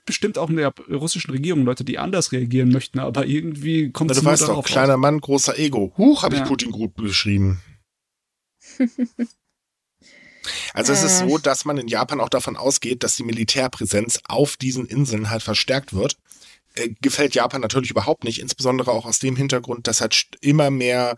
bestimmt 0.07 0.39
auch 0.39 0.49
in 0.51 0.57
der 0.57 0.73
russischen 0.91 1.31
Regierung 1.31 1.65
Leute, 1.65 1.85
die 1.85 1.99
anders 1.99 2.33
reagieren 2.33 2.71
möchten, 2.71 2.99
aber 2.99 3.27
irgendwie 3.27 3.91
kommt 3.91 4.11
es 4.11 4.19
du 4.19 4.23
nur 4.25 4.33
weißt 4.33 4.43
doch, 4.43 4.49
darauf 4.49 4.67
kleiner 4.67 4.97
Mann, 4.97 5.21
großer 5.21 5.59
Ego. 5.59 5.93
Huch, 5.99 6.23
habe 6.23 6.37
Ja. 6.37 6.43
ich 6.43 6.49
Putin 6.49 6.71
gut 6.73 6.95
beschrieben. 6.95 7.61
Also 10.75 10.93
es 10.93 11.03
ist 11.03 11.23
Äh. 11.23 11.29
so, 11.29 11.39
dass 11.39 11.65
man 11.65 11.77
in 11.79 11.89
Japan 11.89 12.21
auch 12.21 12.29
davon 12.29 12.57
ausgeht, 12.57 13.03
dass 13.03 13.17
die 13.17 13.25
Militärpräsenz 13.25 14.21
auf 14.29 14.57
diesen 14.57 14.87
Inseln 14.87 15.29
halt 15.31 15.43
verstärkt 15.43 15.93
wird. 15.93 16.17
Äh, 16.75 16.91
gefällt 17.01 17.35
Japan 17.35 17.61
natürlich 17.61 17.91
überhaupt 17.91 18.23
nicht, 18.25 18.39
insbesondere 18.41 18.93
auch 18.93 19.07
aus 19.07 19.19
dem 19.19 19.35
Hintergrund, 19.35 19.89
dass 19.89 20.01
halt 20.01 20.29
immer 20.41 20.71
mehr 20.71 21.17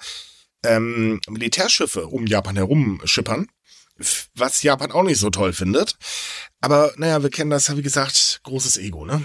ähm, 0.64 1.20
Militärschiffe 1.28 2.06
um 2.06 2.26
Japan 2.26 2.56
herum 2.56 3.00
schippern, 3.04 3.48
was 4.34 4.62
Japan 4.62 4.92
auch 4.92 5.02
nicht 5.02 5.18
so 5.18 5.30
toll 5.30 5.52
findet. 5.52 5.96
Aber 6.60 6.92
naja, 6.96 7.22
wir 7.22 7.30
kennen 7.30 7.50
das 7.50 7.68
ja, 7.68 7.76
wie 7.76 7.82
gesagt, 7.82 8.40
großes 8.44 8.78
Ego, 8.78 9.04
ne? 9.04 9.24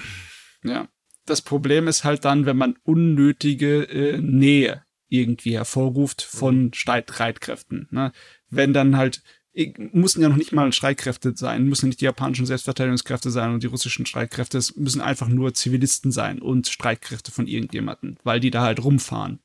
Ja. 0.63 0.87
Das 1.25 1.41
Problem 1.41 1.87
ist 1.87 2.03
halt 2.03 2.25
dann, 2.25 2.45
wenn 2.45 2.57
man 2.57 2.75
unnötige 2.83 3.83
äh, 3.83 4.17
Nähe 4.17 4.83
irgendwie 5.13 5.53
hervorruft 5.53 6.21
von 6.23 6.73
Streit 6.73 7.09
Streitkräften. 7.09 7.87
Ne? 7.91 8.11
Wenn 8.49 8.73
dann 8.73 8.97
halt, 8.97 9.21
müssen 9.91 10.21
ja 10.21 10.29
noch 10.29 10.35
nicht 10.35 10.51
mal 10.51 10.73
Streitkräfte 10.73 11.33
sein, 11.35 11.65
müssen 11.65 11.87
nicht 11.87 12.01
die 12.01 12.05
japanischen 12.05 12.47
Selbstverteidigungskräfte 12.47 13.29
sein 13.29 13.53
und 13.53 13.61
die 13.61 13.67
russischen 13.67 14.07
Streitkräfte, 14.07 14.57
es 14.57 14.75
müssen 14.75 15.01
einfach 15.01 15.27
nur 15.27 15.53
Zivilisten 15.53 16.11
sein 16.11 16.41
und 16.41 16.67
Streitkräfte 16.67 17.31
von 17.31 17.45
irgendjemanden, 17.45 18.17
weil 18.23 18.39
die 18.39 18.51
da 18.51 18.63
halt 18.63 18.83
rumfahren. 18.83 19.39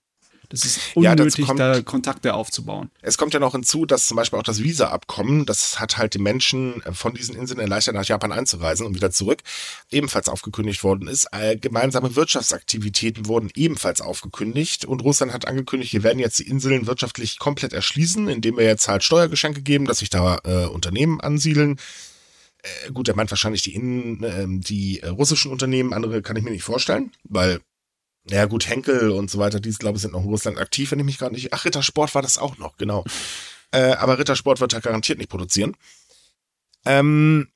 Das 0.51 0.65
ist 0.65 0.81
Ja, 0.97 1.13
unnötig, 1.13 1.45
kommt- 1.47 1.61
da 1.61 1.83
Kontakte 1.83 2.33
aufzubauen. 2.33 2.91
Es 3.03 3.19
kommt 3.19 3.35
ja 3.35 3.41
noch 3.41 3.53
hinzu, 3.53 3.85
dass 3.85 4.07
zum 4.07 4.17
Beispiel 4.17 4.39
auch 4.39 4.43
das 4.45 4.63
Visa-Abkommen, 4.63 5.45
das 5.45 5.79
hat 5.79 5.99
halt 5.99 6.15
den 6.15 6.23
Menschen 6.23 6.83
äh, 6.85 6.93
von 6.95 7.13
diesen 7.13 7.35
Inseln 7.37 7.61
erleichtert, 7.61 7.95
nach 7.95 8.05
Japan 8.07 8.33
einzureisen 8.33 8.87
und 8.87 8.95
wieder 8.95 9.11
zurück, 9.11 9.43
ebenfalls 9.91 10.29
aufgekündigt 10.29 10.83
worden 10.85 11.07
ist. 11.07 11.27
Äh, 11.33 11.57
gemeinsame 11.57 12.17
Wirtschaftsaktivitäten 12.17 13.27
wurden 13.27 13.51
ebenfalls 13.55 14.01
aufgekündigt 14.01 14.87
und 14.87 15.03
Russland 15.03 15.33
hat 15.33 15.47
angekündigt, 15.47 15.93
wir 15.93 16.03
werden 16.03 16.19
jetzt 16.19 16.39
die 16.39 16.49
Inseln 16.49 16.87
wirtschaftlich 16.87 17.39
komplett 17.39 17.75
erschließen, 17.75 18.29
indem 18.29 18.57
wir 18.57 18.65
jetzt 18.65 18.89
halt 18.89 19.05
Steuergeschenke 19.05 19.61
geben, 19.63 19.85
dass 19.85 19.99
sich 19.99 20.11
da 20.11 20.39
äh, 20.45 20.65
Unternehmen 20.67 21.21
ansiedeln. 21.21 21.79
Äh, 22.87 22.91
gut, 22.93 23.07
er 23.09 23.17
meint 23.17 23.31
wahrscheinlich 23.31 23.63
die, 23.63 23.75
Innen, 23.75 24.25
ähm, 24.25 24.61
die 24.63 25.01
äh, 25.01 25.09
russischen 25.09 25.53
Unternehmen, 25.53 25.93
andere 25.93 26.23
kann 26.23 26.37
ich 26.37 26.43
mir 26.43 26.51
nicht 26.51 26.65
vorstellen, 26.65 27.13
weil 27.25 27.61
ja 28.31 28.47
gut, 28.47 28.69
Henkel 28.69 29.11
und 29.11 29.31
so 29.31 29.39
weiter, 29.39 29.61
die 29.61 29.71
glaube 29.71 29.97
ich 29.97 30.03
sind 30.03 30.13
noch 30.13 30.23
in 30.23 30.29
Russland 30.29 30.59
aktiv, 30.59 30.91
wenn 30.91 30.99
ich 30.99 31.05
mich 31.05 31.19
gerade 31.19 31.35
nicht. 31.35 31.53
Ach, 31.53 31.65
Rittersport 31.65 32.15
war 32.15 32.23
das 32.23 32.39
auch 32.39 32.59
noch, 32.59 32.77
genau. 32.77 33.05
Äh, 33.71 33.97
aber 33.97 34.19
Rittersport 34.19 34.63
wird 34.63 34.73
er 34.73 34.81
garantiert 34.81 35.19
nicht 35.19 35.29
produzieren. 35.29 35.77
Ähm, 36.87 37.49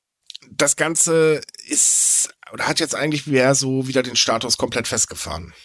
das 0.51 0.75
Ganze 0.75 1.41
ist 1.65 2.29
oder 2.51 2.67
hat 2.67 2.79
jetzt 2.79 2.93
eigentlich 2.93 3.25
wieder 3.25 3.55
so 3.55 3.87
wieder 3.87 4.03
den 4.03 4.15
Status 4.15 4.57
komplett 4.57 4.87
festgefahren. 4.87 5.55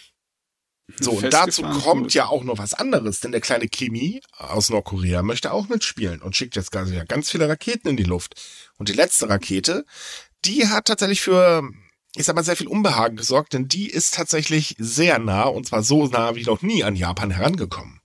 So, 0.99 1.11
und 1.11 1.31
dazu 1.31 1.61
kommt 1.61 2.13
ja 2.13 2.25
auch 2.25 2.43
noch 2.43 2.57
was 2.57 2.73
anderes, 2.73 3.19
denn 3.19 3.31
der 3.31 3.41
kleine 3.41 3.67
Kimi 3.67 4.21
aus 4.37 4.69
Nordkorea 4.69 5.21
möchte 5.21 5.51
auch 5.51 5.69
mitspielen 5.69 6.21
und 6.21 6.35
schickt 6.35 6.55
jetzt 6.55 6.71
ganz, 6.71 6.91
ganz 7.07 7.29
viele 7.29 7.47
Raketen 7.47 7.89
in 7.89 7.97
die 7.97 8.03
Luft. 8.03 8.41
Und 8.77 8.89
die 8.89 8.93
letzte 8.93 9.29
Rakete, 9.29 9.85
die 10.45 10.67
hat 10.67 10.85
tatsächlich 10.85 11.21
für, 11.21 11.69
ich 12.15 12.25
sag 12.25 12.35
mal, 12.35 12.43
sehr 12.43 12.55
viel 12.55 12.67
Unbehagen 12.67 13.15
gesorgt, 13.17 13.53
denn 13.53 13.67
die 13.67 13.87
ist 13.89 14.13
tatsächlich 14.15 14.75
sehr 14.79 15.19
nah, 15.19 15.43
und 15.43 15.67
zwar 15.67 15.83
so 15.83 16.07
nah 16.07 16.35
wie 16.35 16.43
noch 16.43 16.61
nie 16.61 16.83
an 16.83 16.95
Japan 16.95 17.31
herangekommen. 17.31 18.01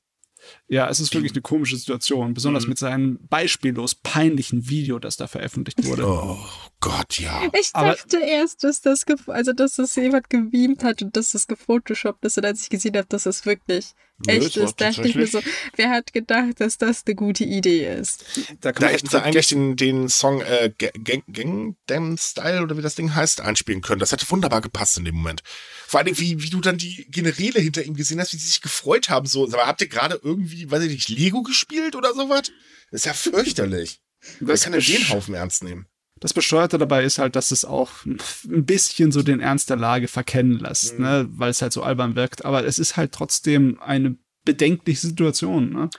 Ja, 0.69 0.89
es 0.91 1.01
ist 1.01 1.15
wirklich 1.15 1.33
eine 1.33 1.41
komische 1.43 1.77
Situation, 1.77 2.35
besonders 2.35 2.65
Mhm. 2.65 2.69
mit 2.71 2.79
seinem 2.79 3.19
beispiellos 3.29 3.95
peinlichen 3.95 4.69
Video, 4.69 4.99
das 4.99 5.17
da 5.17 5.27
veröffentlicht 5.27 5.85
wurde. 5.85 6.07
Oh 6.07 6.39
Gott, 6.81 7.19
ja. 7.19 7.43
Ich 7.59 7.71
Aber- 7.73 7.93
dachte 7.95 8.19
erst, 8.19 8.63
dass 8.65 8.83
das, 8.83 9.05
also 9.27 9.53
dass 9.55 9.77
das 9.77 9.95
jemand 9.97 10.29
gebeamt 10.29 10.85
hat 10.85 11.01
und 11.03 11.17
dass 11.17 11.33
das 11.33 11.47
gefotoshoppt 11.47 12.25
ist 12.27 12.37
und 12.39 12.45
als 12.45 12.63
ich 12.63 12.69
gesehen 12.71 12.97
habe, 12.97 13.07
dass 13.09 13.23
das 13.25 13.47
wirklich 13.47 13.93
Nö, 14.27 14.33
echt 14.33 14.57
ist, 14.57 14.81
dachte 14.81 15.09
ich 15.09 15.15
mir 15.17 15.27
so, 15.27 15.41
wer 15.77 15.91
hat 15.91 16.13
gedacht, 16.13 16.61
dass 16.61 16.79
das 16.79 17.03
eine 17.05 17.17
gute 17.17 17.45
Idee 17.45 17.93
ist? 17.95 18.25
Da 18.61 18.73
kann 18.73 18.81
Da 18.83 18.87
man 18.87 18.95
hätten 18.95 19.09
sie 19.09 19.21
eigentlich 19.23 19.49
den, 19.49 19.77
den 19.77 20.09
Song 20.09 20.41
äh, 20.41 20.73
Ga- 20.79 20.91
Gang, 21.03 21.25
Gangnam 21.27 22.17
Style 22.17 22.63
oder 22.63 22.77
wie 22.79 22.83
das 22.83 22.95
Ding 22.95 23.15
heißt, 23.15 23.41
einspielen 23.41 23.83
können. 23.83 23.99
Das 23.99 24.13
hätte 24.13 24.31
wunderbar 24.31 24.61
gepasst 24.61 24.99
in 24.99 25.05
dem 25.05 25.17
Moment. 25.17 25.43
Vor 25.87 26.01
allem, 26.01 26.17
wie, 26.19 26.41
wie 26.43 26.51
du 26.51 26.61
dann 26.61 26.79
die 26.79 27.07
Generäle 27.11 27.61
hinter 27.61 27.83
ihm 27.83 27.95
gesehen 27.97 28.21
hast, 28.21 28.33
wie 28.33 28.39
sie 28.39 28.47
sich 28.47 28.61
gefreut 28.61 29.09
haben. 29.11 29.27
So, 29.27 29.45
aber 29.47 29.67
habt 29.67 29.81
ihr 29.81 29.89
gerade 29.89 30.21
irgendwie, 30.23 30.71
weiß 30.71 30.83
ich 30.85 30.93
nicht, 30.93 31.09
Lego 31.09 31.43
gespielt 31.43 31.97
oder 31.97 32.15
sowas? 32.15 32.53
Das 32.91 33.01
ist 33.01 33.07
ja 33.07 33.15
fürchterlich. 33.15 34.01
Das, 34.41 34.63
kann 34.63 34.73
den 34.73 35.09
Haufen 35.11 35.35
ernst 35.35 35.65
nehmen? 35.65 35.87
Das 36.25 36.33
Bescheuerte 36.33 36.79
dabei 36.79 37.05
ist 37.05 37.19
halt, 37.19 37.37
dass 37.37 37.51
es 37.51 37.67
auch 37.67 37.91
ein 38.07 38.65
bisschen 38.65 39.13
so 39.13 39.23
den 39.23 39.41
Ernst 39.41 39.69
der 39.69 39.77
Lage 39.77 40.09
verkennen 40.09 40.59
lässt, 40.59 40.95
Mhm. 40.95 41.05
ne? 41.05 41.27
weil 41.33 41.51
es 41.51 41.61
halt 41.61 41.75
so 41.75 41.83
albern 41.83 42.17
wirkt. 42.17 42.47
Aber 42.47 42.65
es 42.65 42.79
ist 42.79 42.97
halt 42.97 43.13
trotzdem 43.13 43.79
eine 43.83 44.17
bedenkliche 44.43 45.07
Situation. 45.07 45.69
Ne? 45.71 45.91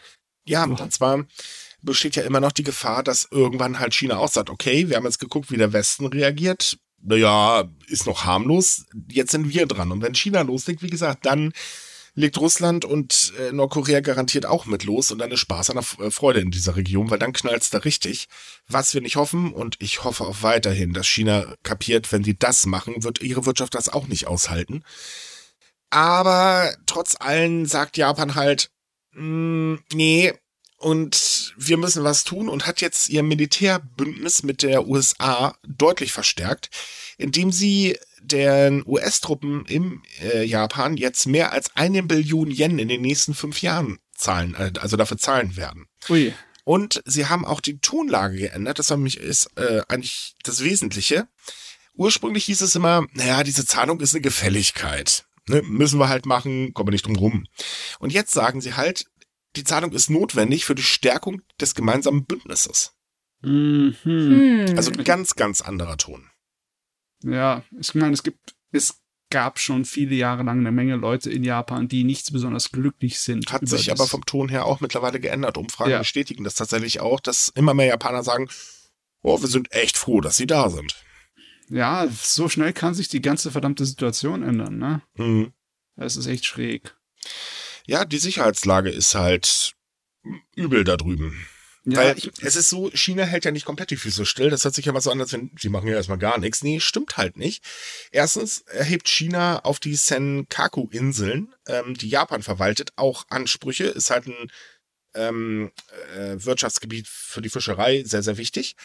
Ja, 0.47 0.63
und 0.63 0.91
zwar 0.91 1.25
besteht 1.83 2.15
ja 2.15 2.23
immer 2.23 2.39
noch 2.39 2.53
die 2.53 2.63
Gefahr, 2.63 3.03
dass 3.03 3.27
irgendwann 3.29 3.77
halt 3.77 3.93
China 3.93 4.17
auch 4.17 4.31
sagt, 4.31 4.49
okay, 4.49 4.89
wir 4.89 4.95
haben 4.97 5.05
jetzt 5.05 5.19
geguckt, 5.19 5.51
wie 5.51 5.57
der 5.57 5.73
Westen 5.73 6.07
reagiert. 6.07 6.79
Naja, 7.03 7.65
ist 7.85 8.07
noch 8.07 8.25
harmlos. 8.25 8.87
Jetzt 9.11 9.29
sind 9.29 9.53
wir 9.53 9.67
dran. 9.67 9.91
Und 9.91 10.01
wenn 10.01 10.15
China 10.15 10.41
loslegt, 10.41 10.81
wie 10.81 10.89
gesagt, 10.89 11.27
dann 11.27 11.53
legt 12.15 12.37
Russland 12.37 12.85
und 12.85 13.33
äh, 13.37 13.51
Nordkorea 13.51 13.99
garantiert 13.99 14.45
auch 14.45 14.65
mit 14.65 14.83
los 14.83 15.11
und 15.11 15.19
dann 15.19 15.31
ist 15.31 15.41
Spaß 15.41 15.69
an 15.69 15.75
der 15.77 16.07
äh, 16.07 16.11
Freude 16.11 16.39
in 16.39 16.49
dieser 16.49 16.75
Region, 16.77 17.09
weil 17.09 17.19
dann 17.19 17.33
knallt's 17.33 17.69
da 17.69 17.79
richtig. 17.79 18.27
Was 18.67 18.93
wir 18.93 19.01
nicht 19.01 19.17
hoffen 19.17 19.53
und 19.53 19.75
ich 19.79 20.03
hoffe 20.03 20.23
auch 20.23 20.41
weiterhin, 20.41 20.93
dass 20.93 21.07
China 21.07 21.53
kapiert, 21.63 22.11
wenn 22.11 22.23
die 22.23 22.39
das 22.39 22.65
machen, 22.65 23.03
wird 23.03 23.21
ihre 23.21 23.45
Wirtschaft 23.45 23.75
das 23.75 23.89
auch 23.89 24.07
nicht 24.07 24.27
aushalten. 24.27 24.83
Aber 25.89 26.73
trotz 26.85 27.15
allem 27.19 27.65
sagt 27.65 27.97
Japan 27.97 28.35
halt, 28.35 28.71
"Mm, 29.13 29.75
nee, 29.93 30.33
und 30.77 31.53
wir 31.57 31.77
müssen 31.77 32.03
was 32.03 32.23
tun 32.23 32.47
und 32.49 32.67
hat 32.67 32.81
jetzt 32.81 33.09
ihr 33.09 33.23
Militärbündnis 33.23 34.43
mit 34.43 34.61
der 34.61 34.87
USA 34.87 35.55
deutlich 35.67 36.11
verstärkt, 36.11 36.69
indem 37.17 37.51
sie 37.51 37.97
den 38.27 38.83
US-Truppen 38.85 39.65
im 39.65 40.03
äh, 40.21 40.43
Japan 40.43 40.97
jetzt 40.97 41.27
mehr 41.27 41.51
als 41.51 41.75
eine 41.75 42.03
Billion 42.03 42.49
Yen 42.51 42.79
in 42.79 42.87
den 42.87 43.01
nächsten 43.01 43.33
fünf 43.33 43.61
Jahren 43.61 43.99
zahlen, 44.13 44.55
äh, 44.55 44.71
also 44.79 44.97
dafür 44.97 45.17
zahlen 45.17 45.55
werden. 45.55 45.87
Ui. 46.09 46.33
Und 46.63 47.01
sie 47.05 47.27
haben 47.27 47.45
auch 47.45 47.61
die 47.61 47.79
Tonlage 47.79 48.37
geändert. 48.37 48.79
Das 48.79 48.89
ist 48.89 49.49
äh, 49.55 49.81
eigentlich 49.87 50.35
das 50.43 50.63
Wesentliche. 50.63 51.27
Ursprünglich 51.93 52.45
hieß 52.45 52.61
es 52.61 52.75
immer, 52.75 53.05
naja, 53.13 53.43
diese 53.43 53.65
Zahlung 53.65 54.01
ist 54.01 54.13
eine 54.13 54.21
Gefälligkeit. 54.21 55.25
Ne, 55.47 55.61
müssen 55.61 55.99
wir 55.99 56.09
halt 56.09 56.25
machen, 56.25 56.73
kommen 56.73 56.87
wir 56.87 56.91
nicht 56.91 57.05
drum 57.05 57.15
rum. 57.15 57.45
Und 57.99 58.11
jetzt 58.11 58.33
sagen 58.33 58.61
sie 58.61 58.73
halt, 58.73 59.05
die 59.55 59.63
Zahlung 59.63 59.91
ist 59.93 60.09
notwendig 60.09 60.65
für 60.65 60.75
die 60.75 60.83
Stärkung 60.83 61.41
des 61.61 61.75
gemeinsamen 61.75 62.25
Bündnisses. 62.25 62.93
Mhm. 63.41 63.95
Hm. 64.01 64.73
Also 64.75 64.91
ein 64.91 65.03
ganz, 65.03 65.35
ganz 65.35 65.61
anderer 65.61 65.97
Ton. 65.97 66.29
Ja, 67.25 67.63
ich 67.79 67.95
meine, 67.95 68.13
es 68.13 68.23
gibt, 68.23 68.55
es 68.71 69.01
gab 69.31 69.59
schon 69.59 69.85
viele 69.85 70.15
Jahre 70.15 70.43
lang 70.43 70.59
eine 70.59 70.71
Menge 70.71 70.95
Leute 70.95 71.31
in 71.31 71.43
Japan, 71.43 71.87
die 71.87 72.03
nicht 72.03 72.31
besonders 72.31 72.71
glücklich 72.71 73.19
sind. 73.19 73.51
Hat 73.51 73.67
sich 73.67 73.87
das. 73.87 73.99
aber 73.99 74.07
vom 74.07 74.25
Ton 74.25 74.49
her 74.49 74.65
auch 74.65 74.79
mittlerweile 74.79 75.19
geändert. 75.19 75.57
Umfragen 75.57 75.91
Ja. 75.91 75.99
bestätigen 75.99 76.43
das 76.43 76.55
tatsächlich 76.55 76.99
auch, 76.99 77.19
dass 77.19 77.49
immer 77.49 77.73
mehr 77.73 77.87
Japaner 77.87 78.23
sagen, 78.23 78.47
oh, 79.21 79.41
wir 79.41 79.47
sind 79.47 79.71
echt 79.71 79.97
froh, 79.97 80.21
dass 80.21 80.37
sie 80.37 80.45
da 80.47 80.69
sind. 80.69 80.95
Ja, 81.69 82.07
so 82.21 82.47
schnell 82.47 82.73
kann 82.73 82.93
sich 82.93 83.07
die 83.07 83.21
ganze 83.21 83.49
verdammte 83.49 83.85
Situation 83.85 84.43
ändern, 84.43 84.77
ne? 84.77 85.01
Mhm. 85.15 85.51
Das 85.95 86.15
ist 86.15 86.27
echt 86.27 86.45
schräg. 86.45 86.95
Ja, 87.87 88.05
die 88.05 88.19
Sicherheitslage 88.19 88.91
ist 88.91 89.15
halt 89.15 89.73
übel 90.55 90.83
da 90.83 90.95
drüben. 90.97 91.47
Ja, 91.87 91.99
Weil 91.99 92.15
es 92.41 92.55
ist 92.55 92.69
so, 92.69 92.89
China 92.91 93.23
hält 93.23 93.45
ja 93.45 93.51
nicht 93.51 93.65
komplett 93.65 93.91
die 93.91 93.95
Füße 93.95 94.25
still. 94.25 94.49
Das 94.49 94.63
hört 94.63 94.73
sich 94.73 94.85
ja 94.85 94.91
mal 94.91 95.01
so 95.01 95.11
an, 95.11 95.21
als 95.21 95.33
wenn 95.33 95.51
sie 95.59 95.69
machen 95.69 95.87
ja 95.87 95.95
erstmal 95.95 96.17
gar 96.17 96.39
nichts. 96.39 96.63
Nee, 96.63 96.79
stimmt 96.79 97.17
halt 97.17 97.37
nicht. 97.37 97.63
Erstens 98.11 98.61
erhebt 98.61 99.07
China 99.07 99.59
auf 99.59 99.79
die 99.79 99.95
Senkaku-Inseln, 99.95 101.53
ähm, 101.67 101.93
die 101.93 102.09
Japan 102.09 102.41
verwaltet, 102.41 102.91
auch 102.95 103.25
Ansprüche. 103.29 103.83
Ist 103.83 104.09
halt 104.09 104.25
ein 104.25 104.51
ähm, 105.13 105.71
äh, 106.15 106.43
Wirtschaftsgebiet 106.43 107.07
für 107.07 107.41
die 107.41 107.49
Fischerei, 107.49 108.03
sehr, 108.03 108.23
sehr 108.23 108.37
wichtig. 108.37 108.75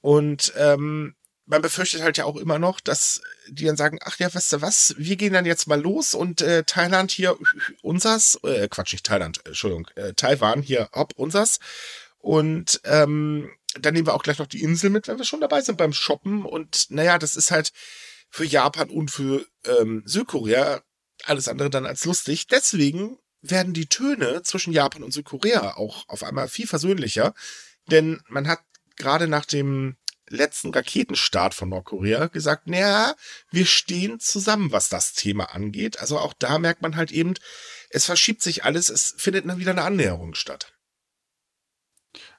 Und 0.00 0.52
ähm, 0.56 1.16
man 1.46 1.62
befürchtet 1.62 2.02
halt 2.02 2.16
ja 2.16 2.24
auch 2.24 2.36
immer 2.36 2.58
noch, 2.58 2.80
dass 2.80 3.22
die 3.48 3.64
dann 3.64 3.76
sagen, 3.76 3.98
ach 4.02 4.18
ja, 4.18 4.32
weißt 4.32 4.52
du 4.52 4.62
was, 4.62 4.94
wir 4.98 5.16
gehen 5.16 5.32
dann 5.32 5.46
jetzt 5.46 5.66
mal 5.66 5.80
los 5.80 6.14
und 6.14 6.42
äh, 6.42 6.64
Thailand 6.64 7.10
hier, 7.10 7.36
unsers, 7.82 8.38
äh, 8.42 8.68
Quatsch, 8.68 8.92
nicht 8.92 9.06
Thailand, 9.06 9.40
Entschuldigung, 9.44 9.88
äh, 9.94 10.12
Taiwan 10.14 10.62
hier, 10.62 10.88
hopp, 10.92 11.12
unsers. 11.16 11.58
Und 12.26 12.80
ähm, 12.82 13.52
dann 13.78 13.94
nehmen 13.94 14.08
wir 14.08 14.14
auch 14.14 14.24
gleich 14.24 14.40
noch 14.40 14.48
die 14.48 14.64
Insel 14.64 14.90
mit, 14.90 15.06
wenn 15.06 15.16
wir 15.16 15.24
schon 15.24 15.40
dabei 15.40 15.60
sind 15.60 15.78
beim 15.78 15.92
Shoppen. 15.92 16.44
Und 16.44 16.90
naja, 16.90 17.20
das 17.20 17.36
ist 17.36 17.52
halt 17.52 17.72
für 18.30 18.44
Japan 18.44 18.90
und 18.90 19.12
für 19.12 19.46
ähm, 19.64 20.02
Südkorea 20.06 20.82
alles 21.22 21.46
andere 21.46 21.70
dann 21.70 21.86
als 21.86 22.04
lustig. 22.04 22.48
Deswegen 22.48 23.16
werden 23.42 23.74
die 23.74 23.86
Töne 23.86 24.42
zwischen 24.42 24.72
Japan 24.72 25.04
und 25.04 25.12
Südkorea 25.12 25.76
auch 25.76 26.02
auf 26.08 26.24
einmal 26.24 26.48
viel 26.48 26.66
versöhnlicher. 26.66 27.32
Denn 27.92 28.20
man 28.26 28.48
hat 28.48 28.58
gerade 28.96 29.28
nach 29.28 29.44
dem 29.44 29.96
letzten 30.28 30.74
Raketenstart 30.74 31.54
von 31.54 31.68
Nordkorea 31.68 32.26
gesagt, 32.26 32.66
naja, 32.66 33.14
wir 33.52 33.66
stehen 33.66 34.18
zusammen, 34.18 34.72
was 34.72 34.88
das 34.88 35.12
Thema 35.12 35.54
angeht. 35.54 36.00
Also 36.00 36.18
auch 36.18 36.34
da 36.36 36.58
merkt 36.58 36.82
man 36.82 36.96
halt 36.96 37.12
eben, 37.12 37.34
es 37.90 38.04
verschiebt 38.04 38.42
sich 38.42 38.64
alles, 38.64 38.88
es 38.88 39.14
findet 39.16 39.48
dann 39.48 39.60
wieder 39.60 39.70
eine 39.70 39.84
Annäherung 39.84 40.34
statt 40.34 40.75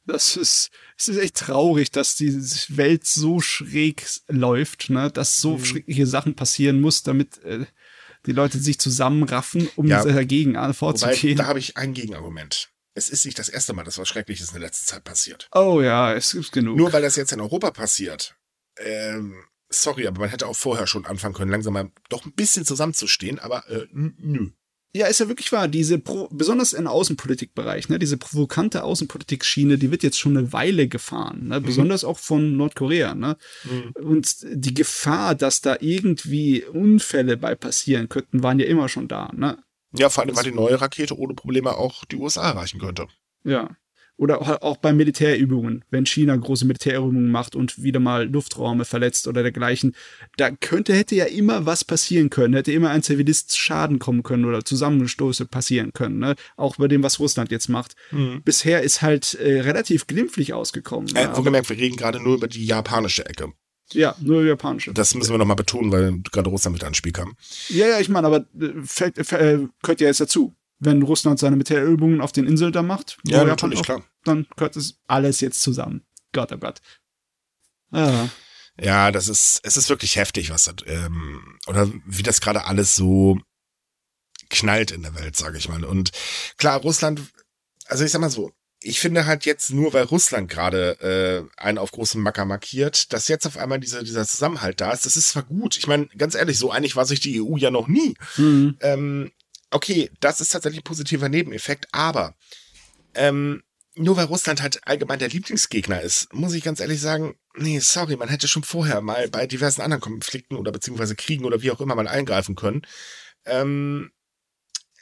das 0.08 0.36
ist, 0.36 0.70
es 0.98 1.08
ist 1.10 1.18
echt 1.18 1.36
traurig, 1.36 1.92
dass 1.92 2.16
die 2.16 2.34
Welt 2.70 3.06
so 3.06 3.40
schräg 3.40 4.06
läuft, 4.28 4.90
ne, 4.90 5.12
dass 5.12 5.38
so 5.38 5.58
mhm. 5.58 5.66
schreckliche 5.66 6.08
Sachen 6.08 6.36
passieren 6.36 6.82
muss, 6.82 7.04
damit 7.04 7.44
äh, 7.44 7.66
die 8.26 8.32
Leute 8.32 8.58
sich 8.58 8.80
zusammenraffen, 8.80 9.70
um 9.76 9.88
ja, 9.88 10.04
dagegen 10.04 10.56
vorzugehen. 10.74 11.38
da 11.38 11.46
habe 11.46 11.60
ich 11.60 11.78
ein 11.78 11.94
Gegenargument. 11.94 12.70
Es 12.94 13.10
ist 13.10 13.26
nicht 13.26 13.38
das 13.38 13.50
erste 13.50 13.74
Mal, 13.74 13.84
dass 13.84 14.00
was 14.00 14.08
Schreckliches 14.08 14.48
in 14.50 14.54
der 14.56 14.64
letzten 14.64 14.88
Zeit 14.88 15.04
passiert. 15.04 15.48
Oh 15.54 15.82
ja, 15.82 16.14
es 16.14 16.32
gibt 16.32 16.52
genug. 16.52 16.78
Nur 16.78 16.92
weil 16.92 17.04
das 17.04 17.16
jetzt 17.16 17.32
in 17.32 17.40
Europa 17.40 17.70
passiert. 17.72 18.36
Ähm, 18.78 19.44
sorry, 19.70 20.08
aber 20.08 20.22
man 20.22 20.30
hätte 20.30 20.48
auch 20.48 20.56
vorher 20.56 20.88
schon 20.88 21.06
anfangen 21.06 21.36
können, 21.36 21.52
langsam 21.52 21.74
mal 21.74 21.92
doch 22.10 22.26
ein 22.26 22.34
bisschen 22.34 22.66
zusammenzustehen, 22.66 23.40
aber 23.40 23.70
äh, 23.70 23.86
nö. 23.92 24.50
Ja, 24.94 25.08
ist 25.08 25.20
ja 25.20 25.28
wirklich 25.28 25.52
wahr. 25.52 25.68
Diese, 25.68 26.00
Pro 26.00 26.28
besonders 26.32 26.74
im 26.74 26.88
Außenpolitikbereich, 26.88 27.90
ne, 27.90 28.00
diese 28.00 28.18
provokante 28.18 28.84
Außenpolitik-Schiene, 28.84 29.78
die 29.78 29.92
wird 29.92 30.04
jetzt 30.04 30.18
schon 30.18 30.38
eine 30.38 30.54
Weile 30.54 30.88
gefahren, 30.88 31.48
ne, 31.48 31.60
mhm. 31.60 31.66
besonders 31.66 32.04
auch 32.04 32.18
von 32.18 32.58
Nordkorea, 32.58 33.14
ne. 33.14 33.38
Mhm. 33.64 33.92
Und 34.04 34.38
die 34.44 34.74
Gefahr, 34.74 35.36
dass 35.36 35.62
da 35.62 35.78
irgendwie 35.80 36.64
Unfälle 36.64 37.38
bei 37.38 37.56
passieren 37.56 38.10
könnten, 38.10 38.44
waren 38.44 38.60
ja 38.60 38.66
immer 38.66 38.90
schon 38.90 39.08
da, 39.08 39.32
ne. 39.34 39.58
Ja, 39.94 40.10
vor 40.10 40.24
allem, 40.24 40.36
weil 40.36 40.44
die 40.44 40.52
neue 40.52 40.80
Rakete 40.80 41.18
ohne 41.18 41.34
Probleme 41.34 41.76
auch 41.76 42.06
die 42.06 42.18
USA 42.18 42.50
erreichen 42.50 42.80
könnte. 42.80 43.08
Ja 43.44 43.76
oder 44.18 44.64
auch 44.64 44.78
bei 44.78 44.94
Militärübungen, 44.94 45.86
wenn 45.92 46.06
China 46.06 46.36
große 46.36 46.66
Militärübungen 46.66 47.30
macht 47.30 47.56
und 47.56 47.82
wieder 47.82 48.00
mal 48.00 48.28
Lufträume 48.28 48.84
verletzt 48.84 49.28
oder 49.28 49.44
dergleichen, 49.44 49.96
da 50.38 50.50
könnte, 50.50 50.94
hätte 50.94 51.16
ja 51.16 51.26
immer 51.26 51.66
was 51.66 51.86
passieren 51.86 52.30
können, 52.30 52.56
hätte 52.56 52.72
immer 52.72 52.90
ein 52.90 53.04
Zivilist 53.04 53.58
Schaden 53.58 54.00
kommen 54.00 54.24
können 54.24 54.46
oder 54.46 54.66
Zusammenstoße 54.66 55.46
passieren 55.46 55.94
können, 55.94 56.18
ne? 56.18 56.36
auch 56.56 56.78
bei 56.78 56.88
dem, 56.88 57.04
was 57.04 57.20
Russland 57.20 57.52
jetzt 57.52 57.70
macht. 57.70 57.96
Mhm. 58.12 58.42
Bisher 58.44 58.82
ist 58.82 59.02
halt 59.02 59.36
äh, 59.36 59.62
relativ 59.62 60.08
glimpflich 60.08 60.54
ausgekommen. 60.54 61.16
Äh, 61.16 61.36
wohlgemerkt, 61.36 61.70
wir 61.70 61.78
reden 61.78 61.96
gerade 61.96 62.20
nur 62.20 62.36
über 62.36 62.48
die 62.48 62.66
japanische 62.66 63.26
Ecke. 63.26 63.54
Ja, 63.94 64.16
nur 64.20 64.44
japanische. 64.44 64.92
Das 64.94 65.16
müssen 65.16 65.32
wir 65.32 65.38
nochmal 65.38 65.56
betonen, 65.56 65.92
weil 65.92 66.20
gerade 66.32 66.50
Russland 66.50 66.74
mit 66.74 66.84
ans 66.84 66.98
Spiel 66.98 67.14
kam. 67.14 67.36
Ja, 67.70 67.88
ja, 67.88 68.00
ich 68.00 68.10
meine, 68.10 68.28
aber 68.28 68.46
äh, 68.60 68.74
fällt, 68.84 69.18
äh, 69.18 69.60
gehört 69.82 70.02
ja 70.02 70.08
jetzt 70.08 70.20
dazu 70.20 70.56
wenn 70.80 71.02
Russland 71.02 71.40
seine 71.40 71.56
Militärübungen 71.56 72.22
auf 72.22 72.32
den 72.32 72.46
Inseln 72.46 72.72
da 72.72 72.84
macht, 72.84 73.18
ja, 73.26 73.44
natürlich, 73.44 73.80
auch, 73.80 73.86
klar. 73.86 74.04
dann 74.24 74.48
gehört 74.56 74.76
es 74.76 75.00
alles 75.08 75.42
jetzt 75.42 75.62
zusammen. 75.62 76.06
Gott, 76.34 76.52
oh 76.52 76.58
Gott. 76.58 76.82
Ja. 77.92 78.30
Ja, 78.80 79.12
das 79.12 79.28
ist, 79.28 79.60
es 79.64 79.76
ist 79.76 79.90
wirklich 79.90 80.18
heftig, 80.18 80.52
was 80.52 80.66
das, 80.66 80.76
ähm, 80.86 81.58
oder 81.66 81.92
wie 82.06 82.22
das 82.22 82.42
gerade 82.42 82.66
alles 82.66 82.96
so 82.96 83.40
knallt 84.50 84.92
in 84.92 85.02
der 85.02 85.16
Welt, 85.16 85.36
sage 85.36 85.58
ich 85.58 85.68
mal. 85.68 85.84
Und 85.84 86.12
klar, 86.58 86.80
Russland, 86.82 87.22
also 87.88 88.04
ich 88.04 88.12
sag 88.12 88.22
mal 88.22 88.30
so, 88.30 88.52
ich 88.80 89.00
finde 89.00 89.26
halt 89.26 89.46
jetzt 89.46 89.72
nur, 89.72 89.94
weil 89.94 90.04
Russland 90.04 90.50
gerade 90.50 91.50
äh, 91.58 91.62
einen 91.62 91.80
auf 91.80 91.92
großen 91.92 92.22
Macker 92.22 92.46
markiert, 92.46 93.12
dass 93.12 93.28
jetzt 93.28 93.48
auf 93.48 93.58
einmal 93.58 93.80
dieser, 93.80 94.04
dieser 94.04 94.26
Zusammenhalt 94.28 94.80
da 94.80 94.92
ist, 94.92 95.06
das 95.06 95.18
ist 95.18 95.30
zwar 95.30 95.44
gut. 95.44 95.78
Ich 95.78 95.88
meine, 95.88 96.06
ganz 96.18 96.36
ehrlich, 96.36 96.60
so 96.60 96.70
einig 96.70 96.96
war 96.96 97.06
sich 97.06 97.20
die 97.20 97.42
EU 97.42 97.58
ja 97.58 97.72
noch 97.72 97.88
nie. 97.88 98.14
Mhm. 98.38 98.78
Ähm, 98.82 99.32
okay, 99.72 100.10
das 100.20 100.42
ist 100.42 100.50
tatsächlich 100.50 100.82
ein 100.82 100.84
positiver 100.84 101.30
Nebeneffekt, 101.30 101.88
aber 101.92 102.36
ähm, 103.14 103.64
nur 103.96 104.16
weil 104.16 104.26
Russland 104.26 104.62
halt 104.62 104.86
allgemein 104.88 105.20
der 105.20 105.30
Lieblingsgegner 105.30 106.02
ist, 106.02 106.32
muss 106.34 106.54
ich 106.54 106.64
ganz 106.64 106.80
ehrlich 106.80 107.02
sagen, 107.02 107.36
nee, 107.56 107.80
sorry, 107.80 108.16
man 108.16 108.30
hätte 108.30 108.48
schon 108.48 108.64
vorher 108.64 109.02
mal 109.02 109.28
bei 109.30 109.48
diversen 109.48 109.82
anderen 109.82 110.02
Konflikten 110.02 110.56
oder 110.56 110.72
beziehungsweise 110.72 111.16
Kriegen 111.16 111.46
oder 111.46 111.62
wie 111.62 111.72
auch 111.72 111.82
immer 111.82 111.96
mal 111.96 112.08
eingreifen 112.08 112.56
können. 112.56 112.84
Ähm, 113.46 114.12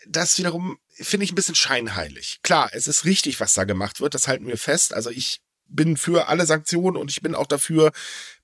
das 0.07 0.37
wiederum 0.37 0.77
finde 0.93 1.25
ich 1.25 1.31
ein 1.31 1.35
bisschen 1.35 1.55
scheinheilig. 1.55 2.39
Klar, 2.41 2.69
es 2.71 2.87
ist 2.87 3.05
richtig, 3.05 3.39
was 3.39 3.53
da 3.53 3.65
gemacht 3.65 3.99
wird, 3.99 4.13
das 4.13 4.27
halten 4.27 4.47
wir 4.47 4.57
fest. 4.57 4.93
Also 4.93 5.09
ich 5.09 5.41
bin 5.67 5.97
für 5.97 6.27
alle 6.27 6.45
Sanktionen 6.45 6.95
und 6.95 7.11
ich 7.11 7.21
bin 7.21 7.35
auch 7.35 7.47
dafür, 7.47 7.91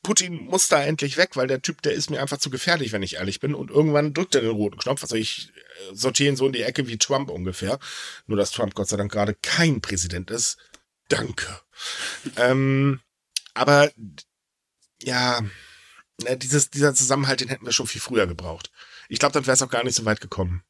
Putin 0.03 0.45
muss 0.45 0.67
da 0.67 0.83
endlich 0.83 1.17
weg, 1.17 1.35
weil 1.35 1.47
der 1.47 1.61
Typ, 1.61 1.81
der 1.81 1.93
ist 1.93 2.09
mir 2.09 2.21
einfach 2.21 2.37
zu 2.37 2.49
gefährlich, 2.49 2.91
wenn 2.91 3.03
ich 3.03 3.15
ehrlich 3.15 3.39
bin. 3.39 3.53
Und 3.53 3.69
irgendwann 3.69 4.13
drückt 4.13 4.33
er 4.35 4.41
den 4.41 4.51
roten 4.51 4.77
Knopf. 4.77 5.03
Also 5.03 5.15
ich 5.15 5.51
äh, 5.55 5.95
sortiere 5.95 6.29
ihn 6.29 6.35
so 6.35 6.47
in 6.47 6.53
die 6.53 6.63
Ecke 6.63 6.87
wie 6.87 6.97
Trump 6.97 7.29
ungefähr. 7.29 7.79
Nur, 8.25 8.37
dass 8.37 8.51
Trump 8.51 8.73
Gott 8.73 8.89
sei 8.89 8.97
Dank 8.97 9.11
gerade 9.11 9.35
kein 9.35 9.81
Präsident 9.81 10.31
ist. 10.31 10.57
Danke. 11.07 11.59
ähm, 12.37 12.99
aber 13.53 13.91
ja, 15.03 15.41
ne, 16.23 16.37
dieses, 16.37 16.69
dieser 16.69 16.95
Zusammenhalt, 16.95 17.41
den 17.41 17.49
hätten 17.49 17.65
wir 17.65 17.73
schon 17.73 17.87
viel 17.87 18.01
früher 18.01 18.27
gebraucht. 18.27 18.71
Ich 19.09 19.19
glaube, 19.19 19.33
dann 19.33 19.45
wäre 19.45 19.55
es 19.55 19.61
auch 19.61 19.69
gar 19.69 19.83
nicht 19.83 19.95
so 19.95 20.05
weit 20.05 20.21
gekommen. 20.21 20.63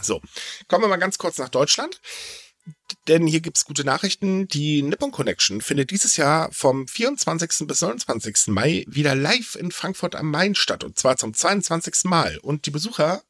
So, 0.00 0.20
kommen 0.68 0.84
wir 0.84 0.88
mal 0.88 0.96
ganz 0.98 1.18
kurz 1.18 1.38
nach 1.38 1.48
Deutschland 1.48 2.00
denn 3.08 3.26
hier 3.26 3.40
gibt's 3.40 3.64
gute 3.64 3.84
Nachrichten. 3.84 4.48
Die 4.48 4.82
Nippon 4.82 5.10
Connection 5.10 5.60
findet 5.60 5.90
dieses 5.90 6.16
Jahr 6.16 6.50
vom 6.52 6.86
24. 6.86 7.66
bis 7.66 7.80
29. 7.80 8.48
Mai 8.48 8.84
wieder 8.86 9.14
live 9.14 9.54
in 9.54 9.72
Frankfurt 9.72 10.14
am 10.14 10.30
Main 10.30 10.54
statt 10.54 10.84
und 10.84 10.98
zwar 10.98 11.16
zum 11.16 11.34
22. 11.34 12.04
Mal. 12.04 12.38
Und 12.38 12.66
die 12.66 12.70
Besucher 12.70 13.22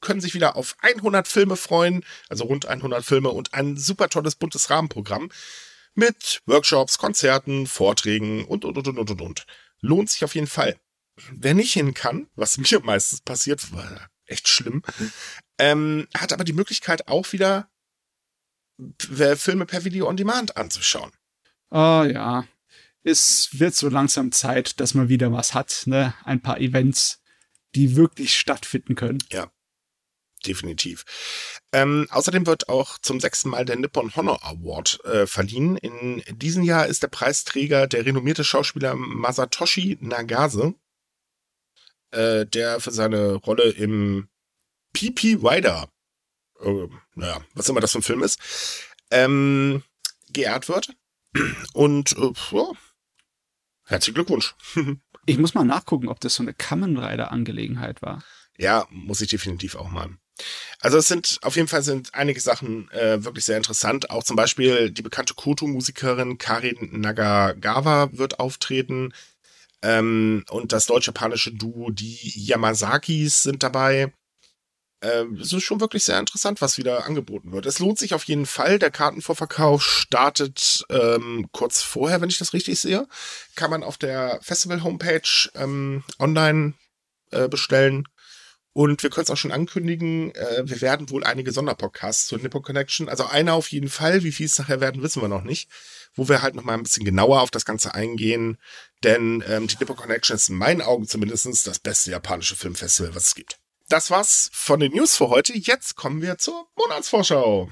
können 0.00 0.20
sich 0.20 0.34
wieder 0.34 0.56
auf 0.56 0.76
100 0.80 1.26
Filme 1.26 1.56
freuen, 1.56 2.04
also 2.28 2.44
rund 2.44 2.66
100 2.66 3.04
Filme 3.04 3.30
und 3.30 3.54
ein 3.54 3.76
super 3.76 4.08
tolles 4.08 4.36
buntes 4.36 4.70
Rahmenprogramm 4.70 5.30
mit 5.94 6.42
Workshops, 6.46 6.98
Konzerten, 6.98 7.66
Vorträgen 7.66 8.44
und, 8.44 8.64
und, 8.64 8.76
und, 8.76 8.86
und, 8.86 9.10
und, 9.10 9.20
und. 9.20 9.46
Lohnt 9.80 10.10
sich 10.10 10.24
auf 10.24 10.34
jeden 10.34 10.46
Fall. 10.46 10.76
Wer 11.30 11.54
nicht 11.54 11.72
hin 11.72 11.94
kann, 11.94 12.28
was 12.34 12.58
mir 12.58 12.80
meistens 12.84 13.20
passiert, 13.20 13.72
war 13.72 14.08
echt 14.26 14.48
schlimm, 14.48 14.82
ähm, 15.58 16.08
hat 16.16 16.32
aber 16.32 16.44
die 16.44 16.52
Möglichkeit 16.52 17.08
auch 17.08 17.32
wieder 17.32 17.68
Filme 19.36 19.66
per 19.66 19.84
Video 19.84 20.08
on 20.08 20.16
Demand 20.16 20.56
anzuschauen. 20.56 21.10
Oh 21.70 22.04
ja. 22.04 22.46
Es 23.02 23.50
wird 23.52 23.74
so 23.74 23.88
langsam 23.88 24.32
Zeit, 24.32 24.80
dass 24.80 24.94
man 24.94 25.08
wieder 25.08 25.30
was 25.32 25.54
hat, 25.54 25.82
ne? 25.86 26.14
Ein 26.24 26.40
paar 26.40 26.58
Events, 26.60 27.22
die 27.74 27.96
wirklich 27.96 28.38
stattfinden 28.38 28.94
können. 28.94 29.18
Ja. 29.30 29.50
Definitiv. 30.46 31.04
Ähm, 31.72 32.06
außerdem 32.10 32.46
wird 32.46 32.68
auch 32.68 32.98
zum 32.98 33.18
sechsten 33.18 33.48
Mal 33.48 33.64
der 33.64 33.76
Nippon 33.76 34.14
Honor 34.14 34.44
Award 34.44 35.02
äh, 35.04 35.26
verliehen. 35.26 35.76
In 35.78 36.22
diesem 36.36 36.62
Jahr 36.62 36.86
ist 36.86 37.02
der 37.02 37.08
Preisträger 37.08 37.86
der 37.86 38.04
renommierte 38.04 38.44
Schauspieler 38.44 38.94
Masatoshi 38.94 39.96
Nagase, 40.00 40.74
äh, 42.10 42.44
der 42.44 42.80
für 42.80 42.90
seine 42.90 43.34
Rolle 43.34 43.70
im 43.70 44.28
PP 44.92 45.38
Rider 45.42 45.88
äh, 46.62 46.88
naja, 47.14 47.40
was 47.54 47.68
immer 47.68 47.80
das 47.80 47.92
für 47.92 47.98
ein 47.98 48.02
Film 48.02 48.22
ist, 48.22 48.38
ähm, 49.10 49.82
geehrt 50.32 50.68
wird. 50.68 50.94
Und 51.72 52.12
äh, 52.12 52.32
ja, 52.52 52.72
herzlichen 53.84 54.14
Glückwunsch. 54.14 54.54
ich 55.26 55.38
muss 55.38 55.54
mal 55.54 55.64
nachgucken, 55.64 56.08
ob 56.08 56.20
das 56.20 56.34
so 56.34 56.42
eine 56.42 56.54
Kamen 56.54 56.96
Rider 56.96 57.32
Angelegenheit 57.32 58.02
war. 58.02 58.22
Ja, 58.56 58.86
muss 58.90 59.20
ich 59.20 59.28
definitiv 59.28 59.74
auch 59.74 59.90
mal. 59.90 60.10
Also 60.80 60.98
es 60.98 61.08
sind 61.08 61.38
auf 61.42 61.56
jeden 61.56 61.68
Fall 61.68 61.82
sind 61.82 62.14
einige 62.14 62.40
Sachen 62.40 62.90
äh, 62.90 63.24
wirklich 63.24 63.44
sehr 63.44 63.56
interessant. 63.56 64.10
Auch 64.10 64.24
zum 64.24 64.36
Beispiel 64.36 64.90
die 64.90 65.02
bekannte 65.02 65.34
Koto-Musikerin 65.34 66.38
Karin 66.38 67.00
Nagagawa 67.00 68.10
wird 68.12 68.40
auftreten. 68.40 69.12
Ähm, 69.82 70.44
und 70.50 70.72
das 70.72 70.86
deutsch-japanische 70.86 71.52
Duo, 71.52 71.90
die 71.90 72.32
Yamasakis, 72.34 73.42
sind 73.42 73.62
dabei. 73.62 74.12
Äh, 75.04 75.24
es 75.40 75.52
ist 75.52 75.62
schon 75.62 75.80
wirklich 75.80 76.04
sehr 76.04 76.18
interessant, 76.18 76.60
was 76.60 76.78
wieder 76.78 77.04
angeboten 77.04 77.52
wird. 77.52 77.66
Es 77.66 77.78
lohnt 77.78 77.98
sich 77.98 78.14
auf 78.14 78.24
jeden 78.24 78.46
Fall. 78.46 78.78
Der 78.78 78.90
Kartenvorverkauf 78.90 79.82
startet 79.82 80.84
ähm, 80.88 81.48
kurz 81.52 81.82
vorher, 81.82 82.20
wenn 82.20 82.30
ich 82.30 82.38
das 82.38 82.52
richtig 82.52 82.80
sehe. 82.80 83.06
Kann 83.54 83.70
man 83.70 83.82
auf 83.82 83.98
der 83.98 84.38
Festival-Homepage 84.42 85.50
ähm, 85.54 86.02
online 86.18 86.74
äh, 87.30 87.48
bestellen. 87.48 88.08
Und 88.72 89.04
wir 89.04 89.10
können 89.10 89.22
es 89.22 89.30
auch 89.30 89.36
schon 89.36 89.52
ankündigen, 89.52 90.34
äh, 90.34 90.62
wir 90.64 90.80
werden 90.80 91.08
wohl 91.10 91.22
einige 91.22 91.52
Sonderpodcasts 91.52 92.26
zur 92.26 92.40
Nippo 92.40 92.60
Connection, 92.60 93.08
also 93.08 93.24
einer 93.24 93.54
auf 93.54 93.68
jeden 93.68 93.88
Fall, 93.88 94.24
wie 94.24 94.32
viel 94.32 94.46
es 94.46 94.58
nachher 94.58 94.80
werden, 94.80 95.00
wissen 95.00 95.22
wir 95.22 95.28
noch 95.28 95.44
nicht, 95.44 95.70
wo 96.14 96.28
wir 96.28 96.42
halt 96.42 96.56
noch 96.56 96.64
mal 96.64 96.74
ein 96.74 96.82
bisschen 96.82 97.04
genauer 97.04 97.40
auf 97.40 97.52
das 97.52 97.64
Ganze 97.64 97.94
eingehen, 97.94 98.58
denn 99.04 99.44
ähm, 99.46 99.68
die 99.68 99.76
Nippo 99.78 99.94
Connection 99.94 100.34
ist 100.34 100.48
in 100.48 100.56
meinen 100.56 100.82
Augen 100.82 101.06
zumindest 101.06 101.46
das 101.68 101.78
beste 101.78 102.10
japanische 102.10 102.56
Filmfestival, 102.56 103.14
was 103.14 103.28
es 103.28 103.34
gibt. 103.36 103.60
Das 103.94 104.10
war's 104.10 104.50
von 104.52 104.80
den 104.80 104.90
News 104.90 105.16
für 105.16 105.28
heute. 105.28 105.56
Jetzt 105.56 105.94
kommen 105.94 106.20
wir 106.20 106.36
zur 106.36 106.66
Monatsvorschau. 106.76 107.70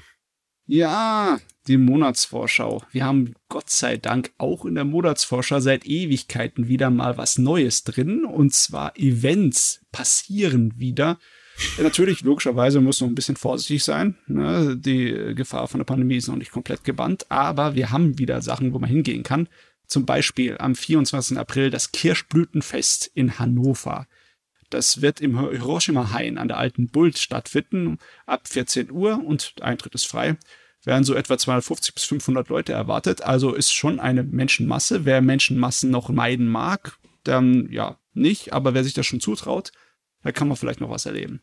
Ja, 0.65 1.37
die 1.67 1.75
Monatsvorschau. 1.75 2.81
Wir 2.93 3.03
haben 3.03 3.33
Gott 3.49 3.69
sei 3.69 3.97
Dank 3.97 4.31
auch 4.37 4.63
in 4.63 4.75
der 4.75 4.85
Monatsvorschau 4.85 5.59
seit 5.59 5.85
Ewigkeiten 5.85 6.69
wieder 6.69 6.89
mal 6.91 7.17
was 7.17 7.37
Neues 7.37 7.83
drin. 7.83 8.23
Und 8.23 8.53
zwar 8.53 8.97
Events 8.97 9.81
passieren 9.91 10.71
wieder. 10.77 11.19
Natürlich, 11.77 12.21
logischerweise 12.21 12.79
muss 12.79 13.01
noch 13.01 13.09
ein 13.09 13.15
bisschen 13.15 13.35
vorsichtig 13.35 13.83
sein. 13.83 14.17
Ne? 14.27 14.77
Die 14.77 15.35
Gefahr 15.35 15.67
von 15.67 15.81
der 15.81 15.85
Pandemie 15.85 16.15
ist 16.15 16.29
noch 16.29 16.37
nicht 16.37 16.51
komplett 16.51 16.85
gebannt, 16.85 17.29
aber 17.29 17.75
wir 17.75 17.91
haben 17.91 18.17
wieder 18.17 18.41
Sachen, 18.41 18.71
wo 18.71 18.79
man 18.79 18.89
hingehen 18.89 19.23
kann. 19.23 19.49
Zum 19.87 20.05
Beispiel 20.05 20.57
am 20.57 20.73
24. 20.73 21.37
April 21.37 21.69
das 21.69 21.91
Kirschblütenfest 21.91 23.11
in 23.13 23.39
Hannover. 23.39 24.07
Das 24.73 25.03
wird 25.03 25.21
im 25.21 25.39
Hiroshima-Hain 25.39 26.39
an 26.39 26.47
der 26.47 26.57
alten 26.57 26.87
Bult 26.87 27.19
stattfinden, 27.19 27.99
ab 28.25 28.47
14 28.47 28.89
Uhr 28.89 29.23
und 29.23 29.53
Eintritt 29.61 29.93
ist 29.93 30.07
frei. 30.07 30.35
Werden 30.83 31.03
so 31.03 31.13
etwa 31.13 31.37
250 31.37 31.93
bis 31.93 32.03
500 32.05 32.49
Leute 32.49 32.73
erwartet, 32.73 33.21
also 33.21 33.53
ist 33.53 33.71
schon 33.71 33.99
eine 33.99 34.23
Menschenmasse. 34.23 35.05
Wer 35.05 35.21
Menschenmassen 35.21 35.91
noch 35.91 36.09
meiden 36.09 36.47
mag, 36.47 36.97
dann 37.23 37.71
ja 37.71 37.99
nicht, 38.13 38.51
aber 38.51 38.73
wer 38.73 38.83
sich 38.83 38.95
das 38.95 39.05
schon 39.05 39.19
zutraut, 39.19 39.71
da 40.23 40.31
kann 40.31 40.47
man 40.47 40.57
vielleicht 40.57 40.81
noch 40.81 40.89
was 40.89 41.05
erleben. 41.05 41.41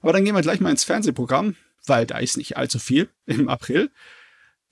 Aber 0.00 0.12
dann 0.12 0.26
gehen 0.26 0.34
wir 0.34 0.42
gleich 0.42 0.60
mal 0.60 0.70
ins 0.70 0.84
Fernsehprogramm, 0.84 1.56
weil 1.86 2.04
da 2.04 2.18
ist 2.18 2.36
nicht 2.36 2.58
allzu 2.58 2.78
viel 2.78 3.08
im 3.24 3.48
April. 3.48 3.90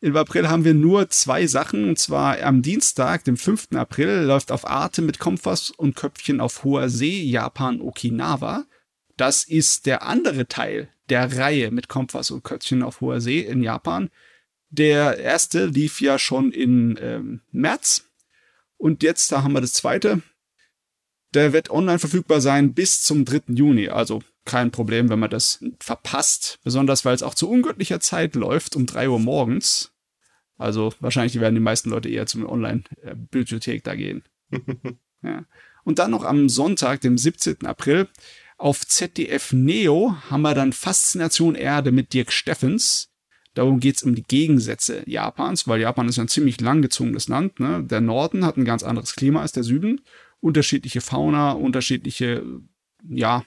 Im 0.01 0.17
April 0.17 0.49
haben 0.49 0.65
wir 0.65 0.75
nur 0.75 1.11
zwei 1.11 1.49
Sachen, 1.49 1.89
und 1.89 1.99
zwar 1.99 2.41
am 2.43 2.63
Dienstag, 2.63 3.25
dem 3.25 3.37
5. 3.37 3.71
April, 3.75 4.23
läuft 4.23 4.53
auf 4.53 4.65
Arte 4.65 5.03
mit 5.03 5.19
Kompass 5.19 5.71
und 5.71 5.97
Köpfchen 5.97 6.41
auf 6.41 6.63
hoher 6.63 6.89
See 6.89 7.25
Japan 7.25 7.81
Okinawa. 7.81 8.65
Das 9.17 9.43
ist 9.43 9.87
der 9.87 10.05
andere 10.05 10.47
Teil 10.47 10.89
der 11.09 11.37
Reihe 11.37 11.73
mit 11.73 11.89
Kompass 11.89 12.31
und 12.31 12.45
Köpfchen 12.45 12.85
auf 12.85 13.01
hoher 13.01 13.21
See 13.21 13.41
in 13.41 13.63
Japan. 13.63 14.11
Der 14.71 15.19
erste 15.19 15.67
lief 15.67 16.01
ja 16.01 16.19
schon 16.19 16.53
in 16.53 16.97
ähm, 17.01 17.41
März 17.51 18.05
und 18.77 19.03
jetzt, 19.03 19.33
da 19.33 19.43
haben 19.43 19.55
wir 19.55 19.61
das 19.61 19.73
zweite. 19.73 20.23
Der 21.35 21.53
wird 21.53 21.71
online 21.71 21.99
verfügbar 21.99 22.41
sein 22.41 22.73
bis 22.73 23.03
zum 23.03 23.25
3. 23.25 23.55
Juni, 23.55 23.89
also 23.89 24.23
kein 24.49 24.73
Problem, 24.73 25.09
wenn 25.09 25.21
man 25.21 25.31
das 25.31 25.65
verpasst. 25.79 26.59
Besonders 26.65 27.05
weil 27.05 27.15
es 27.15 27.23
auch 27.23 27.35
zu 27.35 27.49
ungöttlicher 27.49 28.01
Zeit 28.01 28.35
läuft, 28.35 28.75
um 28.75 28.87
drei 28.87 29.09
Uhr 29.09 29.21
morgens. 29.21 29.93
Also 30.57 30.93
wahrscheinlich 30.99 31.39
werden 31.39 31.55
die 31.55 31.61
meisten 31.61 31.91
Leute 31.91 32.09
eher 32.09 32.27
zum 32.27 32.45
Online-Bibliothek 32.45 33.85
da 33.85 33.95
gehen. 33.95 34.25
ja. 35.23 35.45
Und 35.85 36.01
dann 36.01 36.11
noch 36.11 36.25
am 36.25 36.49
Sonntag, 36.49 37.01
dem 37.01 37.17
17. 37.17 37.65
April, 37.65 38.09
auf 38.57 38.85
ZDF 38.85 39.53
Neo 39.53 40.17
haben 40.31 40.43
wir 40.43 40.55
dann 40.55 40.73
Faszination 40.73 41.55
Erde 41.55 41.93
mit 41.93 42.13
Dirk 42.13 42.33
Steffens. 42.33 43.11
Darum 43.55 43.79
geht's 43.81 44.03
um 44.03 44.15
die 44.15 44.25
Gegensätze 44.25 45.03
Japans, 45.07 45.69
weil 45.69 45.81
Japan 45.81 46.09
ist 46.09 46.17
ja 46.17 46.25
ein 46.25 46.29
ziemlich 46.29 46.61
langgezogenes 46.61 47.29
Land. 47.29 47.61
Ne? 47.61 47.85
Der 47.85 48.01
Norden 48.01 48.45
hat 48.45 48.57
ein 48.57 48.65
ganz 48.65 48.83
anderes 48.83 49.15
Klima 49.15 49.43
als 49.43 49.53
der 49.53 49.63
Süden. 49.63 50.01
Unterschiedliche 50.41 51.01
Fauna, 51.01 51.53
unterschiedliche, 51.53 52.45
ja, 53.09 53.45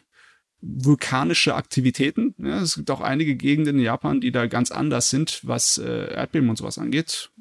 vulkanische 0.62 1.56
Aktivitäten. 1.56 2.36
Ja, 2.38 2.62
es 2.62 2.76
gibt 2.76 2.92
auch 2.92 3.02
einige 3.02 3.36
Gegenden 3.36 3.80
in 3.80 3.84
Japan, 3.84 4.22
die 4.22 4.32
da 4.32 4.46
ganz 4.46 4.72
anders 4.72 5.10
sind, 5.10 5.42
was 5.44 5.78
äh, 5.78 6.14
Erdbeben 6.14 6.50
und 6.50 6.58
sowas 6.58 6.78
angeht. 6.78 7.32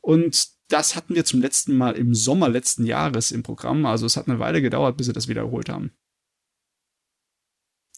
Und 0.00 0.48
das 0.68 0.96
hatten 0.96 1.14
wir 1.14 1.24
zum 1.24 1.40
letzten 1.40 1.76
Mal 1.76 1.96
im 1.96 2.14
Sommer 2.14 2.48
letzten 2.48 2.84
Jahres 2.84 3.30
im 3.30 3.42
Programm. 3.42 3.84
Also 3.86 4.06
es 4.06 4.16
hat 4.16 4.28
eine 4.28 4.38
Weile 4.38 4.62
gedauert, 4.62 4.96
bis 4.96 5.06
sie 5.06 5.12
das 5.12 5.28
wiederholt 5.28 5.68
haben. 5.68 5.92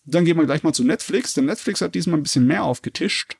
Dann 0.05 0.25
gehen 0.25 0.37
wir 0.37 0.47
gleich 0.47 0.63
mal 0.63 0.73
zu 0.73 0.85
Netflix, 0.85 1.35
denn 1.35 1.45
Netflix 1.45 1.81
hat 1.81 1.95
diesmal 1.95 2.19
ein 2.19 2.23
bisschen 2.23 2.47
mehr 2.47 2.65
aufgetischt. 2.65 3.37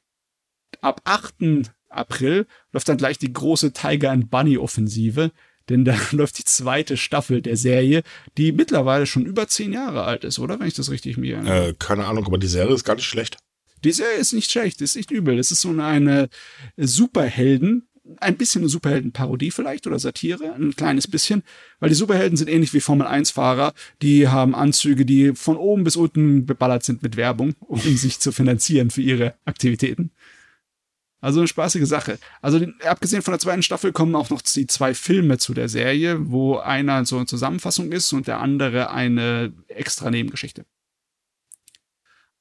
Ab 0.81 1.01
8. 1.05 1.73
April 1.89 2.47
läuft 2.73 2.89
dann 2.89 2.97
gleich 2.97 3.19
die 3.19 3.33
große 3.33 3.73
Tiger 3.73 4.13
and 4.13 4.31
Bunny 4.31 4.59
Offensive 4.59 5.33
denn 5.71 5.85
da 5.85 5.97
läuft 6.11 6.39
die 6.39 6.45
zweite 6.45 6.97
Staffel 6.97 7.41
der 7.41 7.57
Serie, 7.57 8.03
die 8.37 8.53
mittlerweile 8.53 9.07
schon 9.07 9.25
über 9.25 9.49
zehn 9.49 9.73
Jahre 9.73 10.05
alt 10.05 10.25
ist, 10.25 10.39
oder? 10.39 10.61
Wenn 10.61 10.69
ich 10.69 10.75
das 10.75 10.91
richtig 10.91 11.17
mir 11.17 11.37
erinnere. 11.37 11.69
Äh, 11.69 11.75
keine 11.79 12.07
Ahnung, 12.07 12.27
aber 12.27 12.39
die 12.39 12.49
Serie 12.49 12.75
ist 12.75 12.85
gar 12.85 12.97
nicht 12.97 13.07
schlecht. 13.07 13.39
Die 13.85 13.93
Serie 13.93 14.19
ist 14.19 14.33
nicht 14.33 14.51
schlecht, 14.51 14.83
ist 14.83 14.97
nicht 14.97 15.11
übel. 15.11 15.39
Es 15.39 15.51
ist 15.51 15.63
so 15.63 15.71
eine 15.71 16.29
Superhelden, 16.77 17.89
ein 18.19 18.37
bisschen 18.37 18.63
eine 18.63 18.69
Superhelden-Parodie 18.69 19.51
vielleicht 19.51 19.87
oder 19.87 19.99
Satire, 19.99 20.55
ein 20.55 20.75
kleines 20.77 21.07
bisschen, 21.07 21.43
weil 21.79 21.89
die 21.89 21.95
Superhelden 21.95 22.37
sind 22.37 22.51
ähnlich 22.51 22.75
wie 22.75 22.81
Formel-1-Fahrer, 22.81 23.73
die 24.03 24.29
haben 24.29 24.55
Anzüge, 24.55 25.07
die 25.07 25.33
von 25.35 25.57
oben 25.57 25.85
bis 25.85 25.97
unten 25.97 26.45
beballert 26.45 26.85
sind 26.85 27.03
mit 27.03 27.17
Werbung, 27.17 27.55
um 27.61 27.81
sich 27.81 28.19
zu 28.19 28.33
finanzieren 28.33 28.91
für 28.91 29.03
ihre 29.03 29.35
Aktivitäten. 29.45 30.11
Also 31.21 31.41
eine 31.41 31.49
spaßige 31.49 31.87
Sache. 31.87 32.19
Also 32.41 32.65
abgesehen 32.85 33.23
von 33.23 33.33
der 33.33 33.41
zweiten 33.41 33.63
Staffel 33.63 33.93
kommen 33.93 34.15
auch 34.15 34.31
noch 34.31 34.41
die 34.41 34.67
zwei 34.67 34.95
Filme 34.95 35.39
zu 35.39 35.53
der 35.53 35.69
Serie, 35.69 36.31
wo 36.31 36.57
einer 36.57 37.05
so 37.05 37.17
eine 37.17 37.27
Zusammenfassung 37.27 37.93
ist 37.93 38.13
und 38.13 38.27
der 38.27 38.41
andere 38.41 38.91
eine 38.91 39.53
extra 39.69 40.11
Nebengeschichte. 40.11 40.65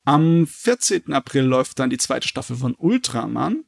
Am 0.05 0.47
14. 0.47 1.13
April 1.13 1.43
läuft 1.43 1.80
dann 1.80 1.89
die 1.89 1.97
zweite 1.97 2.27
Staffel 2.27 2.55
von 2.55 2.73
Ultraman, 2.75 3.65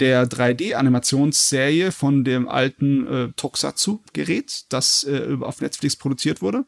der 0.00 0.26
3D-Animationsserie 0.26 1.90
von 1.90 2.24
dem 2.24 2.48
alten 2.48 3.06
äh, 3.06 3.32
Tokusatsu-Gerät, 3.32 4.66
das 4.70 5.04
äh, 5.04 5.36
auf 5.40 5.60
Netflix 5.60 5.96
produziert 5.96 6.40
wurde. 6.40 6.64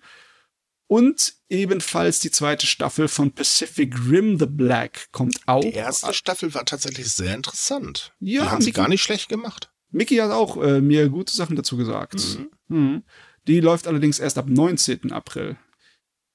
Und 0.87 1.35
ebenfalls 1.49 2.20
die 2.20 2.30
zweite 2.30 2.66
Staffel 2.66 3.09
von 3.09 3.32
Pacific 3.32 3.95
Rim 4.09 4.39
The 4.39 4.47
Black 4.47 5.09
kommt 5.12 5.41
auch. 5.47 5.62
Die 5.62 5.72
erste 5.72 6.12
Staffel 6.12 6.53
war 6.55 6.64
tatsächlich 6.64 7.09
sehr 7.11 7.35
interessant. 7.35 8.12
Ja, 8.20 8.43
die 8.43 8.51
haben 8.51 8.62
sie 8.62 8.72
gar 8.72 8.89
nicht 8.89 9.03
schlecht 9.03 9.28
gemacht. 9.28 9.72
Mickey 9.91 10.16
hat 10.16 10.30
auch 10.30 10.62
äh, 10.62 10.80
mir 10.80 11.09
gute 11.09 11.35
Sachen 11.35 11.57
dazu 11.57 11.76
gesagt. 11.76 12.39
Mhm. 12.39 12.76
Mhm. 12.76 13.03
Die 13.47 13.61
läuft 13.61 13.87
allerdings 13.87 14.18
erst 14.18 14.39
ab 14.39 14.49
19. 14.49 15.12
April. 15.12 15.57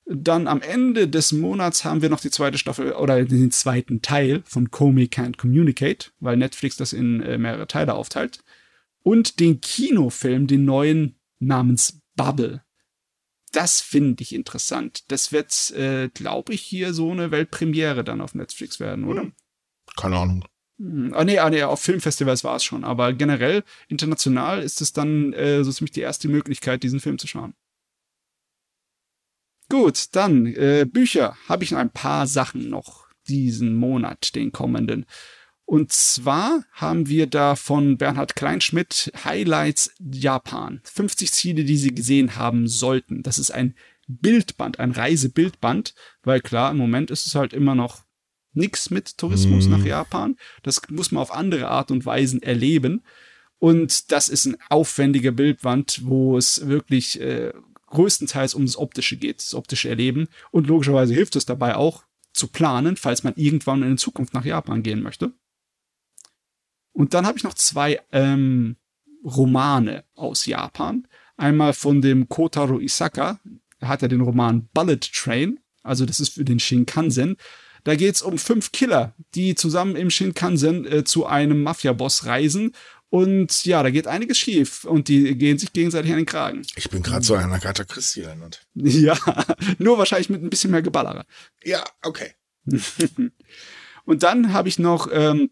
Dann 0.06 0.48
am 0.48 0.62
Ende 0.62 1.08
des 1.08 1.32
Monats 1.34 1.86
haben 1.86 2.02
wir 2.02 2.10
noch 2.10 2.20
die 2.20 2.32
zweite 2.32 2.58
Staffel 2.58 2.94
oder 2.94 3.24
den 3.24 3.52
zweiten 3.52 4.02
Teil 4.02 4.42
von 4.46 4.72
Comey 4.72 5.06
Can't 5.06 5.38
Communicate, 5.38 6.12
weil 6.20 6.38
Netflix 6.38 6.78
das 6.78 6.94
in 6.94 7.22
äh, 7.22 7.38
mehrere 7.38 7.68
Teile 7.68 7.94
aufteilt. 7.94 8.44
Und 9.04 9.40
den 9.40 9.62
Kinofilm, 9.62 10.48
den 10.48 10.66
neuen 10.66 11.20
namens 11.40 12.02
Bubble 12.16 12.64
das 13.52 13.82
finde 13.82 14.24
ich 14.24 14.34
interessant. 14.34 15.04
Das 15.12 15.32
wird, 15.32 15.72
äh, 15.72 16.10
glaube 16.10 16.54
ich, 16.54 16.62
hier 16.62 16.94
so 16.94 17.12
eine 17.12 17.32
Weltpremiere 17.32 18.04
dann 18.04 18.22
auf 18.22 18.36
Netflix 18.36 18.80
werden, 18.80 19.06
oder? 19.06 19.22
Hm. 19.22 19.34
Keine 19.96 20.18
Ahnung. 20.18 20.46
Hm. 20.78 21.14
Ah, 21.14 21.24
nee, 21.24 21.40
ah, 21.40 21.50
nee, 21.50 21.64
auf 21.64 21.82
Filmfestivals 21.82 22.44
war 22.44 22.56
es 22.56 22.64
schon. 22.64 22.84
Aber 22.84 23.14
generell, 23.14 23.64
international 23.88 24.62
ist 24.62 24.82
es 24.82 24.94
dann 24.94 25.34
äh, 25.34 25.64
so 25.64 25.72
ziemlich 25.72 25.92
die 25.92 26.02
erste 26.02 26.30
Möglichkeit, 26.30 26.84
diesen 26.84 27.00
Film 27.00 27.18
zu 27.18 27.28
schauen. 27.28 27.54
Gut, 29.70 30.16
dann 30.16 30.48
äh, 30.48 30.86
Bücher. 30.92 31.38
Habe 31.48 31.64
ich 31.64 31.72
noch 31.72 31.80
ein 31.80 31.92
paar 31.92 32.26
Sachen 32.26 32.70
noch 32.70 33.08
diesen 33.28 33.76
Monat, 33.76 34.34
den 34.36 34.52
kommenden. 34.52 35.06
Und 35.70 35.94
zwar 35.94 36.64
haben 36.72 37.10
wir 37.10 37.28
da 37.28 37.56
von 37.56 38.00
Bernhard 38.00 38.36
Kleinschmidt 38.36 39.12
Highlights 39.24 39.92
Japan. 40.00 40.82
50 40.84 41.32
Ziele, 41.32 41.64
die 41.64 41.78
Sie 41.78 41.94
gesehen 41.94 42.38
haben 42.38 42.68
sollten. 42.68 43.22
Das 43.22 43.38
ist 43.38 43.52
ein 43.52 43.76
Bildband, 44.08 44.80
ein 44.80 44.90
Reisebildband, 44.90 45.94
weil 46.24 46.42
klar, 46.42 46.72
im 46.72 46.78
Moment 46.78 47.12
ist 47.12 47.28
es 47.28 47.36
halt 47.36 47.54
immer 47.54 47.76
noch 47.76 48.04
nix 48.52 48.90
mit 48.90 49.20
Tourismus 49.20 49.68
mm. 49.68 49.70
nach 49.70 49.86
Japan. 49.86 50.38
Das 50.64 50.82
muss 50.90 51.12
man 51.12 51.22
auf 51.22 51.32
andere 51.32 51.68
Art 51.68 51.92
und 51.92 52.04
Weisen 52.04 52.42
erleben. 52.42 53.04
Und 53.60 54.12
das 54.12 54.28
ist 54.28 54.48
ein 54.48 54.58
aufwendiger 54.70 55.32
Bildband, 55.32 56.02
wo 56.04 56.36
es 56.36 56.68
wirklich 56.68 57.22
äh, 57.22 57.54
größtenteils 57.92 58.56
um 58.56 58.66
das 58.66 58.76
Optische 58.76 59.18
geht, 59.18 59.38
das 59.38 59.54
optische 59.54 59.90
Erleben. 59.90 60.30
Und 60.50 60.66
logischerweise 60.66 61.14
hilft 61.14 61.36
es 61.36 61.46
dabei 61.46 61.76
auch 61.76 62.06
zu 62.34 62.48
planen, 62.48 62.98
falls 62.98 63.24
man 63.24 63.36
irgendwann 63.36 63.84
in 63.84 64.00
Zukunft 64.00 64.34
nach 64.34 64.46
Japan 64.46 64.82
gehen 64.82 65.04
möchte. 65.04 65.32
Und 67.00 67.14
dann 67.14 67.26
habe 67.26 67.38
ich 67.38 67.46
noch 67.46 67.54
zwei 67.54 68.02
ähm, 68.12 68.76
Romane 69.24 70.04
aus 70.16 70.46
Japan. 70.46 71.08
Einmal 71.38 71.72
von 71.72 72.02
dem 72.02 72.28
Kotaro 72.28 72.78
Isaka, 72.78 73.40
da 73.80 73.88
hat 73.88 74.02
er 74.02 74.10
den 74.10 74.20
Roman 74.20 74.68
Bullet 74.74 75.00
Train, 75.00 75.62
Also 75.82 76.06
das 76.06 76.20
ist 76.20 76.34
für 76.34 76.44
den 76.44 76.60
Shinkansen. 76.60 77.38
Da 77.86 77.96
geht's 77.96 78.22
um 78.22 78.38
fünf 78.38 78.74
Killer, 78.74 79.16
die 79.34 79.56
zusammen 79.56 79.96
im 79.96 80.10
Shinkansen 80.10 80.86
äh, 80.86 81.06
zu 81.06 81.26
einem 81.26 81.64
Mafia-Boss 81.64 82.26
reisen. 82.26 82.74
Und 83.10 83.64
ja, 83.64 83.82
da 83.82 83.92
geht 83.92 84.08
einiges 84.08 84.38
schief 84.38 84.84
und 84.84 85.08
die 85.08 85.38
gehen 85.38 85.58
sich 85.58 85.72
gegenseitig 85.72 86.12
an 86.12 86.18
den 86.18 86.26
Kragen. 86.26 86.64
Ich 86.76 86.90
bin 86.90 87.02
gerade 87.02 87.24
so 87.26 87.34
an 87.34 87.54
Agatha 87.54 87.86
Christie 87.86 88.24
erinnert. 88.24 88.68
Ja, 88.74 89.18
nur 89.78 89.98
wahrscheinlich 89.98 90.30
mit 90.30 90.44
ein 90.44 90.50
bisschen 90.50 90.72
mehr 90.72 90.82
Geballere. 90.82 91.26
Ja, 91.64 91.82
okay. 92.02 92.34
und 94.04 94.24
dann 94.24 94.52
habe 94.52 94.68
ich 94.68 94.80
noch 94.80 95.08
ähm, 95.14 95.50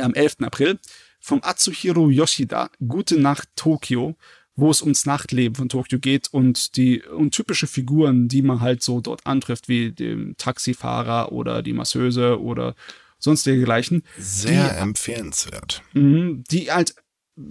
am 0.00 0.14
11. 0.14 0.36
April 0.40 0.78
vom 1.20 1.40
Atsuhiro 1.42 2.10
Yoshida 2.10 2.70
Gute 2.86 3.18
Nacht 3.18 3.48
Tokio, 3.56 4.16
wo 4.56 4.70
es 4.70 4.82
ums 4.82 5.06
Nachtleben 5.06 5.54
von 5.54 5.68
Tokio 5.68 5.98
geht 5.98 6.28
und 6.32 6.76
die 6.76 7.02
und 7.02 7.32
typische 7.32 7.66
Figuren, 7.66 8.28
die 8.28 8.42
man 8.42 8.60
halt 8.60 8.82
so 8.82 9.00
dort 9.00 9.26
antrifft, 9.26 9.68
wie 9.68 9.92
dem 9.92 10.36
Taxifahrer 10.36 11.32
oder 11.32 11.62
die 11.62 11.72
Masseuse 11.72 12.40
oder 12.40 12.74
sonstige 13.18 13.62
gleichen. 13.62 14.02
Sehr 14.16 14.70
die, 14.70 14.80
empfehlenswert. 14.80 15.82
Mhm, 15.92 16.44
die 16.50 16.70
halt 16.70 16.94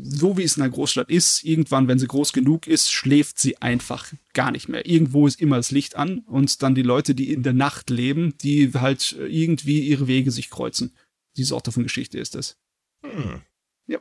so 0.04 0.38
wie 0.38 0.44
es 0.44 0.58
in 0.58 0.64
einer 0.64 0.72
Großstadt 0.72 1.10
ist, 1.10 1.44
irgendwann, 1.44 1.88
wenn 1.88 2.00
sie 2.00 2.08
groß 2.08 2.34
genug 2.34 2.68
ist, 2.68 2.92
schläft 2.92 3.40
sie 3.40 3.62
einfach 3.62 4.12
gar 4.34 4.52
nicht 4.52 4.68
mehr. 4.68 4.86
Irgendwo 4.86 5.28
ist 5.28 5.40
immer 5.40 5.56
das 5.56 5.72
Licht 5.72 5.96
an 5.96 6.20
und 6.28 6.62
dann 6.62 6.76
die 6.76 6.82
Leute, 6.82 7.16
die 7.16 7.32
in 7.32 7.44
der 7.44 7.54
Nacht 7.54 7.90
leben, 7.90 8.34
die 8.42 8.72
halt 8.74 9.18
irgendwie 9.18 9.80
ihre 9.80 10.08
Wege 10.08 10.32
sich 10.32 10.50
kreuzen. 10.50 10.94
Die 11.38 11.44
Sorte 11.44 11.72
von 11.72 11.84
Geschichte 11.84 12.18
ist 12.18 12.36
es. 12.36 12.58
Hm. 13.04 13.42
Ja. 13.86 14.00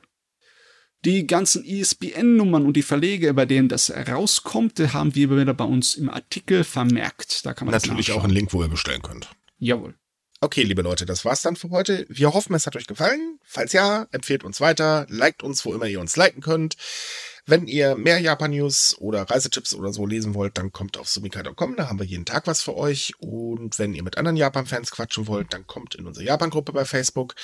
Die 1.05 1.27
ganzen 1.27 1.65
ISBN-Nummern 1.65 2.65
und 2.65 2.75
die 2.75 2.83
Verlege, 2.83 3.33
bei 3.35 3.47
denen 3.47 3.69
das 3.69 3.91
rauskommt, 3.91 4.79
haben 4.93 5.15
wir 5.15 5.31
wieder 5.31 5.55
bei 5.55 5.65
uns 5.65 5.95
im 5.95 6.09
Artikel 6.09 6.65
vermerkt. 6.65 7.45
Da 7.45 7.55
kann 7.55 7.67
man 7.67 7.73
natürlich 7.73 8.13
auch 8.13 8.25
einen 8.25 8.33
Link, 8.33 8.53
wo 8.53 8.63
ihr 8.63 8.69
bestellen 8.69 9.03
könnt. 9.03 9.31
Jawohl. 9.59 9.95
Okay, 10.41 10.63
liebe 10.63 10.83
Leute, 10.83 11.07
das 11.07 11.25
war's 11.25 11.43
dann 11.43 11.57
für 11.57 11.71
heute. 11.71 12.07
Wir 12.09 12.33
hoffen, 12.35 12.55
es 12.55 12.67
hat 12.67 12.77
euch 12.77 12.87
gefallen. 12.87 13.39
Falls 13.43 13.73
ja, 13.73 14.07
empfehlt 14.11 14.45
uns 14.45 14.61
weiter, 14.61 15.07
liked 15.09 15.43
uns, 15.43 15.65
wo 15.65 15.73
immer 15.73 15.87
ihr 15.87 16.01
uns 16.01 16.17
liken 16.17 16.43
könnt. 16.43 16.77
Wenn 17.49 17.69
ihr 17.69 17.95
mehr 17.97 18.19
Japan-News 18.19 18.97
oder 18.99 19.23
Reisetipps 19.23 19.73
oder 19.73 19.93
so 19.93 20.05
lesen 20.05 20.35
wollt, 20.35 20.59
dann 20.59 20.73
kommt 20.73 20.99
auf 20.99 21.09
sumikai.com, 21.09 21.77
da 21.77 21.89
haben 21.89 22.01
wir 22.01 22.07
jeden 22.07 22.25
Tag 22.25 22.49
was 22.49 22.61
für 22.61 22.77
euch. 22.77 23.15
Und 23.21 23.79
wenn 23.79 23.95
ihr 23.95 24.03
mit 24.03 24.19
anderen 24.19 24.37
Japan-Fans 24.37 24.91
quatschen 24.91 25.29
wollt, 25.29 25.55
dann 25.55 25.67
kommt 25.67 25.95
in 25.95 26.07
unsere 26.07 26.27
Japan-Gruppe 26.27 26.73
bei 26.73 26.85
Facebook. 26.85 27.37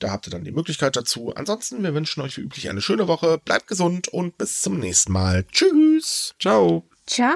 Da 0.00 0.10
habt 0.10 0.26
ihr 0.26 0.30
dann 0.30 0.44
die 0.44 0.52
Möglichkeit 0.52 0.96
dazu. 0.96 1.32
Ansonsten, 1.34 1.82
wir 1.82 1.94
wünschen 1.94 2.20
euch 2.20 2.36
wie 2.36 2.42
üblich 2.42 2.68
eine 2.68 2.82
schöne 2.82 3.08
Woche, 3.08 3.38
bleibt 3.38 3.68
gesund 3.68 4.08
und 4.08 4.36
bis 4.36 4.60
zum 4.60 4.78
nächsten 4.78 5.12
Mal. 5.12 5.44
Tschüss. 5.50 6.34
Ciao. 6.38 6.84
Ciao. 7.06 7.34